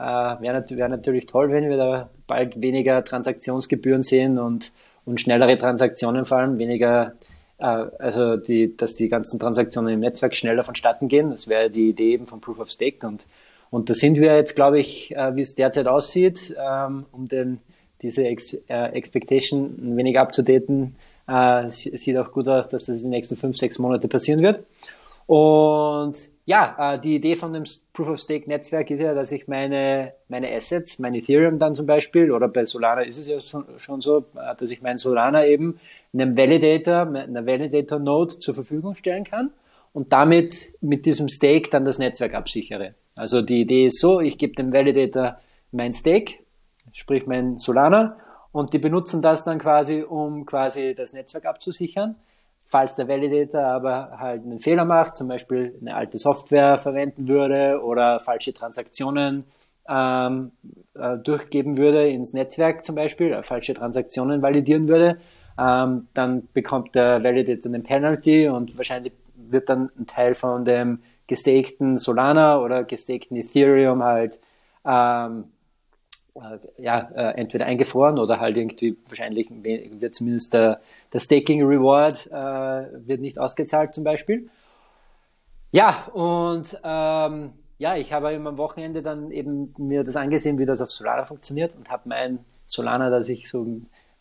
Äh, 0.04 0.42
Wäre 0.42 0.66
wär 0.70 0.90
natürlich 0.90 1.26
toll, 1.26 1.52
wenn 1.52 1.70
wir 1.70 1.78
da 1.78 2.10
bald 2.28 2.62
weniger 2.62 3.04
Transaktionsgebühren 3.04 4.04
sehen 4.04 4.38
und, 4.38 4.72
und 5.06 5.22
schnellere 5.22 5.58
Transaktionen 5.58 6.26
vor 6.26 6.38
allem, 6.38 6.58
weniger 6.58 7.14
also 7.60 8.36
die, 8.36 8.76
dass 8.76 8.96
die 8.96 9.08
ganzen 9.08 9.40
Transaktionen 9.40 9.94
im 9.94 10.02
Netzwerk 10.02 10.36
schneller 10.36 10.66
vonstatten 10.66 11.08
gehen. 11.08 11.30
Das 11.30 11.48
wäre 11.48 11.70
die 11.70 11.90
Idee 11.90 12.12
eben 12.12 12.26
von 12.26 12.42
Proof 12.42 12.60
of 12.60 12.70
Stake 12.70 13.08
und 13.08 13.26
und 13.74 13.90
da 13.90 13.96
sind 13.96 14.18
wir 14.18 14.36
jetzt, 14.36 14.56
glaube 14.56 14.80
ich, 14.80 15.16
äh, 15.16 15.36
wie 15.36 15.42
es 15.42 15.56
derzeit 15.56 15.88
aussieht, 15.88 16.56
ähm, 16.64 17.08
um 17.12 17.28
den, 17.28 17.58
diese 18.04 18.24
Ex 18.24 18.54
äh, 18.70 18.92
Expectation 18.92 19.64
ein 19.82 19.98
wenig 19.98 20.20
abzudaten. 20.20 20.96
Äh, 21.28 21.70
sieht 21.70 22.16
auch 22.18 22.32
gut 22.32 22.48
aus, 22.48 22.68
dass 22.70 22.86
das 22.86 22.98
in 22.98 23.02
den 23.06 23.10
nächsten 23.10 23.36
fünf, 23.36 23.58
sechs 23.58 23.80
Monate 23.80 24.08
passieren 24.08 24.44
wird. 24.44 24.60
Und 25.26 26.18
ja, 26.46 26.94
äh, 26.96 27.00
die 27.00 27.16
Idee 27.16 27.36
von 27.36 27.54
dem 27.54 27.64
Proof 27.94 28.10
of 28.10 28.20
Stake 28.20 28.50
Netzwerk 28.50 28.92
ist 28.92 29.00
ja, 29.00 29.14
dass 29.14 29.32
ich 29.32 29.48
meine, 29.48 30.14
meine 30.28 30.54
Assets, 30.54 31.00
mein 31.00 31.16
Ethereum 31.16 31.60
dann 31.60 31.76
zum 31.76 31.86
Beispiel, 31.86 32.32
oder 32.32 32.50
bei 32.50 32.66
Solana 32.66 33.02
ist 33.02 33.18
es 33.18 33.28
ja 33.28 33.40
schon 33.78 34.02
so, 34.02 34.26
äh, 34.36 34.56
dass 34.58 34.70
ich 34.70 34.82
mein 34.82 34.98
Solana 34.98 35.46
eben 35.46 35.80
einem 36.14 36.38
Validator, 36.38 37.08
einer 37.16 37.46
Validator 37.46 38.00
Node 38.00 38.40
zur 38.40 38.54
Verfügung 38.54 38.96
stellen 38.96 39.24
kann 39.24 39.52
und 39.94 40.12
damit 40.12 40.74
mit 40.82 41.06
diesem 41.06 41.30
Stake 41.30 41.70
dann 41.70 41.86
das 41.86 42.00
Netzwerk 42.00 42.34
absichere. 42.34 42.94
Also 43.16 43.42
die 43.42 43.62
Idee 43.62 43.88
ist 43.88 44.00
so, 44.00 44.20
ich 44.20 44.38
gebe 44.38 44.56
dem 44.56 44.74
Validator 44.74 45.40
mein 45.72 45.94
Stake, 45.94 46.36
sprich 46.92 47.26
mein 47.26 47.58
Solana, 47.58 48.18
und 48.52 48.74
die 48.74 48.80
benutzen 48.80 49.22
das 49.22 49.44
dann 49.44 49.58
quasi, 49.58 50.04
um 50.04 50.46
quasi 50.46 50.94
das 50.94 51.14
Netzwerk 51.14 51.46
abzusichern. 51.46 52.16
Falls 52.74 52.96
der 52.96 53.08
Validator 53.08 53.62
aber 53.62 54.18
halt 54.18 54.42
einen 54.42 54.60
Fehler 54.60 54.84
macht, 54.84 55.16
zum 55.16 55.28
Beispiel 55.28 55.78
eine 55.80 55.94
alte 55.94 56.18
Software 56.18 56.80
verwenden 56.80 57.28
würde 57.28 57.80
oder 57.84 58.20
falsche 58.20 58.52
Transaktionen 58.52 59.44
ähm, 59.88 60.54
äh, 60.96 61.20
durchgeben 61.20 61.78
würde 61.78 62.10
ins 62.10 62.34
Netzwerk 62.34 62.84
zum 62.84 62.96
Beispiel, 62.96 63.32
äh, 63.32 63.44
falsche 63.44 63.76
Transaktionen 63.76 64.42
validieren 64.42 64.88
würde, 64.88 65.20
ähm, 65.60 66.08
dann 66.16 66.48
bekommt 66.54 66.96
der 66.96 67.24
Validator 67.24 67.72
eine 67.72 67.84
Penalty 67.84 68.48
und 68.48 68.76
wahrscheinlich 68.76 69.14
wird 69.36 69.70
dann 69.70 69.92
ein 70.00 70.08
Teil 70.08 70.34
von 70.34 70.66
dem 70.66 71.04
gestakten 71.28 72.00
Solana 72.00 72.60
oder 72.60 72.86
gestakten 72.86 73.38
Ethereum 73.38 74.02
halt 74.02 74.40
ähm, 74.84 75.44
äh, 75.44 75.46
ja, 76.78 77.12
äh, 77.16 77.40
entweder 77.40 77.66
eingefroren 77.66 78.18
oder 78.18 78.40
halt 78.40 78.58
irgendwie 78.58 78.98
wahrscheinlich 79.08 79.50
wird 79.52 80.16
zumindest 80.16 80.54
der, 80.54 80.82
der 81.12 81.20
Staking 81.20 81.64
Reward 81.64 82.28
äh, 82.28 83.08
wird 83.08 83.22
nicht 83.22 83.38
ausgezahlt 83.38 83.94
zum 83.94 84.04
Beispiel. 84.04 84.50
Ja, 85.72 86.08
und 86.14 86.80
ähm, 86.84 87.54
ja, 87.78 87.96
ich 87.96 88.14
habe 88.14 88.34
eben 88.34 88.48
am 88.48 88.58
Wochenende 88.58 89.02
dann 89.02 89.32
eben 89.32 89.74
mir 89.78 90.04
das 90.04 90.16
angesehen, 90.16 90.58
wie 90.58 90.66
das 90.66 90.82
auf 90.82 90.92
Solana 90.92 91.26
funktioniert 91.26 91.76
und 91.76 91.90
habe 91.90 92.04
mein 92.10 92.40
Solana, 92.66 93.10
das 93.10 93.30
ich 93.30 93.50
so, 93.50 93.66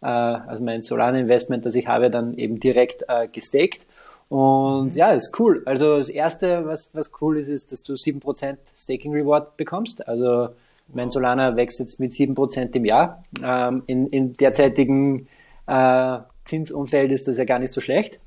äh, 0.03 0.07
also 0.07 0.63
mein 0.63 0.83
Solana 0.83 1.19
Investment, 1.19 1.65
das 1.65 1.75
ich 1.75 1.87
habe, 1.87 2.11
dann 2.11 2.35
eben 2.35 2.61
direkt 2.61 3.05
äh, 3.09 3.29
gestaked 3.29 3.87
und 4.33 4.93
mhm. 4.93 4.99
ja, 4.99 5.11
ist 5.11 5.39
cool. 5.39 5.63
Also 5.67 5.99
das 5.99 6.09
erste, 6.09 6.65
was, 6.65 6.95
was 6.95 7.13
cool 7.21 7.37
ist, 7.37 7.49
ist, 7.49 7.71
dass 7.71 7.83
du 7.83 7.93
7% 7.93 8.57
Staking 8.79 9.13
Reward 9.13 9.59
bekommst. 9.59 10.09
Also 10.09 10.49
mein 10.89 11.11
Solana 11.11 11.57
wächst 11.57 11.81
jetzt 11.81 12.01
mit 12.01 12.13
7% 12.13 12.75
im 12.75 12.85
Jahr. 12.85 13.25
Ähm, 13.43 13.83
in, 13.87 14.07
in 14.09 14.33
derzeitigen 14.33 15.29
äh, 15.67 16.19
Zinsumfeld 16.45 17.13
ist 17.13 17.29
das 17.29 17.39
ja 17.39 17.45
gar 17.45 17.59
nicht 17.59 17.73
so 17.73 17.81
schlecht. 17.81 18.21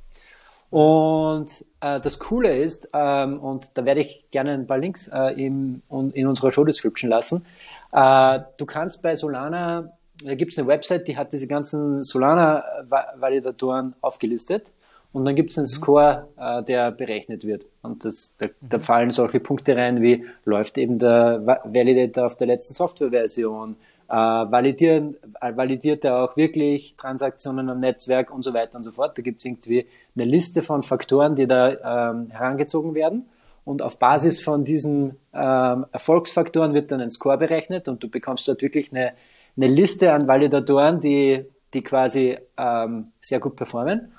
Und 0.69 1.65
äh, 1.79 2.01
das 2.01 2.19
Coole 2.19 2.57
ist, 2.57 2.89
ähm, 2.93 3.39
und 3.39 3.69
da 3.75 3.85
werde 3.85 4.01
ich 4.01 4.25
gerne 4.31 4.53
ein 4.53 4.67
paar 4.67 4.77
Links 4.77 5.07
äh, 5.07 5.33
im, 5.41 5.81
in 6.13 6.27
unserer 6.27 6.51
Show 6.51 6.63
Description 6.63 7.09
lassen, 7.09 7.45
äh, 7.91 8.39
du 8.57 8.65
kannst 8.65 9.01
bei 9.01 9.15
Solana, 9.15 9.93
da 10.23 10.35
gibt 10.35 10.53
es 10.53 10.59
eine 10.59 10.67
Website, 10.67 11.07
die 11.07 11.17
hat 11.17 11.33
diese 11.33 11.47
ganzen 11.47 12.03
Solana-Validatoren 12.03 13.95
aufgelistet. 14.01 14.71
Und 15.15 15.23
dann 15.23 15.35
gibt 15.35 15.51
es 15.51 15.57
einen 15.57 15.63
mhm. 15.63 15.69
Score, 15.69 16.27
äh, 16.37 16.61
der 16.63 16.91
berechnet 16.91 17.45
wird. 17.45 17.65
Und 17.81 18.03
das, 18.03 18.35
da, 18.37 18.47
da, 18.59 18.79
fallen 18.79 19.11
solche 19.11 19.39
Punkte 19.39 19.73
rein, 19.73 20.01
wie 20.01 20.25
läuft 20.43 20.77
eben 20.77 20.99
der 20.99 21.61
Validator 21.63 22.25
auf 22.25 22.35
der 22.35 22.47
letzten 22.47 22.73
Softwareversion, 22.73 23.77
äh, 24.09 24.13
validieren, 24.13 25.15
äh, 25.39 25.55
validiert 25.55 26.03
er 26.03 26.21
auch 26.21 26.35
wirklich 26.35 26.95
Transaktionen 26.97 27.69
am 27.69 27.79
Netzwerk 27.79 28.29
und 28.29 28.43
so 28.43 28.53
weiter 28.53 28.75
und 28.75 28.83
so 28.83 28.91
fort. 28.91 29.17
Da 29.17 29.21
gibt 29.21 29.39
es 29.39 29.45
irgendwie 29.45 29.87
eine 30.17 30.25
Liste 30.25 30.61
von 30.61 30.83
Faktoren, 30.83 31.37
die 31.37 31.47
da 31.47 32.09
ähm, 32.09 32.29
herangezogen 32.31 32.93
werden. 32.93 33.29
Und 33.63 33.81
auf 33.81 33.97
Basis 33.97 34.41
von 34.41 34.65
diesen 34.65 35.15
ähm, 35.33 35.85
Erfolgsfaktoren 35.93 36.73
wird 36.73 36.91
dann 36.91 36.99
ein 36.99 37.09
Score 37.09 37.37
berechnet 37.37 37.87
und 37.87 38.03
du 38.03 38.09
bekommst 38.09 38.49
dort 38.49 38.61
wirklich 38.61 38.91
eine, 38.91 39.13
eine 39.55 39.67
Liste 39.67 40.11
an 40.11 40.27
Validatoren, 40.27 40.99
die, 40.99 41.45
die 41.73 41.83
quasi 41.83 42.37
ähm, 42.57 43.13
sehr 43.21 43.39
gut 43.39 43.55
performen 43.55 44.11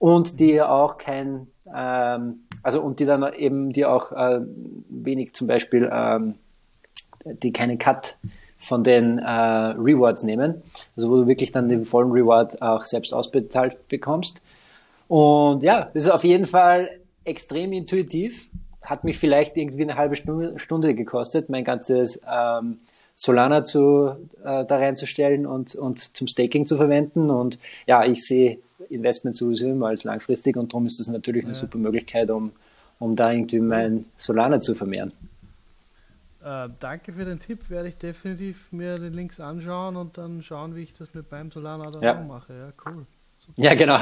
und 0.00 0.40
die 0.40 0.60
auch 0.60 0.98
kein, 0.98 1.46
ähm, 1.72 2.40
also 2.64 2.80
und 2.80 2.98
die 2.98 3.04
dann 3.04 3.32
eben 3.34 3.72
die 3.72 3.84
auch 3.84 4.10
äh, 4.10 4.40
wenig 4.88 5.34
zum 5.34 5.46
Beispiel, 5.46 5.88
ähm, 5.92 6.34
die 7.24 7.52
keinen 7.52 7.78
Cut 7.78 8.16
von 8.56 8.82
den 8.82 9.18
äh, 9.18 9.30
Rewards 9.30 10.22
nehmen, 10.22 10.62
also 10.96 11.10
wo 11.10 11.16
du 11.16 11.26
wirklich 11.28 11.52
dann 11.52 11.68
den 11.68 11.84
vollen 11.84 12.10
Reward 12.10 12.60
auch 12.62 12.82
selbst 12.82 13.12
ausbezahlt 13.12 13.88
bekommst. 13.88 14.42
Und 15.06 15.62
ja, 15.62 15.90
das 15.92 16.04
ist 16.04 16.10
auf 16.10 16.24
jeden 16.24 16.46
Fall 16.46 16.90
extrem 17.24 17.72
intuitiv. 17.72 18.48
Hat 18.82 19.04
mich 19.04 19.18
vielleicht 19.18 19.56
irgendwie 19.58 19.82
eine 19.82 19.96
halbe 19.96 20.16
Stunde, 20.16 20.58
Stunde 20.58 20.94
gekostet, 20.94 21.50
mein 21.50 21.64
ganzes 21.64 22.22
ähm, 22.30 22.78
Solana 23.16 23.64
zu, 23.64 24.16
äh, 24.42 24.64
da 24.64 24.76
reinzustellen 24.76 25.46
und, 25.46 25.74
und 25.74 26.16
zum 26.16 26.26
Staking 26.26 26.64
zu 26.64 26.78
verwenden. 26.78 27.28
Und 27.28 27.58
ja, 27.86 28.04
ich 28.06 28.26
sehe 28.26 28.60
Investment 28.90 29.36
sowieso 29.36 29.68
immer 29.68 29.88
als 29.88 30.04
langfristig 30.04 30.56
und 30.56 30.72
darum 30.72 30.86
ist 30.86 31.00
das 31.00 31.08
natürlich 31.08 31.44
eine 31.44 31.52
ja. 31.52 31.58
super 31.58 31.78
Möglichkeit, 31.78 32.30
um, 32.30 32.52
um 32.98 33.16
da 33.16 33.32
irgendwie 33.32 33.60
mein 33.60 34.04
Solana 34.16 34.60
zu 34.60 34.74
vermehren. 34.74 35.12
Äh, 36.42 36.68
danke 36.78 37.12
für 37.12 37.24
den 37.24 37.38
Tipp, 37.38 37.68
werde 37.68 37.88
ich 37.88 37.96
definitiv 37.96 38.72
mir 38.72 38.98
den 38.98 39.12
Links 39.12 39.40
anschauen 39.40 39.96
und 39.96 40.16
dann 40.16 40.42
schauen, 40.42 40.74
wie 40.74 40.82
ich 40.82 40.94
das 40.94 41.12
mit 41.12 41.30
meinem 41.30 41.50
Solana 41.50 41.90
dann 41.90 42.02
ja. 42.02 42.18
auch 42.18 42.26
mache. 42.26 42.52
Ja, 42.54 42.72
cool. 42.86 43.06
Super. 43.38 43.62
Ja, 43.62 43.74
genau. 43.74 43.98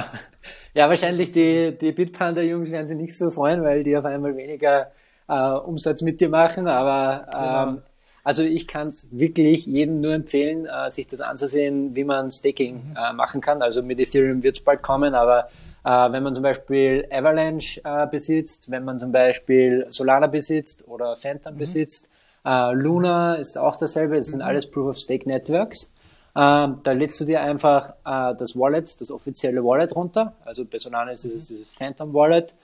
Ja, 0.74 0.88
wahrscheinlich 0.88 1.32
die, 1.32 1.76
die 1.76 1.92
Bitpanda-Jungs 1.92 2.70
werden 2.70 2.86
sich 2.86 2.96
nicht 2.96 3.16
so 3.16 3.30
freuen, 3.30 3.62
weil 3.62 3.82
die 3.82 3.96
auf 3.96 4.04
einmal 4.04 4.36
weniger 4.36 4.90
äh, 5.28 5.50
Umsatz 5.50 6.02
mit 6.02 6.20
dir 6.20 6.28
machen, 6.28 6.66
aber 6.66 7.26
ähm, 7.34 7.74
genau. 7.74 7.82
Also 8.28 8.42
ich 8.42 8.68
kann 8.68 8.88
es 8.88 9.08
wirklich 9.10 9.64
jedem 9.64 10.02
nur 10.02 10.12
empfehlen, 10.12 10.66
äh, 10.66 10.90
sich 10.90 11.06
das 11.06 11.22
anzusehen, 11.22 11.96
wie 11.96 12.04
man 12.04 12.30
Staking 12.30 12.90
mhm. 12.90 12.94
äh, 12.94 13.14
machen 13.14 13.40
kann. 13.40 13.62
Also 13.62 13.82
mit 13.82 13.98
Ethereum 13.98 14.42
wird 14.42 14.58
es 14.58 14.62
bald 14.62 14.82
kommen, 14.82 15.14
aber 15.14 15.48
äh, 15.82 16.12
wenn 16.12 16.22
man 16.22 16.34
zum 16.34 16.42
Beispiel 16.42 17.08
Avalanche 17.10 17.80
äh, 17.82 18.06
besitzt, 18.06 18.70
wenn 18.70 18.84
man 18.84 19.00
zum 19.00 19.12
Beispiel 19.12 19.86
Solana 19.88 20.26
besitzt 20.26 20.86
oder 20.86 21.16
Phantom 21.16 21.54
mhm. 21.54 21.58
besitzt, 21.58 22.10
äh, 22.44 22.74
Luna 22.74 23.36
ist 23.36 23.56
auch 23.56 23.76
dasselbe, 23.76 24.18
das 24.18 24.26
sind 24.26 24.40
mhm. 24.40 24.44
alles 24.44 24.70
Proof-of-Stake-Networks. 24.70 25.90
Ähm, 26.36 26.80
da 26.82 26.92
lädst 26.92 27.18
du 27.22 27.24
dir 27.24 27.40
einfach 27.40 27.94
äh, 28.04 28.36
das 28.36 28.54
Wallet, 28.58 29.00
das 29.00 29.10
offizielle 29.10 29.64
Wallet 29.64 29.96
runter. 29.96 30.34
Also 30.44 30.66
bei 30.66 30.76
Solana 30.76 31.12
ist 31.12 31.24
es 31.24 31.44
mhm. 31.44 31.46
dieses 31.54 31.70
Phantom 31.70 32.12
Wallet. 32.12 32.54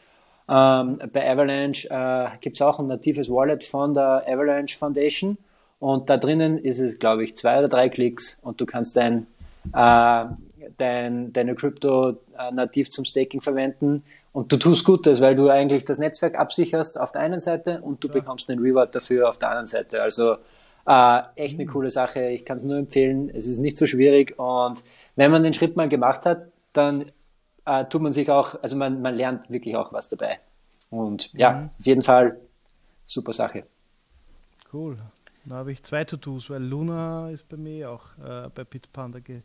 Ähm, 0.47 0.99
bei 1.11 1.27
Avalanche 1.27 1.89
äh, 1.89 2.37
gibt 2.43 2.57
es 2.57 2.61
auch 2.61 2.79
ein 2.81 2.87
natives 2.87 3.31
Wallet 3.31 3.65
von 3.65 3.95
der 3.95 4.25
Avalanche 4.29 4.77
Foundation. 4.77 5.39
Und 5.85 6.09
da 6.09 6.17
drinnen 6.17 6.57
ist 6.57 6.79
es, 6.79 6.99
glaube 6.99 7.25
ich, 7.25 7.37
zwei 7.37 7.59
oder 7.59 7.69
drei 7.69 7.91
Klicks 7.91 8.39
und 8.41 8.59
du 8.59 8.65
kannst 8.65 8.97
dein, 8.97 9.27
äh, 9.75 10.25
dein, 10.79 11.31
deine 11.35 11.55
Krypto 11.55 12.17
äh, 12.39 12.51
nativ 12.55 12.91
zum 12.91 13.05
Staking 13.05 13.43
verwenden. 13.43 14.03
Und 14.33 14.51
du 14.51 14.57
tust 14.57 14.87
Gutes, 14.87 15.21
weil 15.21 15.35
du 15.35 15.51
eigentlich 15.51 15.85
das 15.85 15.99
Netzwerk 15.99 16.39
absicherst 16.39 16.99
auf 16.99 17.13
der 17.13 17.21
einen 17.21 17.43
Seite 17.43 17.83
und 17.83 18.03
du 18.03 18.09
ja. 18.09 18.15
bekommst 18.15 18.49
einen 18.49 18.61
Reward 18.61 18.95
dafür 18.95 19.29
auf 19.29 19.37
der 19.37 19.51
anderen 19.51 19.67
Seite. 19.67 20.01
Also 20.01 20.37
äh, 20.87 21.21
echt 21.37 21.57
eine 21.57 21.67
mhm. 21.67 21.73
coole 21.73 21.91
Sache. 21.91 22.31
Ich 22.31 22.47
kann 22.47 22.57
es 22.57 22.65
nur 22.65 22.79
empfehlen. 22.79 23.29
Es 23.29 23.47
ist 23.47 23.59
nicht 23.59 23.77
so 23.77 23.87
schwierig 23.87 24.39
und 24.39 24.83
wenn 25.17 25.31
man 25.31 25.43
den 25.43 25.53
Schritt 25.53 25.77
mal 25.77 25.91
gemacht 25.91 26.25
hat, 26.25 26.47
dann 26.73 27.13
äh, 27.67 27.85
tut 27.85 28.01
man 28.01 28.15
sich 28.15 28.31
auch, 28.31 28.55
also 28.63 28.75
man, 28.75 29.03
man 29.03 29.15
lernt 29.15 29.51
wirklich 29.51 29.77
auch 29.77 29.93
was 29.93 30.09
dabei. 30.09 30.39
Und 30.89 31.31
ja, 31.35 31.51
mhm. 31.51 31.71
auf 31.79 31.85
jeden 31.85 32.03
Fall 32.03 32.39
super 33.05 33.35
Sache. 33.35 33.65
Cool. 34.73 34.97
Da 35.47 35.57
habe 35.57 35.73
ich 35.73 35.83
zwei 35.83 36.05
To-Dos, 36.05 36.49
weil 36.51 36.63
Luna 36.63 37.31
ist 37.31 37.49
bei 37.49 37.57
mir 37.57 37.91
auch 37.91 38.19
äh, 38.19 38.49
bei 38.55 38.65
Bitpanda 38.65 39.21
ge 39.21 39.43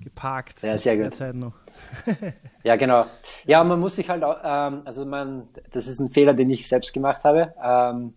geparkt. 0.00 0.62
Ja, 0.62 0.76
sehr 0.76 0.96
gut. 0.96 1.34
noch. 1.34 1.54
ja, 2.64 2.76
genau. 2.76 3.06
Ja, 3.46 3.62
man 3.62 3.78
muss 3.80 3.96
sich 3.96 4.10
halt 4.10 4.24
auch, 4.24 4.36
ähm, 4.42 4.82
also 4.84 5.06
man, 5.06 5.48
das 5.70 5.86
ist 5.86 6.00
ein 6.00 6.10
Fehler, 6.10 6.34
den 6.34 6.50
ich 6.50 6.68
selbst 6.68 6.92
gemacht 6.92 7.22
habe. 7.24 7.54
Ähm, 7.62 8.14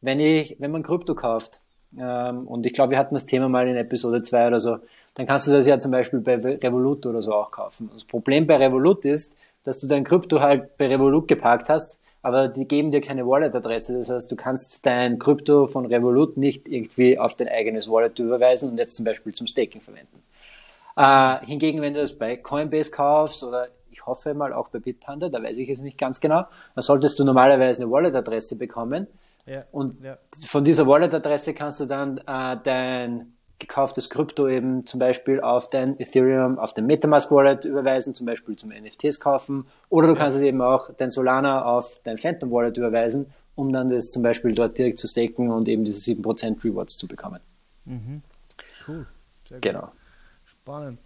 wenn 0.00 0.20
ich, 0.20 0.56
wenn 0.58 0.72
man 0.72 0.82
Krypto 0.82 1.14
kauft, 1.14 1.62
ähm, 1.98 2.46
und 2.46 2.66
ich 2.66 2.74
glaube, 2.74 2.90
wir 2.90 2.98
hatten 2.98 3.14
das 3.14 3.26
Thema 3.26 3.48
mal 3.48 3.68
in 3.68 3.76
Episode 3.76 4.22
2 4.22 4.48
oder 4.48 4.60
so, 4.60 4.78
dann 5.14 5.26
kannst 5.26 5.46
du 5.46 5.52
das 5.52 5.66
ja 5.66 5.78
zum 5.78 5.92
Beispiel 5.92 6.20
bei 6.20 6.36
Revolut 6.36 7.06
oder 7.06 7.22
so 7.22 7.32
auch 7.32 7.50
kaufen. 7.50 7.90
Das 7.92 8.04
Problem 8.04 8.46
bei 8.46 8.56
Revolut 8.56 9.04
ist, 9.04 9.34
dass 9.64 9.80
du 9.80 9.86
dein 9.86 10.04
Krypto 10.04 10.40
halt 10.40 10.76
bei 10.78 10.88
Revolut 10.88 11.28
geparkt 11.28 11.68
hast 11.68 11.98
aber 12.22 12.48
die 12.48 12.68
geben 12.68 12.90
dir 12.90 13.00
keine 13.00 13.26
Wallet-Adresse. 13.26 13.98
Das 13.98 14.10
heißt, 14.10 14.30
du 14.30 14.36
kannst 14.36 14.84
dein 14.84 15.18
Krypto 15.18 15.66
von 15.66 15.86
Revolut 15.86 16.36
nicht 16.36 16.68
irgendwie 16.68 17.18
auf 17.18 17.34
dein 17.34 17.48
eigenes 17.48 17.88
Wallet 17.88 18.18
überweisen 18.18 18.70
und 18.70 18.78
jetzt 18.78 18.96
zum 18.96 19.04
Beispiel 19.04 19.32
zum 19.32 19.46
Staking 19.46 19.80
verwenden. 19.80 20.22
Äh, 20.96 21.46
hingegen, 21.46 21.80
wenn 21.80 21.94
du 21.94 22.00
das 22.00 22.12
bei 22.12 22.36
Coinbase 22.36 22.90
kaufst 22.90 23.42
oder 23.42 23.68
ich 23.90 24.06
hoffe 24.06 24.34
mal 24.34 24.52
auch 24.52 24.68
bei 24.68 24.78
Bitpanda, 24.78 25.28
da 25.28 25.42
weiß 25.42 25.58
ich 25.58 25.68
es 25.68 25.80
nicht 25.80 25.98
ganz 25.98 26.20
genau, 26.20 26.44
dann 26.74 26.82
solltest 26.82 27.18
du 27.18 27.24
normalerweise 27.24 27.82
eine 27.82 27.90
Wallet-Adresse 27.90 28.56
bekommen. 28.56 29.06
Ja, 29.46 29.64
und 29.72 30.00
ja. 30.02 30.18
von 30.46 30.64
dieser 30.64 30.86
Wallet-Adresse 30.86 31.54
kannst 31.54 31.80
du 31.80 31.86
dann 31.86 32.18
äh, 32.18 32.56
dein 32.62 33.32
gekauftes 33.60 34.10
Krypto 34.10 34.48
eben 34.48 34.86
zum 34.86 34.98
Beispiel 34.98 35.40
auf 35.40 35.68
dein 35.68 36.00
Ethereum, 36.00 36.58
auf 36.58 36.74
den 36.74 36.86
Metamask 36.86 37.30
Wallet 37.30 37.64
überweisen, 37.64 38.14
zum 38.14 38.26
Beispiel 38.26 38.56
zum 38.56 38.70
NFTs 38.70 39.20
kaufen. 39.20 39.66
Oder 39.88 40.08
du 40.08 40.16
kannst 40.16 40.36
es 40.36 40.42
eben 40.42 40.60
auch 40.60 40.90
dein 40.96 41.10
Solana 41.10 41.64
auf 41.64 42.00
dein 42.02 42.18
Phantom 42.18 42.50
Wallet 42.50 42.76
überweisen, 42.76 43.32
um 43.54 43.72
dann 43.72 43.90
das 43.90 44.10
zum 44.10 44.22
Beispiel 44.22 44.54
dort 44.54 44.76
direkt 44.76 44.98
zu 44.98 45.06
staken 45.06 45.50
und 45.50 45.68
eben 45.68 45.84
diese 45.84 46.00
7% 46.10 46.64
Rewards 46.64 46.96
zu 46.96 47.06
bekommen. 47.06 47.40
Mhm. 47.84 48.22
Cool. 48.88 49.06
Sehr 49.48 49.60
genau. 49.60 49.90
Spannend. 50.46 50.98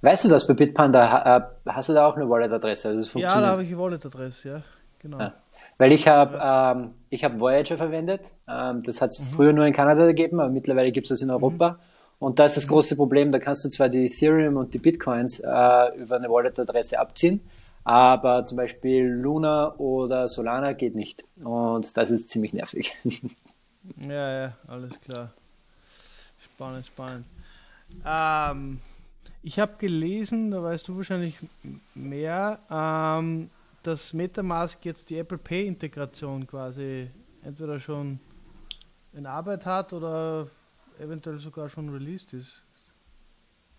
Weißt 0.00 0.24
du 0.24 0.28
das 0.28 0.46
bei 0.46 0.54
Bitpanda? 0.54 1.36
Äh, 1.36 1.70
hast 1.70 1.88
du 1.88 1.92
da 1.92 2.06
auch 2.06 2.16
eine 2.16 2.28
Wallet-Adresse? 2.28 2.88
Also 2.88 3.18
ja, 3.18 3.40
da 3.40 3.48
habe 3.48 3.62
ich 3.62 3.68
eine 3.68 3.78
Wallet-Adresse, 3.78 4.48
ja. 4.48 4.62
Genau. 5.00 5.20
Ja. 5.20 5.34
Weil 5.78 5.92
ich 5.92 6.08
habe 6.08 6.40
ähm, 6.42 6.90
ich 7.08 7.24
hab 7.24 7.38
Voyager 7.38 7.76
verwendet. 7.76 8.22
Ähm, 8.48 8.82
das 8.82 9.00
hat 9.00 9.10
es 9.10 9.20
mhm. 9.20 9.24
früher 9.24 9.52
nur 9.52 9.64
in 9.64 9.72
Kanada 9.72 10.06
gegeben, 10.06 10.40
aber 10.40 10.50
mittlerweile 10.50 10.92
gibt 10.92 11.06
es 11.06 11.10
das 11.10 11.22
in 11.22 11.30
Europa. 11.30 11.72
Mhm. 11.72 11.78
Und 12.18 12.38
da 12.38 12.46
ist 12.46 12.56
das 12.56 12.66
mhm. 12.66 12.70
große 12.70 12.96
Problem, 12.96 13.30
da 13.30 13.38
kannst 13.38 13.64
du 13.64 13.68
zwar 13.68 13.88
die 13.88 14.06
Ethereum 14.06 14.56
und 14.56 14.74
die 14.74 14.78
Bitcoins 14.78 15.40
äh, 15.40 15.44
über 15.96 16.16
eine 16.16 16.28
Wallet-Adresse 16.28 16.98
abziehen, 16.98 17.40
aber 17.84 18.44
zum 18.44 18.56
Beispiel 18.56 19.04
Luna 19.04 19.76
oder 19.76 20.28
Solana 20.28 20.72
geht 20.72 20.96
nicht. 20.96 21.24
Und 21.42 21.96
das 21.96 22.10
ist 22.10 22.28
ziemlich 22.28 22.52
nervig. 22.52 22.92
ja, 24.00 24.42
ja, 24.42 24.52
alles 24.66 25.00
klar. 25.00 25.32
Spannend, 26.42 26.86
spannend. 26.86 27.24
Ähm, 28.04 28.80
ich 29.44 29.60
habe 29.60 29.74
gelesen, 29.78 30.50
da 30.50 30.60
weißt 30.60 30.88
du 30.88 30.96
wahrscheinlich 30.96 31.36
mehr, 31.94 32.58
ähm, 32.68 33.48
dass 33.82 34.12
Metamask 34.12 34.84
jetzt 34.84 35.10
die 35.10 35.18
Apple 35.18 35.38
Pay 35.38 35.66
Integration 35.66 36.46
quasi 36.46 37.10
entweder 37.42 37.78
schon 37.78 38.20
in 39.12 39.26
Arbeit 39.26 39.66
hat 39.66 39.92
oder 39.92 40.48
eventuell 40.98 41.38
sogar 41.38 41.68
schon 41.68 41.88
released 41.88 42.32
ist. 42.32 42.64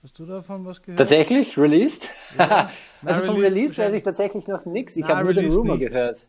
Hast 0.02 0.18
du 0.18 0.26
davon 0.26 0.66
was 0.66 0.82
gehört? 0.82 0.98
Tatsächlich? 0.98 1.58
Released? 1.58 2.10
Ja. 2.38 2.70
also 3.04 3.26
vom 3.26 3.36
Released 3.36 3.78
weiß 3.78 3.94
ich 3.94 4.04
tatsächlich 4.04 4.48
noch 4.48 4.66
nichts. 4.66 4.96
Ich 4.96 5.04
habe 5.04 5.26
nur 5.26 5.34
den 5.34 5.52
Rumor 5.52 5.78
nicht. 5.78 5.90
gehört. 5.90 6.26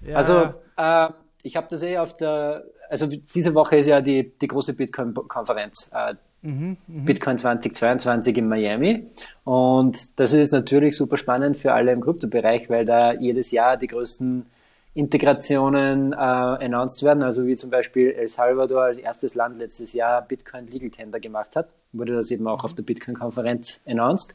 Ja. 0.00 0.16
Also 0.16 0.54
äh, 0.76 1.08
ich 1.42 1.56
habe 1.56 1.66
das 1.68 1.82
eh 1.82 1.98
auf 1.98 2.16
der, 2.16 2.64
also 2.88 3.06
diese 3.06 3.54
Woche 3.54 3.76
ist 3.76 3.86
ja 3.86 4.00
die, 4.00 4.32
die 4.38 4.48
große 4.48 4.74
Bitcoin-Konferenz. 4.74 5.90
Äh, 5.92 6.14
Mhm, 6.42 6.76
mhm, 6.86 7.04
Bitcoin 7.04 7.38
2022 7.38 8.36
in 8.36 8.48
Miami. 8.48 9.06
Und 9.44 10.18
das 10.18 10.32
ist 10.32 10.52
natürlich 10.52 10.96
super 10.96 11.16
spannend 11.16 11.56
für 11.56 11.72
alle 11.72 11.92
im 11.92 12.00
Kryptobereich, 12.00 12.68
weil 12.68 12.84
da 12.84 13.12
jedes 13.12 13.52
Jahr 13.52 13.76
die 13.76 13.86
größten 13.86 14.46
Integrationen 14.94 16.12
äh, 16.12 16.16
announced 16.16 17.02
werden. 17.02 17.22
Also 17.22 17.46
wie 17.46 17.56
zum 17.56 17.70
Beispiel 17.70 18.10
El 18.10 18.28
Salvador 18.28 18.82
als 18.82 18.98
erstes 18.98 19.34
Land 19.34 19.58
letztes 19.58 19.92
Jahr 19.92 20.20
Bitcoin 20.22 20.66
Legal 20.66 20.90
Tender 20.90 21.20
gemacht 21.20 21.56
hat, 21.56 21.68
wurde 21.92 22.14
das 22.14 22.30
eben 22.30 22.46
auch 22.46 22.64
auf 22.64 22.74
der 22.74 22.82
Bitcoin-Konferenz 22.82 23.80
announced. 23.86 24.34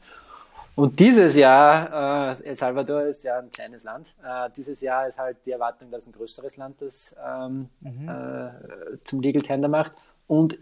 Und 0.74 1.00
dieses 1.00 1.34
Jahr, 1.34 2.36
äh, 2.40 2.48
El 2.50 2.56
Salvador 2.56 3.02
ist 3.02 3.24
ja 3.24 3.38
ein 3.38 3.50
kleines 3.50 3.82
Land, 3.84 4.14
äh, 4.24 4.48
dieses 4.56 4.80
Jahr 4.80 5.08
ist 5.08 5.18
halt 5.18 5.36
die 5.44 5.50
Erwartung, 5.50 5.90
dass 5.90 6.06
ein 6.06 6.12
größeres 6.12 6.56
Land 6.56 6.76
das 6.80 7.14
ähm, 7.24 7.68
mhm. 7.80 8.08
äh, 8.08 8.50
zum 9.02 9.20
Legal 9.20 9.42
Tender 9.42 9.68
macht. 9.68 9.92
Und 10.28 10.58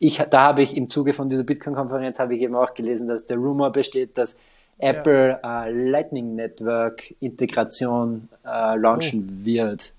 ich, 0.00 0.18
da 0.18 0.42
habe 0.42 0.62
ich 0.62 0.76
im 0.76 0.90
Zuge 0.90 1.12
von 1.12 1.28
dieser 1.28 1.44
Bitcoin-Konferenz 1.44 2.18
habe 2.18 2.34
ich 2.34 2.42
eben 2.42 2.56
auch 2.56 2.74
gelesen, 2.74 3.06
dass 3.06 3.26
der 3.26 3.36
Rumor 3.36 3.70
besteht, 3.70 4.18
dass 4.18 4.36
Apple 4.78 5.38
ja. 5.40 5.66
äh, 5.66 5.70
Lightning 5.70 6.34
Network 6.34 7.14
Integration 7.20 8.28
äh, 8.44 8.76
launchen 8.76 9.38
oh. 9.40 9.44
wird. 9.44 9.92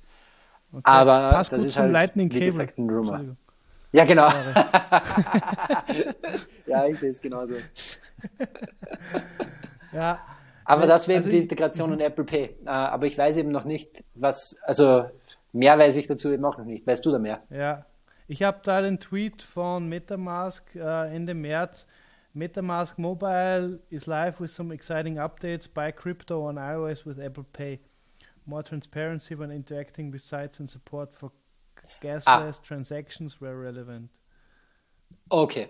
Okay. 0.74 0.82
Aber 0.84 1.30
Passt 1.30 1.54
das 1.54 1.64
ist 1.64 1.78
halt, 1.78 1.94
Lightning 1.94 2.28
Cable. 2.28 2.48
Gesagt, 2.48 2.78
ein 2.78 2.90
Rumor. 2.90 3.22
Ja, 3.94 4.06
genau. 4.06 4.28
ja, 6.66 6.88
ich 6.88 7.00
sehe 7.00 7.12
es 7.12 7.22
genauso. 7.22 7.54
ja. 9.94 10.20
Aber 10.66 10.88
das 10.88 11.08
wäre 11.08 11.20
also 11.20 11.30
die 11.30 11.38
Integration 11.38 11.94
in 11.94 12.00
Apple 12.00 12.26
Pay. 12.26 12.56
Äh, 12.66 12.70
aber 12.70 13.06
ich 13.06 13.18
weiß 13.18 13.38
eben 13.38 13.52
noch 13.52 13.66
nicht, 13.66 14.04
was, 14.16 14.58
also 14.64 15.06
mehr 15.52 15.78
weiß 15.78 15.96
ich 15.96 16.08
dazu 16.08 16.32
eben 16.32 16.44
auch 16.44 16.58
noch 16.58 16.66
nicht. 16.66 16.88
Weißt 16.88 17.06
du 17.06 17.12
da 17.12 17.20
mehr? 17.20 17.44
Ja, 17.52 17.86
ich 18.28 18.44
habe 18.44 18.60
da 18.64 18.82
den 18.82 19.00
Tweet 19.00 19.42
von 19.42 19.88
Metamask 19.90 20.76
äh, 20.76 21.16
Ende 21.16 21.34
März. 21.34 21.86
Metamask 22.34 22.98
Mobile 22.98 23.80
is 23.90 24.08
live 24.08 24.40
with 24.40 24.52
some 24.52 24.74
exciting 24.74 25.18
updates. 25.18 25.68
Buy 25.72 25.92
crypto 25.92 26.48
on 26.48 26.56
iOS 26.56 27.06
with 27.06 27.20
Apple 27.20 27.46
Pay. 27.54 27.80
More 28.46 28.64
transparency 28.64 29.36
when 29.36 29.52
interacting 29.52 30.12
with 30.12 30.22
sites 30.22 30.60
and 30.60 30.70
support 30.70 31.16
for 31.16 31.32
gasless 32.02 32.60
ah. 32.60 32.64
transactions 32.64 33.40
were 33.40 33.58
relevant. 33.58 34.10
Okay. 35.30 35.70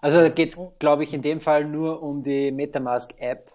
Also 0.00 0.30
geht 0.30 0.52
es, 0.52 0.58
oh. 0.58 0.72
glaube 0.78 1.04
ich, 1.04 1.12
in 1.12 1.22
dem 1.22 1.40
Fall 1.40 1.64
nur 1.64 2.02
um 2.02 2.22
die 2.22 2.50
Metamask 2.50 3.14
App, 3.18 3.52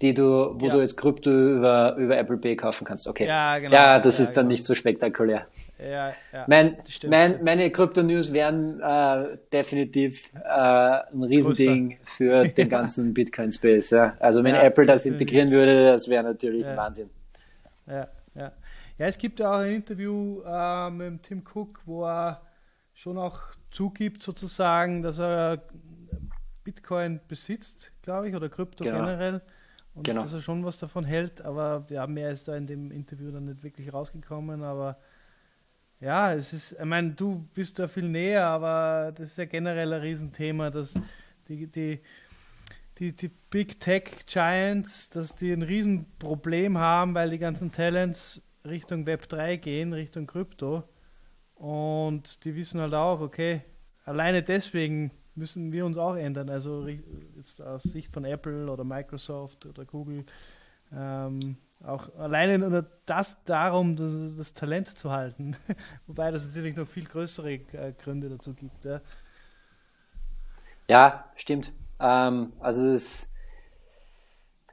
die 0.00 0.14
du, 0.14 0.54
wo 0.54 0.66
ja. 0.66 0.72
du 0.72 0.80
jetzt 0.80 0.96
Krypto 0.96 1.30
über, 1.30 1.96
über 1.96 2.16
Apple 2.16 2.38
Pay 2.38 2.56
kaufen 2.56 2.84
kannst. 2.84 3.08
Okay. 3.08 3.26
Ja, 3.26 3.58
genau. 3.58 3.74
Ja, 3.74 3.98
das 3.98 4.18
ja, 4.18 4.24
ist 4.24 4.36
dann 4.36 4.44
genau. 4.44 4.52
nicht 4.52 4.64
so 4.64 4.74
spektakulär. 4.74 5.46
Ja, 5.78 6.14
ja. 6.32 6.44
Mein, 6.46 6.76
mein, 7.08 7.42
meine 7.42 7.70
Krypto-News 7.70 8.32
wären 8.32 8.80
äh, 8.80 9.36
definitiv 9.52 10.30
äh, 10.34 10.48
ein 10.48 11.22
Riesending 11.22 11.90
Größer. 11.90 12.00
für 12.04 12.48
den 12.56 12.68
ganzen 12.68 13.12
Bitcoin-Space. 13.12 13.90
Ja. 13.90 14.16
Also 14.20 14.44
wenn 14.44 14.54
Apple 14.54 14.86
das 14.86 15.04
integrieren 15.04 15.50
würde, 15.50 15.92
das 15.92 16.08
wäre 16.08 16.22
natürlich 16.22 16.64
ein 16.64 16.76
Wahnsinn. 16.76 17.10
Ja, 17.86 18.08
ja. 18.34 18.52
Ja, 18.96 19.06
es 19.06 19.18
gibt 19.18 19.40
ja 19.40 19.50
auch 19.50 19.58
ein 19.58 19.74
Interview 19.74 20.40
äh, 20.42 20.90
mit 20.90 21.24
Tim 21.24 21.42
Cook, 21.52 21.80
wo 21.84 22.04
er 22.04 22.40
schon 22.92 23.18
auch 23.18 23.40
zugibt, 23.72 24.22
sozusagen, 24.22 25.02
dass 25.02 25.18
er 25.18 25.60
Bitcoin 26.62 27.20
besitzt, 27.26 27.90
glaube 28.02 28.28
ich, 28.28 28.36
oder 28.36 28.48
Krypto 28.48 28.84
genau. 28.84 28.98
generell. 28.98 29.42
Und 29.94 30.06
genau. 30.06 30.22
dass 30.22 30.32
er 30.32 30.40
schon 30.40 30.64
was 30.64 30.78
davon 30.78 31.04
hält, 31.04 31.42
aber 31.42 31.86
ja, 31.88 32.06
mehr 32.06 32.30
ist 32.30 32.48
da 32.48 32.56
in 32.56 32.66
dem 32.66 32.90
Interview 32.90 33.30
dann 33.30 33.44
nicht 33.44 33.62
wirklich 33.62 33.92
rausgekommen, 33.92 34.62
aber 34.62 34.96
ja, 36.04 36.34
es 36.34 36.52
ist, 36.52 36.72
ich 36.72 36.84
meine, 36.84 37.12
du 37.12 37.48
bist 37.54 37.78
da 37.78 37.88
viel 37.88 38.08
näher, 38.08 38.44
aber 38.44 39.12
das 39.12 39.28
ist 39.30 39.38
ja 39.38 39.46
generell 39.46 39.92
ein 39.94 40.02
Riesenthema, 40.02 40.68
dass 40.68 40.92
die, 41.48 41.66
die, 41.66 41.98
die, 42.98 43.12
die 43.12 43.30
Big 43.48 43.80
Tech 43.80 44.26
Giants, 44.26 45.08
dass 45.08 45.34
die 45.34 45.52
ein 45.52 45.62
Riesenproblem 45.62 46.76
haben, 46.76 47.14
weil 47.14 47.30
die 47.30 47.38
ganzen 47.38 47.72
Talents 47.72 48.42
Richtung 48.66 49.06
Web 49.06 49.28
3 49.30 49.56
gehen, 49.56 49.94
Richtung 49.94 50.26
Krypto. 50.26 50.84
Und 51.54 52.44
die 52.44 52.54
wissen 52.54 52.80
halt 52.80 52.94
auch, 52.94 53.20
okay, 53.20 53.62
alleine 54.04 54.42
deswegen 54.42 55.10
müssen 55.34 55.72
wir 55.72 55.86
uns 55.86 55.96
auch 55.96 56.16
ändern. 56.16 56.50
Also 56.50 56.86
jetzt 56.86 57.62
aus 57.62 57.82
Sicht 57.82 58.12
von 58.12 58.26
Apple 58.26 58.70
oder 58.70 58.84
Microsoft 58.84 59.64
oder 59.64 59.86
Google. 59.86 60.24
Ähm, 60.92 61.56
auch 61.82 62.14
alleine 62.16 62.58
nur 62.58 62.86
das 63.06 63.36
darum, 63.44 63.96
das, 63.96 64.36
das 64.36 64.52
Talent 64.54 64.88
zu 64.96 65.10
halten. 65.10 65.56
Wobei 66.06 66.30
das 66.30 66.46
natürlich 66.46 66.76
noch 66.76 66.88
viel 66.88 67.04
größere 67.04 67.52
äh, 67.52 67.92
Gründe 68.02 68.28
dazu 68.28 68.54
gibt. 68.54 68.84
Ja, 68.84 69.00
ja 70.88 71.24
stimmt. 71.36 71.72
Ähm, 72.00 72.52
also 72.60 72.90
es, 72.92 73.34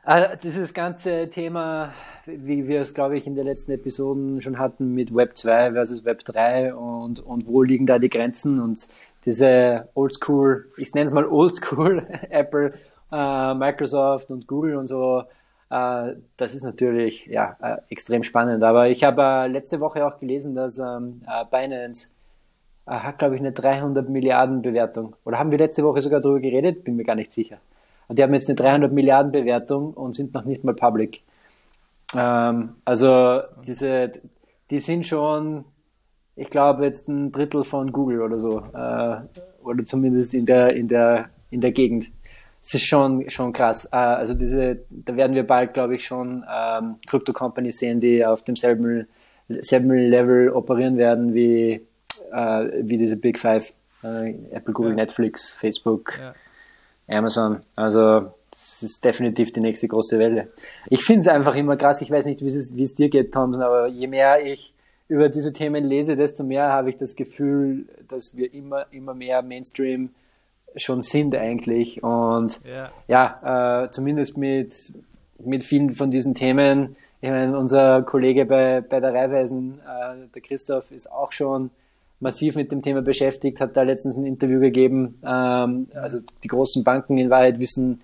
äh, 0.06 0.36
dieses 0.42 0.74
ganze 0.74 1.30
Thema, 1.30 1.94
wie 2.26 2.68
wir 2.68 2.82
es, 2.82 2.94
glaube 2.94 3.18
ich, 3.18 3.28
in 3.28 3.36
den 3.36 3.46
letzten 3.46 3.72
Episoden 3.72 4.42
schon 4.42 4.58
hatten 4.58 4.94
mit 4.96 5.14
Web 5.14 5.38
2 5.38 5.74
versus 5.74 6.06
Web 6.06 6.26
3 6.26 6.74
und, 6.74 7.20
und 7.20 7.46
wo 7.46 7.62
liegen 7.62 7.86
da 7.86 8.00
die 8.00 8.10
Grenzen 8.10 8.60
und 8.60 8.88
diese 9.26 9.90
Oldschool, 9.94 10.72
ich 10.78 10.96
nenne 10.96 11.06
es 11.06 11.14
mal 11.14 11.26
Oldschool, 11.26 12.08
Apple, 12.30 12.74
äh, 13.12 13.54
Microsoft 13.54 14.32
und 14.32 14.48
Google 14.48 14.78
und 14.78 14.88
so, 14.88 15.24
das 15.72 16.54
ist 16.54 16.64
natürlich 16.64 17.26
ja, 17.28 17.56
äh, 17.62 17.78
extrem 17.90 18.24
spannend. 18.24 18.64
Aber 18.64 18.90
ich 18.90 19.04
habe 19.04 19.22
äh, 19.22 19.48
letzte 19.48 19.80
Woche 19.80 20.06
auch 20.06 20.20
gelesen, 20.20 20.54
dass 20.54 20.78
ähm, 20.78 21.22
Binance 21.50 22.10
hat, 22.86 23.20
glaube 23.20 23.36
ich, 23.36 23.42
eine 23.42 23.52
300 23.52 24.10
Milliarden 24.10 24.62
Bewertung. 24.62 25.16
Oder 25.24 25.40
haben 25.40 25.52
wir 25.52 25.58
letzte 25.58 25.84
Woche 25.84 26.02
sogar 26.02 26.20
darüber 26.20 26.42
geredet? 26.42 26.84
Bin 26.84 26.96
mir 26.96 27.06
gar 27.06 27.16
nicht 27.16 27.32
sicher. 27.32 27.60
Und 28.08 28.20
die 28.20 28.24
haben 28.24 28.34
jetzt 28.34 28.50
eine 28.50 28.58
300 28.58 28.92
Milliarden 28.92 29.32
Bewertung 29.32 29.94
und 29.94 30.14
sind 30.14 30.34
noch 30.34 30.44
nicht 30.44 30.64
mal 30.66 30.74
public. 30.74 31.22
Ähm, 32.18 32.76
also 32.84 33.42
diese, 33.66 34.12
die 34.70 34.80
sind 34.80 35.08
schon, 35.08 35.64
ich 36.36 36.50
glaube, 36.50 36.84
jetzt 36.84 37.08
ein 37.08 37.32
Drittel 37.32 37.64
von 37.64 37.94
Google 37.94 38.22
oder 38.22 38.40
so. 38.40 38.60
Äh, 38.74 39.22
oder 39.64 39.86
zumindest 39.86 40.34
in 40.34 40.46
der, 40.46 40.76
in 40.76 40.90
der, 40.90 41.30
in 41.50 41.62
der 41.62 41.72
Gegend 41.72 42.12
es 42.64 42.74
ist 42.76 42.86
schon, 42.86 43.30
schon 43.30 43.54
krass. 43.54 43.86
Äh, 43.92 43.96
also 43.96 44.34
diese, 44.34 44.80
da 44.90 45.16
werden 45.16 45.36
wir 45.36 45.46
bald, 45.46 45.74
glaube 45.74 45.96
ich, 45.96 46.06
schon 46.06 46.44
ähm, 46.52 46.96
Crypto-Companies 47.08 47.80
sehen, 47.80 48.00
die 48.00 48.26
auf 48.26 48.44
demselben 48.44 49.08
selben 49.60 49.92
Level 49.92 50.50
operieren 50.50 50.98
werden 50.98 51.34
wie, 51.34 51.86
äh, 52.32 52.68
wie 52.82 52.98
diese 52.98 53.18
Big 53.18 53.38
Five. 53.40 53.74
Äh, 54.04 54.36
Apple, 54.52 54.74
Google, 54.74 54.92
ja. 54.92 54.98
Netflix, 54.98 55.54
Facebook, 55.54 56.18
ja. 56.20 56.34
Amazon. 57.18 57.62
Also 57.76 58.32
das 58.52 58.84
ist 58.84 59.04
definitiv 59.04 59.52
die 59.54 59.60
nächste 59.60 59.88
große 59.88 60.20
Welle. 60.20 60.48
Ich 60.90 61.04
finde 61.04 61.22
es 61.22 61.28
einfach 61.28 61.56
immer 61.56 61.78
krass. 61.78 62.02
Ich 62.02 62.12
weiß 62.12 62.26
nicht, 62.26 62.42
wie 62.42 62.84
es 62.84 62.96
dir 62.96 63.10
geht, 63.10 63.34
Thompson, 63.34 63.62
aber 63.62 63.88
je 63.88 64.08
mehr 64.08 64.46
ich 64.46 64.74
über 65.08 65.30
diese 65.30 65.52
Themen 65.52 65.84
lese, 65.84 66.16
desto 66.16 66.44
mehr 66.44 66.70
habe 66.70 66.90
ich 66.90 66.98
das 66.98 67.16
Gefühl, 67.16 67.86
dass 68.08 68.38
wir 68.38 68.54
immer, 68.54 68.86
immer 68.92 69.14
mehr 69.14 69.42
Mainstream 69.42 70.10
schon 70.76 71.02
sind 71.02 71.36
eigentlich. 71.36 72.04
Und 72.04 72.60
ja, 72.66 72.92
ja 73.08 73.84
äh, 73.84 73.92
zumindest 73.92 74.38
mit, 74.38 74.74
mit 75.40 75.64
vielen 75.64 75.94
von 75.94 76.12
diesen 76.12 76.36
Themen. 76.36 76.96
Ich 77.22 77.30
meine, 77.30 77.58
unser 77.58 78.02
Kollege 78.04 78.46
bei, 78.46 78.82
bei 78.82 79.00
der 79.00 79.14
Reihweisen, 79.14 79.80
äh, 79.80 80.28
der 80.34 80.42
Christoph, 80.42 80.92
ist 80.92 81.12
auch 81.12 81.32
schon 81.32 81.70
massiv 82.20 82.56
mit 82.56 82.72
dem 82.72 82.82
Thema 82.82 83.02
beschäftigt, 83.02 83.60
hat 83.60 83.76
da 83.76 83.82
letztens 83.82 84.16
ein 84.16 84.26
Interview 84.26 84.60
gegeben. 84.60 85.20
Ähm, 85.24 85.88
also 85.94 86.20
die 86.44 86.48
großen 86.48 86.84
Banken 86.84 87.18
in 87.18 87.30
Wahrheit 87.30 87.60
wissen, 87.60 88.02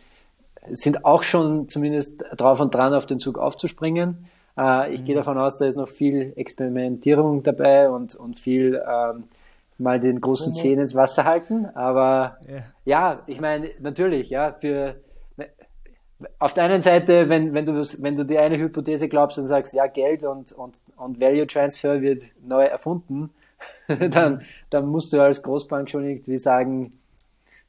sind 0.70 1.06
auch 1.06 1.24
schon 1.24 1.70
zumindest 1.70 2.24
drauf 2.36 2.60
und 2.60 2.74
dran, 2.74 2.94
auf 2.94 3.06
den 3.06 3.20
Zug 3.20 3.38
aufzuspringen. 3.38 4.28
Äh, 4.58 4.94
ich 4.94 5.02
mhm. 5.02 5.06
gehe 5.06 5.16
davon 5.16 5.38
aus, 5.38 5.58
da 5.58 5.66
ist 5.66 5.78
noch 5.78 5.90
viel 5.90 6.34
Experimentierung 6.36 7.44
dabei 7.44 7.90
und, 7.90 8.16
und 8.16 8.40
viel 8.40 8.82
ähm, 8.86 9.24
mal 9.78 10.00
den 10.00 10.22
großen 10.22 10.52
mhm. 10.52 10.56
Zehen 10.56 10.80
ins 10.80 10.96
Wasser 10.96 11.26
halten. 11.26 11.66
Aber 11.76 12.38
ja, 12.48 12.64
ja 12.86 13.24
ich 13.28 13.42
meine, 13.42 13.72
natürlich, 13.80 14.30
ja, 14.30 14.54
für 14.54 14.96
auf 16.40 16.54
der 16.54 16.64
einen 16.64 16.82
Seite, 16.82 17.30
wenn, 17.30 17.54
wenn, 17.54 17.66
du, 17.66 17.74
wenn 17.74 18.16
du 18.16 18.26
die 18.26 18.38
eine 18.38 18.58
Hypothese 18.58 19.08
glaubst 19.08 19.38
und 19.38 19.48
sagst, 19.48 19.74
ja, 19.74 19.88
Geld 19.88 20.24
und, 20.24 20.52
und, 20.52 20.76
und 20.96 21.20
Value 21.20 21.46
Transfer 21.46 22.02
wird 22.02 22.24
neu 22.44 22.66
erfunden, 22.66 23.30
dann, 23.88 24.36
mhm. 24.36 24.42
dann 24.70 24.88
musst 24.88 25.14
du 25.14 25.22
als 25.22 25.44
Großbank 25.44 25.90
schon 25.90 26.06
irgendwie 26.06 26.38
sagen, 26.38 27.00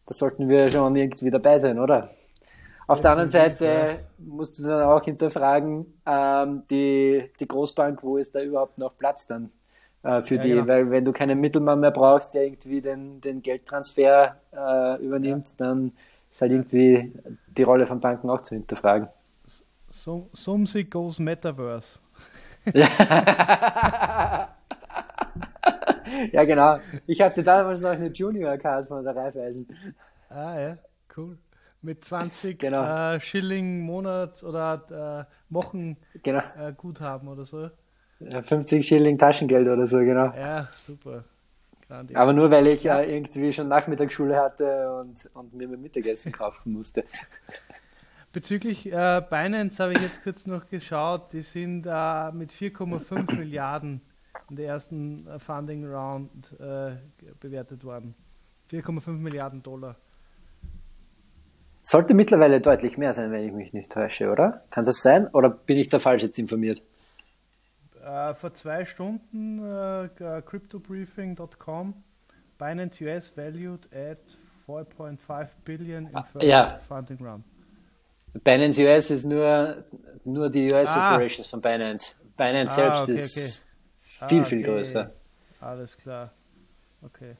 da 0.07 0.15
sollten 0.15 0.49
wir 0.49 0.71
schon 0.71 0.97
irgendwie 0.97 1.31
dabei 1.31 1.59
sein, 1.59 1.79
oder? 1.79 2.11
Auf 2.87 3.03
der 3.03 3.11
anderen 3.11 3.31
Seite 3.31 3.99
musst 4.17 4.59
du 4.59 4.63
dann 4.63 4.83
auch 4.85 5.05
hinterfragen, 5.05 6.01
ähm, 6.07 6.63
die, 6.71 7.31
die 7.39 7.47
Großbank, 7.47 8.03
wo 8.03 8.17
ist 8.17 8.35
da 8.35 8.41
überhaupt 8.41 8.79
noch 8.79 8.97
Platz 8.97 9.27
dann? 9.27 9.51
Äh, 10.03 10.23
für 10.23 10.37
ja, 10.37 10.43
die, 10.43 10.49
genau. 10.51 10.69
weil 10.69 10.91
wenn 10.91 11.05
du 11.05 11.13
keinen 11.13 11.41
Mittelmann 11.41 11.81
mehr 11.81 11.91
brauchst, 11.91 12.35
der 12.35 12.45
irgendwie 12.45 12.81
den, 12.81 13.21
den 13.21 13.43
Geldtransfer 13.43 14.37
äh, 14.53 15.03
übernimmt, 15.03 15.49
ja. 15.49 15.55
dann 15.59 15.93
ist 16.31 16.41
halt 16.41 16.53
irgendwie 16.53 17.13
die 17.49 17.63
Rolle 17.63 17.87
von 17.87 18.01
Banken 18.01 18.31
auch 18.31 18.41
zu 18.43 18.55
hinterfragen. 18.55 19.09
So, 19.91 20.29
Sumsi 20.33 20.85
goes 20.85 21.19
Metaverse. 21.19 21.99
ja, 22.73 24.49
genau. 26.45 26.79
Ich 27.07 27.21
hatte 27.21 27.43
damals 27.43 27.81
noch 27.81 27.91
eine 27.91 28.09
Junior-Card 28.09 28.87
von 28.87 29.03
der 29.03 29.17
Raiffeisen. 29.17 29.67
Ah 30.29 30.61
ja, 30.61 30.79
cool. 31.17 31.39
Mit 31.81 32.05
20 32.05 32.59
genau. 32.59 33.15
äh, 33.15 33.21
Schilling 33.21 33.81
Monat 33.81 34.43
oder 34.43 35.27
äh, 35.31 35.53
Wochen 35.53 35.97
genau. 36.23 36.43
äh, 36.59 36.73
Guthaben 36.77 37.29
oder 37.29 37.45
so. 37.45 37.71
50 38.21 38.87
Schilling 38.87 39.19
Taschengeld 39.19 39.69
oder 39.69 39.87
so, 39.87 39.99
genau. 39.99 40.33
Ja, 40.37 40.69
super. 40.73 41.25
Grandios. 41.87 42.21
Aber 42.21 42.33
nur 42.33 42.51
weil 42.51 42.67
ich 42.67 42.85
ja. 42.85 43.01
äh, 43.01 43.17
irgendwie 43.17 43.53
schon 43.53 43.69
Nachmittagsschule 43.69 44.37
hatte 44.37 44.93
und, 45.01 45.29
und 45.35 45.55
mir 45.55 45.69
mein 45.69 45.81
Mittagessen 45.81 46.33
kaufen 46.33 46.73
musste. 46.73 47.05
Bezüglich 48.33 48.87
äh, 48.93 49.23
Binance 49.29 49.83
habe 49.83 49.95
ich 49.95 50.03
jetzt 50.03 50.23
kurz 50.23 50.47
noch 50.47 50.69
geschaut, 50.69 51.33
die 51.33 51.41
sind 51.41 51.87
äh, 51.87 52.31
mit 52.33 52.53
4,5 52.53 53.39
Milliarden 53.39 54.03
in 54.51 54.57
der 54.57 54.67
ersten 54.67 55.27
äh, 55.27 55.39
Funding 55.39 55.87
Round 55.87 56.31
äh, 56.61 56.97
bewertet 57.41 57.85
worden. 57.85 58.15
4,5 58.71 59.11
Milliarden 59.13 59.63
Dollar. 59.63 59.97
Sollte 61.81 62.13
mittlerweile 62.13 62.61
deutlich 62.61 62.99
mehr 62.99 63.15
sein, 63.15 63.33
wenn 63.33 63.49
ich 63.49 63.53
mich 63.53 63.73
nicht 63.73 63.91
täusche, 63.91 64.31
oder? 64.31 64.63
Kann 64.71 64.85
das 64.85 65.01
sein? 65.01 65.27
Oder 65.29 65.49
bin 65.49 65.79
ich 65.79 65.89
da 65.89 65.99
falsch 65.99 66.23
jetzt 66.23 66.39
informiert? 66.39 66.83
Äh, 68.05 68.35
vor 68.35 68.55
zwei 68.55 68.85
Stunden 68.85 69.59
äh, 69.59 70.09
cryptobriefing.com 70.43 71.95
Binance 72.59 73.05
US 73.05 73.37
valued 73.37 73.89
at 73.93 74.21
4.5 74.67 75.49
billion 75.65 76.07
in 76.07 76.17
ah, 76.17 76.27
ja. 76.41 76.81
funding 76.87 77.25
round. 77.25 77.45
Binance 78.45 78.79
US 78.83 79.11
ist 79.11 79.25
nur, 79.25 79.85
nur 80.25 80.51
die 80.51 80.73
US 80.73 80.91
ah. 80.91 81.15
Operations 81.15 81.49
von 81.49 81.61
Binance. 81.61 82.17
Binance 82.37 82.73
ah, 82.73 82.75
selbst 82.75 83.03
okay, 83.03 83.15
ist 83.15 83.67
okay. 84.17 84.29
viel, 84.29 84.45
viel 84.45 84.59
ah, 84.59 84.61
okay. 84.61 84.71
größer. 84.71 85.13
Alles 85.61 85.97
klar. 85.97 86.31
Okay. 87.03 87.37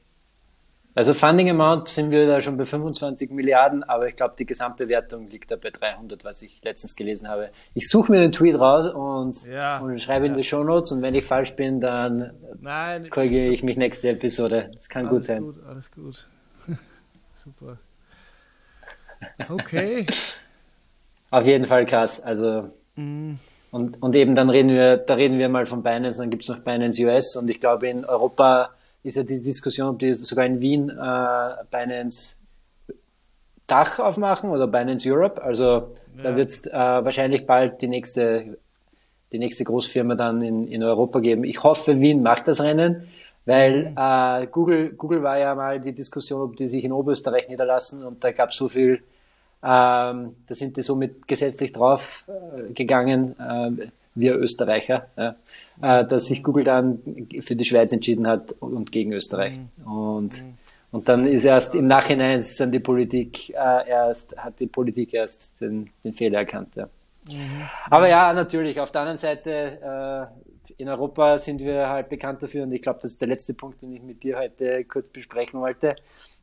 Also 0.95 1.13
Funding 1.13 1.49
Amount 1.49 1.87
sind 1.87 2.09
wir 2.09 2.25
da 2.27 2.41
schon 2.41 2.57
bei 2.57 2.65
25 2.65 3.29
Milliarden, 3.29 3.83
aber 3.83 4.07
ich 4.07 4.15
glaube, 4.15 4.33
die 4.37 4.45
Gesamtbewertung 4.45 5.29
liegt 5.29 5.51
da 5.51 5.55
bei 5.55 5.69
300, 5.69 6.23
was 6.23 6.41
ich 6.41 6.61
letztens 6.63 6.95
gelesen 6.95 7.29
habe. 7.29 7.51
Ich 7.75 7.87
suche 7.87 8.11
mir 8.11 8.19
den 8.19 8.31
Tweet 8.31 8.59
raus 8.59 8.87
und, 8.87 9.45
ja, 9.45 9.77
und 9.77 10.01
schreibe 10.01 10.25
ja. 10.25 10.31
in 10.31 10.37
die 10.37 10.43
Show 10.43 10.63
Notes 10.63 10.91
und 10.91 11.01
wenn 11.03 11.13
ich 11.13 11.25
falsch 11.25 11.55
bin, 11.55 11.79
dann 11.79 12.33
Nein, 12.59 13.09
korrigiere 13.09 13.47
ich 13.47 13.61
mich 13.61 13.77
nächste 13.77 14.09
Episode. 14.09 14.71
Das 14.75 14.89
kann 14.89 15.07
gut 15.07 15.25
sein. 15.25 15.43
Gut, 15.43 15.63
alles 15.67 15.91
gut. 15.91 16.27
Super. 17.35 17.77
Okay. 19.47 20.07
Auf 21.29 21.45
jeden 21.45 21.65
Fall 21.65 21.85
krass. 21.85 22.19
Also 22.19 22.71
mm. 22.95 23.33
und, 23.69 24.01
und 24.01 24.15
eben 24.15 24.33
dann 24.33 24.49
reden 24.49 24.69
wir, 24.69 24.97
da 24.97 25.13
reden 25.13 25.37
wir 25.37 25.49
mal 25.49 25.67
von 25.67 25.83
Binance, 25.83 26.17
dann 26.17 26.31
gibt 26.31 26.43
es 26.43 26.49
noch 26.49 26.59
Binance 26.59 26.99
US 27.03 27.35
und 27.35 27.47
ich 27.47 27.59
glaube 27.59 27.87
in 27.87 28.05
Europa 28.05 28.71
ist 29.03 29.15
ja 29.15 29.23
die 29.23 29.41
Diskussion, 29.41 29.89
ob 29.89 29.99
die 29.99 30.13
sogar 30.13 30.45
in 30.45 30.61
Wien 30.61 30.89
äh, 30.89 31.63
Binance 31.71 32.35
Dach 33.67 33.99
aufmachen 33.99 34.49
oder 34.49 34.67
Binance 34.67 35.07
Europe. 35.09 35.41
Also 35.41 35.63
ja. 36.17 36.23
da 36.23 36.35
wird 36.35 36.49
es 36.49 36.65
äh, 36.65 36.71
wahrscheinlich 36.73 37.45
bald 37.45 37.81
die 37.81 37.87
nächste, 37.87 38.57
die 39.31 39.39
nächste 39.39 39.63
Großfirma 39.63 40.15
dann 40.15 40.41
in, 40.41 40.67
in 40.67 40.83
Europa 40.83 41.19
geben. 41.19 41.43
Ich 41.43 41.63
hoffe, 41.63 41.99
Wien 41.99 42.23
macht 42.23 42.47
das 42.47 42.61
Rennen, 42.61 43.07
weil 43.45 43.91
mhm. 43.91 43.97
äh, 43.97 44.47
Google, 44.47 44.89
Google 44.93 45.23
war 45.23 45.37
ja 45.37 45.55
mal 45.55 45.79
die 45.79 45.93
Diskussion, 45.93 46.41
ob 46.41 46.55
die 46.55 46.67
sich 46.67 46.83
in 46.83 46.91
Oberösterreich 46.91 47.47
niederlassen 47.47 48.03
und 48.03 48.23
da 48.23 48.31
gab 48.31 48.49
es 48.49 48.57
so 48.57 48.69
viel, 48.69 49.03
ähm, 49.63 50.35
da 50.47 50.55
sind 50.55 50.75
die 50.77 50.81
so 50.81 50.95
mit 50.95 51.27
gesetzlich 51.27 51.71
drauf 51.71 52.25
äh, 52.27 52.73
gegangen, 52.73 53.35
äh, 53.39 53.89
wir 54.15 54.35
Österreicher. 54.35 55.07
Ja 55.15 55.35
dass 55.81 56.27
sich 56.27 56.43
Google 56.43 56.63
dann 56.63 56.99
für 57.41 57.55
die 57.55 57.65
Schweiz 57.65 57.91
entschieden 57.91 58.27
hat 58.27 58.53
und 58.59 58.91
gegen 58.91 59.13
Österreich. 59.13 59.59
Mhm. 59.77 59.91
Und, 59.91 60.43
mhm. 60.43 60.57
und 60.91 61.09
dann 61.09 61.25
ist 61.25 61.45
erst 61.45 61.75
im 61.75 61.87
Nachhinein 61.87 62.39
ist 62.39 62.59
dann 62.59 62.71
die 62.71 62.79
Politik 62.79 63.49
äh, 63.51 63.89
erst, 63.89 64.35
hat 64.37 64.59
die 64.59 64.67
Politik 64.67 65.13
erst 65.13 65.59
den, 65.61 65.89
den 66.03 66.13
Fehler 66.13 66.39
erkannt. 66.39 66.75
Ja. 66.75 66.89
Mhm. 67.29 67.69
Aber 67.89 68.09
ja, 68.09 68.33
natürlich, 68.33 68.79
auf 68.79 68.91
der 68.91 69.01
anderen 69.01 69.19
Seite, 69.19 70.29
äh, 70.31 70.49
in 70.77 70.87
Europa 70.87 71.37
sind 71.39 71.61
wir 71.61 71.89
halt 71.89 72.09
bekannt 72.09 72.43
dafür 72.43 72.63
und 72.63 72.71
ich 72.71 72.81
glaube, 72.81 72.99
das 73.01 73.11
ist 73.11 73.21
der 73.21 73.27
letzte 73.27 73.53
Punkt, 73.53 73.81
den 73.81 73.93
ich 73.93 74.01
mit 74.01 74.23
dir 74.23 74.37
heute 74.37 74.85
kurz 74.85 75.09
besprechen 75.09 75.59
wollte. 75.59 75.95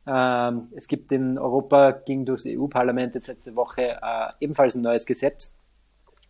Ähm, 0.05 0.67
es 0.75 0.87
gibt 0.87 1.11
in 1.11 1.37
Europa, 1.37 1.91
ging 1.91 2.25
durchs 2.25 2.45
EU-Parlament 2.45 3.15
jetzt 3.15 3.27
letzte 3.27 3.55
Woche 3.55 3.97
äh, 4.01 4.31
ebenfalls 4.39 4.75
ein 4.75 4.81
neues 4.81 5.05
Gesetz. 5.05 5.57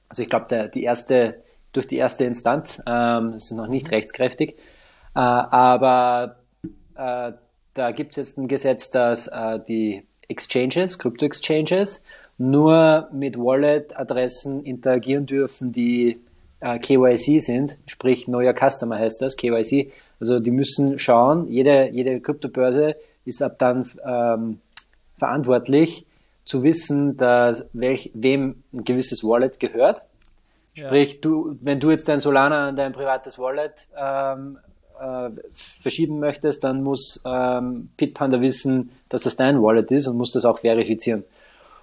Also 0.09 0.23
ich 0.23 0.29
glaube, 0.29 0.69
die 0.73 0.83
erste 0.83 1.43
durch 1.77 1.87
die 1.87 1.97
erste 1.97 2.25
Instanz. 2.25 2.81
Ähm, 2.85 3.33
das 3.33 3.45
ist 3.45 3.51
noch 3.51 3.67
nicht 3.67 3.91
rechtskräftig. 3.91 4.55
Äh, 5.15 5.19
aber 5.19 6.37
äh, 6.95 7.31
da 7.73 7.91
gibt 7.91 8.11
es 8.11 8.17
jetzt 8.17 8.37
ein 8.37 8.47
Gesetz, 8.47 8.89
dass 8.89 9.27
äh, 9.27 9.59
die 9.65 10.03
Exchanges, 10.27 10.99
Krypto-Exchanges, 10.99 12.03
nur 12.37 13.09
mit 13.13 13.37
Wallet-Adressen 13.37 14.63
interagieren 14.63 15.25
dürfen, 15.25 15.71
die 15.71 16.19
äh, 16.59 16.79
KYC 16.79 17.39
sind, 17.39 17.77
sprich 17.85 18.27
neuer 18.27 18.53
Customer 18.53 18.97
heißt 18.97 19.21
das, 19.21 19.37
KYC. 19.37 19.91
Also 20.19 20.39
die 20.39 20.51
müssen 20.51 20.99
schauen, 20.99 21.47
jede, 21.47 21.89
jede 21.89 22.19
Kryptobörse 22.19 22.95
ist 23.25 23.41
ab 23.41 23.59
dann 23.59 23.89
ähm, 24.05 24.59
verantwortlich 25.17 26.05
zu 26.45 26.63
wissen, 26.63 27.17
dass 27.17 27.65
welch, 27.73 28.11
wem 28.13 28.63
ein 28.73 28.83
gewisses 28.83 29.23
Wallet 29.23 29.59
gehört 29.59 30.03
Sprich, 30.77 31.13
ja. 31.13 31.19
du, 31.21 31.57
wenn 31.61 31.79
du 31.79 31.89
jetzt 31.89 32.07
dein 32.07 32.19
Solana 32.19 32.67
an 32.67 32.75
dein 32.75 32.91
privates 32.91 33.39
Wallet 33.39 33.87
ähm, 33.97 34.59
äh, 34.99 35.29
verschieben 35.53 36.19
möchtest, 36.19 36.63
dann 36.63 36.83
muss 36.83 37.21
ähm, 37.25 37.89
Bitpanda 37.97 38.41
wissen, 38.41 38.91
dass 39.09 39.23
das 39.23 39.35
dein 39.35 39.61
Wallet 39.61 39.91
ist 39.91 40.07
und 40.07 40.17
muss 40.17 40.31
das 40.31 40.45
auch 40.45 40.59
verifizieren. 40.59 41.23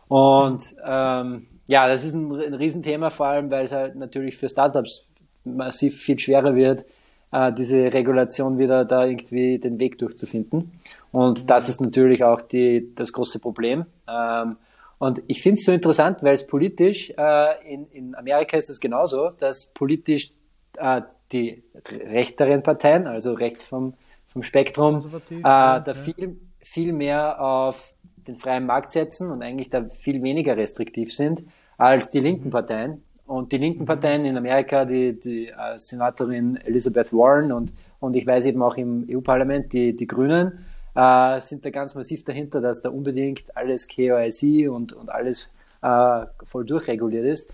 Und 0.07 0.77
ähm, 0.87 1.47
ja, 1.67 1.89
das 1.89 2.05
ist 2.05 2.15
ein, 2.15 2.33
ein 2.33 2.55
Riesenthema, 2.55 3.11
vor 3.11 3.27
allem, 3.27 3.51
weil 3.51 3.65
es 3.65 3.73
halt 3.73 3.97
natürlich 3.97 4.37
für 4.37 4.49
Startups 4.49 5.07
massiv 5.45 6.01
viel 6.01 6.19
schwerer 6.21 6.55
wird, 6.55 6.85
äh, 7.33 7.53
diese 7.53 7.93
Regulation 7.93 8.59
wieder 8.59 8.85
da 8.85 9.07
irgendwie 9.07 9.59
den 9.59 9.81
Weg 9.81 9.99
durchzufinden. 9.99 10.71
Und 11.11 11.51
das 11.51 11.69
ist 11.69 11.81
natürlich 11.81 12.23
auch 12.23 12.43
die, 12.43 12.95
das 12.95 13.13
große 13.13 13.41
Problem. 13.41 13.87
Ähm, 14.09 14.57
und 15.05 15.23
ich 15.27 15.43
finde 15.43 15.59
es 15.59 15.67
so 15.67 15.73
interessant, 15.73 16.23
weil 16.23 16.33
es 16.33 16.47
politisch, 16.47 17.13
äh, 17.19 17.73
in, 17.75 17.87
in 17.91 18.15
Amerika 18.15 18.57
ist 18.57 18.71
es 18.71 18.81
genauso, 18.81 19.29
dass 19.39 19.71
politisch 19.75 20.33
äh, 20.79 21.03
die 21.31 21.63
rechteren 21.87 22.63
Parteien, 22.63 23.07
also 23.07 23.35
rechts 23.35 23.65
vom, 23.65 23.93
vom 24.29 24.43
Spektrum, 24.43 25.05
äh, 25.29 25.43
da 25.43 25.83
ja. 25.85 25.93
viel, 25.93 26.41
viel 26.59 26.95
mehr 26.95 27.39
auf 27.39 27.95
den 28.17 28.37
freien 28.37 28.65
Markt 28.65 28.93
setzen 28.93 29.31
und 29.31 29.43
eigentlich 29.43 29.69
da 29.69 29.85
viel 29.91 30.23
weniger 30.23 30.57
restriktiv 30.57 31.13
sind 31.13 31.43
als 31.77 32.11
die 32.11 32.21
linken 32.21 32.49
mhm. 32.49 32.53
Parteien. 32.53 33.03
Und 33.27 33.53
die 33.53 33.59
linken 33.59 33.83
mhm. 33.83 33.87
Parteien 33.87 34.25
in 34.25 34.39
Amerika, 34.39 34.87
die, 34.87 35.21
die 35.21 35.49
äh, 35.49 35.77
Senatorin 35.77 36.57
Elizabeth 36.57 37.13
Warren 37.13 37.53
und, 37.53 37.75
und 38.01 38.17
ich 38.17 38.27
weiß 38.27 38.47
eben 38.47 38.63
auch 38.63 38.79
im 38.79 39.07
EU-Parlament 39.11 39.75
die, 39.75 39.95
die 39.95 40.07
Grünen, 40.07 40.65
äh, 40.95 41.41
sind 41.41 41.65
da 41.65 41.71
ganz 41.71 41.95
massiv 41.95 42.25
dahinter, 42.25 42.61
dass 42.61 42.81
da 42.81 42.89
unbedingt 42.89 43.57
alles 43.57 43.89
KYC 43.89 44.69
und, 44.69 44.93
und 44.93 45.11
alles 45.11 45.49
äh, 45.83 46.27
voll 46.45 46.65
durchreguliert 46.65 47.25
ist. 47.25 47.51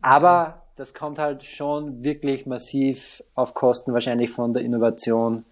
Aber 0.00 0.62
das 0.76 0.94
kommt 0.94 1.18
halt 1.18 1.44
schon 1.44 2.02
wirklich 2.04 2.46
massiv 2.46 3.22
auf 3.34 3.54
Kosten 3.54 3.92
wahrscheinlich 3.92 4.30
von 4.30 4.52
der 4.52 4.62
Innovation, 4.62 5.44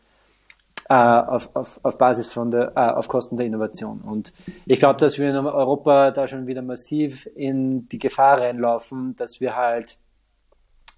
äh, 0.89 0.95
auf, 0.95 1.55
auf, 1.55 1.79
auf 1.85 1.99
Basis 1.99 2.33
von 2.33 2.51
der, 2.51 2.73
äh, 2.75 2.91
auf 2.91 3.07
Kosten 3.07 3.37
der 3.37 3.47
Innovation. 3.47 4.01
Und 4.01 4.33
ich 4.67 4.79
glaube, 4.79 4.99
dass 4.99 5.19
wir 5.19 5.31
in 5.31 5.37
Europa 5.37 6.11
da 6.11 6.27
schon 6.27 6.47
wieder 6.47 6.63
massiv 6.63 7.29
in 7.37 7.89
die 7.89 7.99
Gefahr 7.99 8.41
reinlaufen, 8.41 9.15
dass 9.17 9.41
wir 9.41 9.55
halt, 9.55 9.99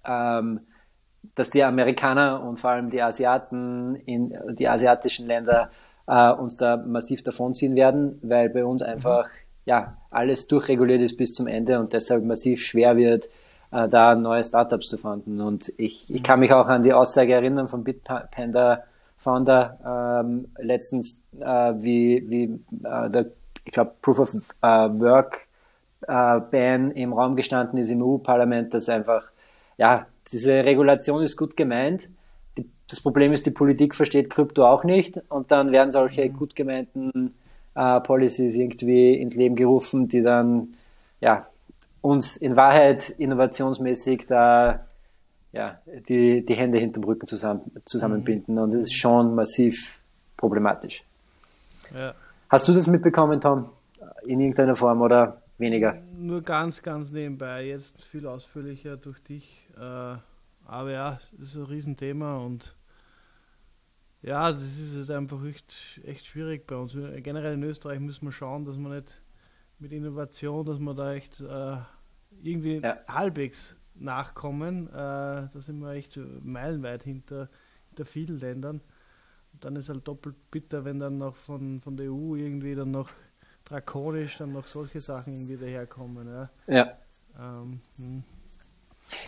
ähm, 0.03 0.61
dass 1.35 1.51
die 1.51 1.63
Amerikaner 1.63 2.43
und 2.43 2.59
vor 2.59 2.71
allem 2.71 2.89
die 2.89 3.01
Asiaten 3.01 3.95
in 3.95 4.33
die 4.55 4.67
asiatischen 4.67 5.27
Länder 5.27 5.69
äh, 6.07 6.31
uns 6.31 6.57
da 6.57 6.77
massiv 6.77 7.23
davonziehen 7.23 7.75
werden, 7.75 8.19
weil 8.21 8.49
bei 8.49 8.65
uns 8.65 8.81
einfach 8.81 9.29
ja 9.65 9.97
alles 10.09 10.47
durchreguliert 10.47 11.01
ist 11.01 11.17
bis 11.17 11.33
zum 11.33 11.47
Ende 11.47 11.79
und 11.79 11.93
deshalb 11.93 12.23
massiv 12.23 12.61
schwer 12.61 12.97
wird, 12.97 13.29
äh, 13.71 13.87
da 13.87 14.15
neue 14.15 14.43
Startups 14.43 14.89
zu 14.89 14.97
finden. 14.97 15.41
Und 15.41 15.71
ich, 15.77 16.13
ich 16.13 16.23
kann 16.23 16.39
mich 16.39 16.53
auch 16.53 16.67
an 16.67 16.83
die 16.83 16.93
Aussage 16.93 17.33
erinnern 17.33 17.67
von 17.67 17.83
Bitpanda 17.83 18.83
Founder 19.17 20.21
ähm, 20.21 20.49
letztens, 20.59 21.21
äh, 21.39 21.45
wie, 21.77 22.29
wie 22.29 22.43
äh, 22.85 23.09
der, 23.09 23.27
ich 23.63 23.71
glaube, 23.71 23.93
Proof 24.01 24.19
of 24.19 24.33
äh, 24.61 24.67
Work 24.67 25.47
äh, 26.01 26.39
Ban 26.39 26.91
im 26.91 27.13
Raum 27.13 27.35
gestanden 27.37 27.79
ist 27.79 27.89
im 27.89 28.03
EU-Parlament, 28.03 28.73
dass 28.73 28.89
einfach, 28.89 29.23
ja, 29.77 30.07
diese 30.31 30.65
Regulation 30.65 31.23
ist 31.23 31.37
gut 31.37 31.55
gemeint, 31.55 32.09
das 32.93 33.01
Problem 33.01 33.33
ist, 33.33 33.45
die 33.47 33.51
Politik 33.51 33.95
versteht 33.95 34.29
Krypto 34.29 34.67
auch 34.67 34.83
nicht 34.83 35.19
und 35.29 35.49
dann 35.49 35.71
werden 35.71 35.89
solche 35.89 36.29
mhm. 36.29 36.33
gut 36.33 36.55
gemeinten 36.55 37.33
äh, 37.73 37.99
Policies 38.01 38.55
irgendwie 38.55 39.15
ins 39.15 39.33
Leben 39.33 39.55
gerufen, 39.55 40.07
die 40.07 40.21
dann 40.21 40.75
ja, 41.19 41.47
uns 42.01 42.37
in 42.37 42.55
Wahrheit 42.55 43.09
innovationsmäßig 43.09 44.27
da 44.27 44.85
ja, 45.51 45.79
die, 46.07 46.45
die 46.45 46.53
Hände 46.53 46.77
hinterm 46.77 47.03
Rücken 47.03 47.25
zusammen, 47.25 47.71
zusammenbinden 47.85 48.59
und 48.59 48.73
das 48.73 48.81
ist 48.81 48.93
schon 48.93 49.33
massiv 49.33 49.99
problematisch. 50.37 51.03
Ja. 51.93 52.13
Hast 52.49 52.67
du 52.67 52.73
das 52.73 52.85
mitbekommen, 52.85 53.41
Tom? 53.41 53.71
In 54.27 54.39
irgendeiner 54.39 54.75
Form 54.75 55.01
oder 55.01 55.41
weniger? 55.57 55.97
Nur 56.15 56.43
ganz, 56.43 56.83
ganz 56.83 57.11
nebenbei, 57.11 57.65
jetzt 57.65 58.03
viel 58.03 58.27
ausführlicher 58.27 58.97
durch 58.97 59.19
dich. 59.23 59.67
Äh 59.79 60.15
aber 60.65 60.91
ja, 60.91 61.19
das 61.37 61.49
ist 61.49 61.55
ein 61.55 61.63
Riesenthema 61.63 62.37
und 62.37 62.75
ja, 64.23 64.51
das 64.51 64.63
ist 64.63 64.95
halt 64.95 65.11
einfach 65.11 65.43
echt, 65.45 66.01
echt 66.05 66.25
schwierig 66.25 66.65
bei 66.65 66.75
uns. 66.75 66.93
Generell 66.93 67.53
in 67.53 67.63
Österreich 67.63 67.99
müssen 67.99 68.25
wir 68.25 68.31
schauen, 68.31 68.65
dass 68.65 68.77
wir 68.77 68.89
nicht 68.89 69.21
mit 69.79 69.91
Innovation, 69.91 70.65
dass 70.65 70.79
wir 70.79 70.93
da 70.93 71.13
echt 71.13 71.41
äh, 71.41 71.77
irgendwie 72.41 72.77
ja. 72.77 72.97
halbwegs 73.07 73.75
nachkommen. 73.95 74.87
Äh, 74.87 74.93
da 74.93 75.49
sind 75.55 75.79
wir 75.79 75.91
echt 75.91 76.17
meilenweit 76.41 77.03
hinter, 77.03 77.49
hinter 77.89 78.05
vielen 78.05 78.39
Ländern. 78.39 78.81
Und 79.51 79.65
dann 79.65 79.75
ist 79.75 79.89
halt 79.89 80.07
doppelt 80.07 80.35
bitter, 80.49 80.85
wenn 80.85 80.99
dann 80.99 81.17
noch 81.17 81.35
von, 81.35 81.81
von 81.81 81.97
der 81.97 82.11
EU 82.11 82.35
irgendwie 82.35 82.75
dann 82.75 82.91
noch 82.91 83.09
drakonisch 83.65 84.37
dann 84.37 84.53
noch 84.53 84.65
solche 84.65 85.01
Sachen 85.01 85.33
irgendwie 85.33 85.57
daherkommen. 85.57 86.27
Ja. 86.27 86.49
ja. 86.67 86.97
Ähm, 87.37 87.79
hm. 87.97 88.23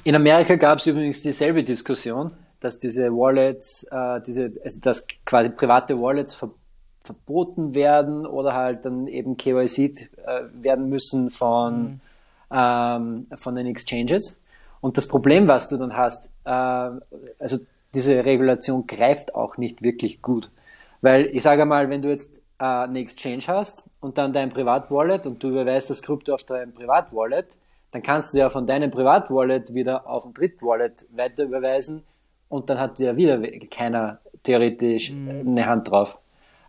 In 0.06 0.16
Amerika 0.16 0.56
gab 0.56 0.80
es 0.80 0.88
übrigens 0.88 1.22
dieselbe 1.22 1.64
Diskussion, 1.64 2.32
dass 2.66 2.80
diese 2.80 3.12
Wallets, 3.12 3.84
äh, 3.92 4.20
diese, 4.26 4.52
also 4.64 4.80
dass 4.80 5.06
quasi 5.24 5.50
private 5.50 6.02
Wallets 6.02 6.34
ver 6.36 6.50
verboten 7.04 7.76
werden 7.76 8.26
oder 8.26 8.56
halt 8.56 8.84
dann 8.84 9.06
eben 9.06 9.38
KYC 9.38 10.10
äh, 10.26 10.42
werden 10.54 10.90
müssen 10.90 11.30
von, 11.30 11.84
mhm. 11.84 12.00
ähm, 12.50 13.28
von 13.36 13.54
den 13.54 13.68
Exchanges. 13.68 14.42
Und 14.82 14.98
das 14.98 15.08
Problem, 15.08 15.48
was 15.48 15.68
du 15.68 15.78
dann 15.78 15.96
hast, 15.96 16.32
äh, 16.46 16.50
also 16.50 17.60
diese 17.94 18.26
Regulation 18.26 18.88
greift 18.88 19.36
auch 19.36 19.58
nicht 19.58 19.84
wirklich 19.84 20.24
gut. 20.24 20.50
Weil 21.02 21.28
ich 21.28 21.44
sage 21.44 21.66
mal, 21.66 21.92
wenn 21.92 22.02
du 22.02 22.10
jetzt 22.10 22.38
äh, 22.58 22.64
eine 22.64 22.98
Exchange 22.98 23.44
hast 23.50 23.88
und 24.02 24.18
dann 24.18 24.34
dein 24.34 24.50
Privatwallet 24.50 25.28
und 25.28 25.44
du 25.44 25.50
überweist 25.50 25.92
das 25.92 26.02
Krypto 26.02 26.34
auf 26.34 26.44
dein 26.44 26.74
Privatwallet, 26.74 27.50
dann 27.92 28.02
kannst 28.02 28.34
du 28.34 28.40
ja 28.40 28.50
von 28.50 28.66
deinem 28.66 28.90
Privatwallet 28.90 29.76
wieder 29.76 30.08
auf 30.10 30.26
ein 30.26 30.34
Drittwallet 30.34 31.06
weiter 31.16 31.44
überweisen 31.44 32.02
und 32.56 32.70
dann 32.70 32.80
hat 32.80 33.00
ja 33.00 33.16
wieder 33.16 33.42
keiner 33.70 34.20
theoretisch 34.44 35.12
mhm. 35.12 35.48
eine 35.48 35.66
Hand 35.66 35.90
drauf. 35.90 36.18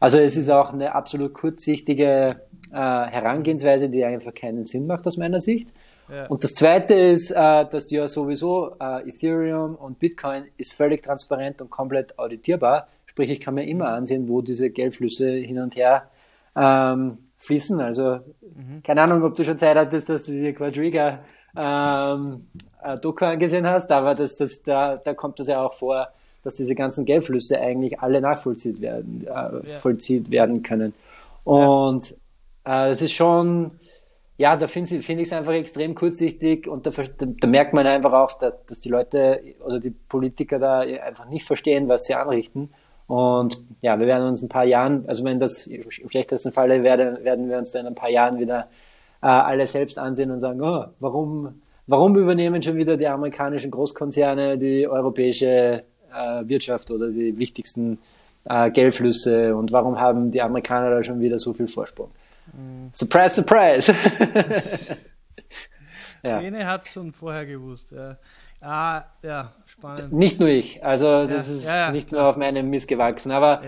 Also 0.00 0.18
es 0.18 0.36
ist 0.36 0.50
auch 0.50 0.72
eine 0.72 0.94
absolut 0.94 1.32
kurzsichtige 1.34 2.40
äh, 2.72 2.76
Herangehensweise, 2.76 3.88
die 3.88 4.04
einfach 4.04 4.34
keinen 4.34 4.64
Sinn 4.64 4.86
macht 4.86 5.06
aus 5.06 5.16
meiner 5.16 5.40
Sicht. 5.40 5.72
Ja. 6.08 6.26
Und 6.26 6.44
das 6.44 6.54
Zweite 6.54 6.94
ist, 6.94 7.30
äh, 7.30 7.34
dass 7.34 7.90
ja 7.90 8.06
sowieso 8.06 8.76
äh, 8.80 9.08
Ethereum 9.08 9.74
und 9.74 9.98
Bitcoin 9.98 10.44
ist 10.56 10.72
völlig 10.72 11.02
transparent 11.02 11.60
und 11.62 11.70
komplett 11.70 12.18
auditierbar. 12.18 12.88
Sprich, 13.06 13.30
ich 13.30 13.40
kann 13.40 13.54
mir 13.54 13.66
immer 13.66 13.88
ansehen, 13.88 14.28
wo 14.28 14.42
diese 14.42 14.70
Geldflüsse 14.70 15.30
hin 15.30 15.58
und 15.58 15.74
her 15.74 16.08
ähm, 16.54 17.18
fließen. 17.38 17.80
Also 17.80 18.20
mhm. 18.42 18.82
keine 18.84 19.02
Ahnung, 19.02 19.22
ob 19.24 19.34
du 19.34 19.44
schon 19.44 19.58
Zeit 19.58 19.76
hattest, 19.76 20.08
dass 20.08 20.24
du 20.24 20.32
dir 20.32 20.52
Quadriga 20.54 21.20
ähm, 21.56 22.46
äh, 22.82 22.98
Doku 22.98 23.24
angesehen 23.24 23.66
hast, 23.66 23.90
aber 23.90 24.14
das, 24.14 24.36
das, 24.36 24.62
da, 24.62 24.96
da 24.96 25.14
kommt 25.14 25.40
das 25.40 25.48
ja 25.48 25.64
auch 25.64 25.74
vor, 25.74 26.08
dass 26.44 26.56
diese 26.56 26.74
ganzen 26.74 27.04
Geldflüsse 27.04 27.60
eigentlich 27.60 28.00
alle 28.00 28.20
nachvollzieht 28.20 28.80
werden, 28.80 29.24
äh, 29.26 29.30
ja. 29.30 29.60
vollzieht 29.78 30.30
werden 30.30 30.62
können. 30.62 30.94
Und 31.44 32.14
ja. 32.64 32.86
äh, 32.86 32.90
das 32.90 33.02
ist 33.02 33.12
schon, 33.12 33.72
ja, 34.36 34.56
da 34.56 34.66
finde 34.66 35.02
find 35.02 35.20
ich 35.20 35.28
es 35.28 35.32
einfach 35.32 35.54
extrem 35.54 35.94
kurzsichtig 35.94 36.68
und 36.68 36.86
da, 36.86 36.90
da, 36.90 37.26
da 37.26 37.48
merkt 37.48 37.72
man 37.72 37.86
einfach 37.86 38.12
auch, 38.12 38.38
dass, 38.38 38.54
dass 38.66 38.80
die 38.80 38.90
Leute 38.90 39.40
oder 39.64 39.80
die 39.80 39.90
Politiker 39.90 40.58
da 40.58 40.80
einfach 40.80 41.28
nicht 41.28 41.46
verstehen, 41.46 41.88
was 41.88 42.04
sie 42.04 42.14
anrichten. 42.14 42.70
Und 43.06 43.64
ja, 43.82 43.98
wir 43.98 44.06
werden 44.06 44.28
uns 44.28 44.42
ein 44.42 44.48
paar 44.48 44.64
Jahren, 44.64 45.04
also 45.08 45.24
wenn 45.24 45.38
das 45.38 45.66
im 45.66 45.90
schlechtesten 45.90 46.52
Falle 46.52 46.82
werde, 46.82 47.24
werden 47.24 47.48
wir 47.48 47.56
uns 47.58 47.70
dann 47.70 47.82
in 47.82 47.86
ein 47.88 47.94
paar 47.94 48.10
Jahren 48.10 48.38
wieder 48.38 48.68
äh, 49.26 49.28
alle 49.28 49.66
selbst 49.66 49.98
ansehen 49.98 50.30
und 50.30 50.38
sagen, 50.38 50.60
oh, 50.62 50.84
warum, 51.00 51.60
warum 51.88 52.16
übernehmen 52.16 52.62
schon 52.62 52.76
wieder 52.76 52.96
die 52.96 53.08
amerikanischen 53.08 53.72
Großkonzerne 53.72 54.56
die 54.56 54.86
europäische 54.86 55.82
äh, 56.14 56.48
Wirtschaft 56.48 56.92
oder 56.92 57.08
die 57.08 57.36
wichtigsten 57.36 57.98
äh, 58.44 58.70
Geldflüsse 58.70 59.56
und 59.56 59.72
warum 59.72 59.98
haben 59.98 60.30
die 60.30 60.40
Amerikaner 60.40 60.90
da 60.90 61.02
schon 61.02 61.18
wieder 61.18 61.40
so 61.40 61.52
viel 61.52 61.66
Vorsprung? 61.66 62.12
Mhm. 62.52 62.90
Surprise, 62.92 63.34
surprise! 63.34 63.92
ja. 66.22 66.40
Jene 66.40 66.64
hat 66.64 66.86
schon 66.86 67.12
vorher 67.12 67.46
gewusst. 67.46 67.90
Ja. 67.90 68.16
Ah, 68.60 69.02
ja, 69.24 69.52
spannend. 69.78 70.12
Nicht 70.12 70.40
nur 70.40 70.48
ich, 70.48 70.84
also 70.84 71.26
das 71.26 71.48
ja, 71.48 71.54
ist 71.54 71.66
ja, 71.66 71.92
nicht 71.92 72.12
nur 72.12 72.24
auf 72.24 72.36
meinem 72.36 72.70
Mist 72.70 72.88
gewachsen, 72.88 73.32
aber 73.32 73.62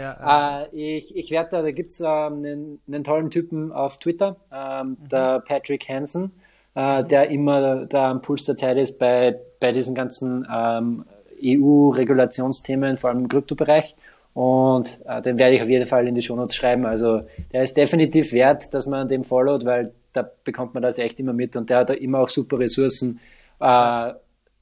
äh, 0.72 0.76
ich, 0.76 1.14
ich 1.16 1.30
werde 1.30 1.50
da, 1.50 1.62
da 1.62 1.70
gibt 1.70 1.92
es 1.92 2.00
ähm, 2.00 2.08
einen, 2.08 2.80
einen, 2.86 3.04
tollen 3.04 3.30
Typen 3.30 3.72
auf 3.72 3.98
Twitter, 3.98 4.36
ähm, 4.52 4.96
mhm. 5.00 5.08
der 5.08 5.40
Patrick 5.40 5.88
Hansen, 5.88 6.32
äh, 6.74 7.02
mhm. 7.02 7.08
der 7.08 7.30
immer 7.30 7.86
da 7.86 8.10
am 8.10 8.22
Puls 8.22 8.44
der 8.44 8.56
Zeit 8.56 8.76
ist 8.76 8.98
bei, 8.98 9.38
bei 9.60 9.72
diesen 9.72 9.94
ganzen 9.94 10.46
ähm, 10.52 11.04
EU-Regulationsthemen, 11.42 12.96
vor 12.96 13.10
allem 13.10 13.20
im 13.20 13.28
Kryptobereich. 13.28 13.94
Und 14.34 15.00
äh, 15.06 15.20
den 15.22 15.36
werde 15.38 15.56
ich 15.56 15.62
auf 15.62 15.68
jeden 15.68 15.86
Fall 15.86 16.06
in 16.06 16.14
die 16.14 16.22
Shownotes 16.22 16.54
schreiben. 16.54 16.86
Also 16.86 17.22
der 17.52 17.64
ist 17.64 17.76
definitiv 17.76 18.32
wert, 18.32 18.72
dass 18.72 18.86
man 18.86 19.08
dem 19.08 19.24
followt, 19.24 19.64
weil 19.64 19.92
da 20.12 20.28
bekommt 20.44 20.74
man 20.74 20.82
das 20.82 20.98
echt 20.98 21.18
immer 21.18 21.32
mit 21.32 21.56
und 21.56 21.70
der 21.70 21.78
hat 21.78 21.90
da 21.90 21.94
immer 21.94 22.20
auch 22.20 22.28
super 22.28 22.58
Ressourcen. 22.58 23.20
Äh, 23.60 24.12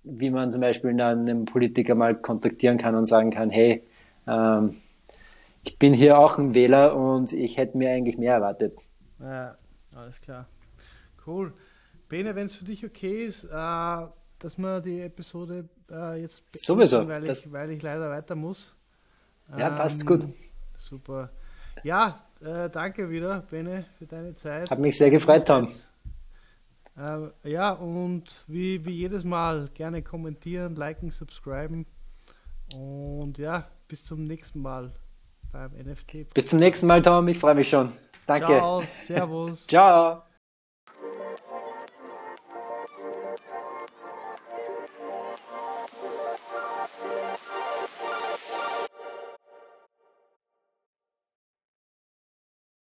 wie 0.07 0.31
man 0.31 0.53
zum 0.53 0.61
Beispiel 0.61 0.99
einen 1.01 1.45
Politiker 1.45 1.95
mal 1.95 2.15
kontaktieren 2.15 2.79
kann 2.79 2.95
und 2.95 3.07
sagen 3.07 3.31
kann, 3.31 3.51
hey, 3.51 3.83
ähm, 4.27 4.77
ich 5.65 5.79
bin 5.79 5.93
hier 5.93 6.19
auch 6.19 6.39
ein 6.39 6.55
Wähler 6.55 6.97
und 6.97 7.33
ich 7.33 7.57
hätte 7.57 7.77
mir 7.77 7.91
eigentlich 7.91 8.17
mehr 8.17 8.35
erwartet. 8.35 8.77
Ja, 9.21 9.57
alles 9.95 10.21
klar. 10.21 10.47
Cool. 11.27 11.53
Bene, 12.09 12.37
wenn 12.37 12.47
es 12.47 12.55
für 12.55 12.65
dich 12.65 12.85
okay 12.85 13.25
ist, 13.25 13.45
äh, 13.45 13.49
dass 14.39 14.59
wir 14.59 14.81
die 14.81 15.01
Episode 15.01 15.69
äh, 15.91 16.21
jetzt 16.21 16.45
Sowieso. 16.57 17.07
Weil 17.09 17.29
ich, 17.29 17.53
weil 17.53 17.71
ich 17.73 17.83
leider 17.83 18.09
weiter 18.09 18.37
muss. 18.37 18.77
Ja, 19.57 19.71
passt 19.71 20.03
ähm, 20.03 20.07
gut. 20.07 20.27
Super. 20.77 21.31
Ja, 21.83 22.21
äh, 22.41 22.71
danke 22.71 23.11
wieder, 23.11 23.41
Bene, 23.51 23.87
für 23.99 24.07
deine 24.07 24.37
Zeit. 24.37 24.71
Hat 24.71 24.79
mich 24.79 24.97
sehr 24.97 25.11
gefreut, 25.11 25.47
Tom. 25.47 25.69
Äh, 26.99 27.51
ja, 27.51 27.73
und 27.73 28.45
wie, 28.47 28.85
wie 28.85 28.93
jedes 28.93 29.25
Mal 29.25 29.69
gerne 29.75 30.03
kommentieren, 30.03 30.75
liken, 30.77 31.11
subscriben. 31.11 31.87
Und 32.75 33.39
ja, 33.39 33.69
bis 33.89 34.05
zum 34.05 34.25
nächsten 34.25 34.63
Mal 34.63 34.93
beim 35.53 35.73
NFT. 35.73 36.33
Bis 36.35 36.49
zum 36.49 36.59
nächsten 36.59 36.87
Mal, 36.87 37.03
Tom. 37.03 37.29
Ich 37.29 37.39
freue 37.39 37.55
mich 37.55 37.69
schon. 37.69 37.93
Danke. 38.27 38.47
Ciao, 38.47 38.83
Servus. 39.05 39.67
Ciao. 39.69 40.26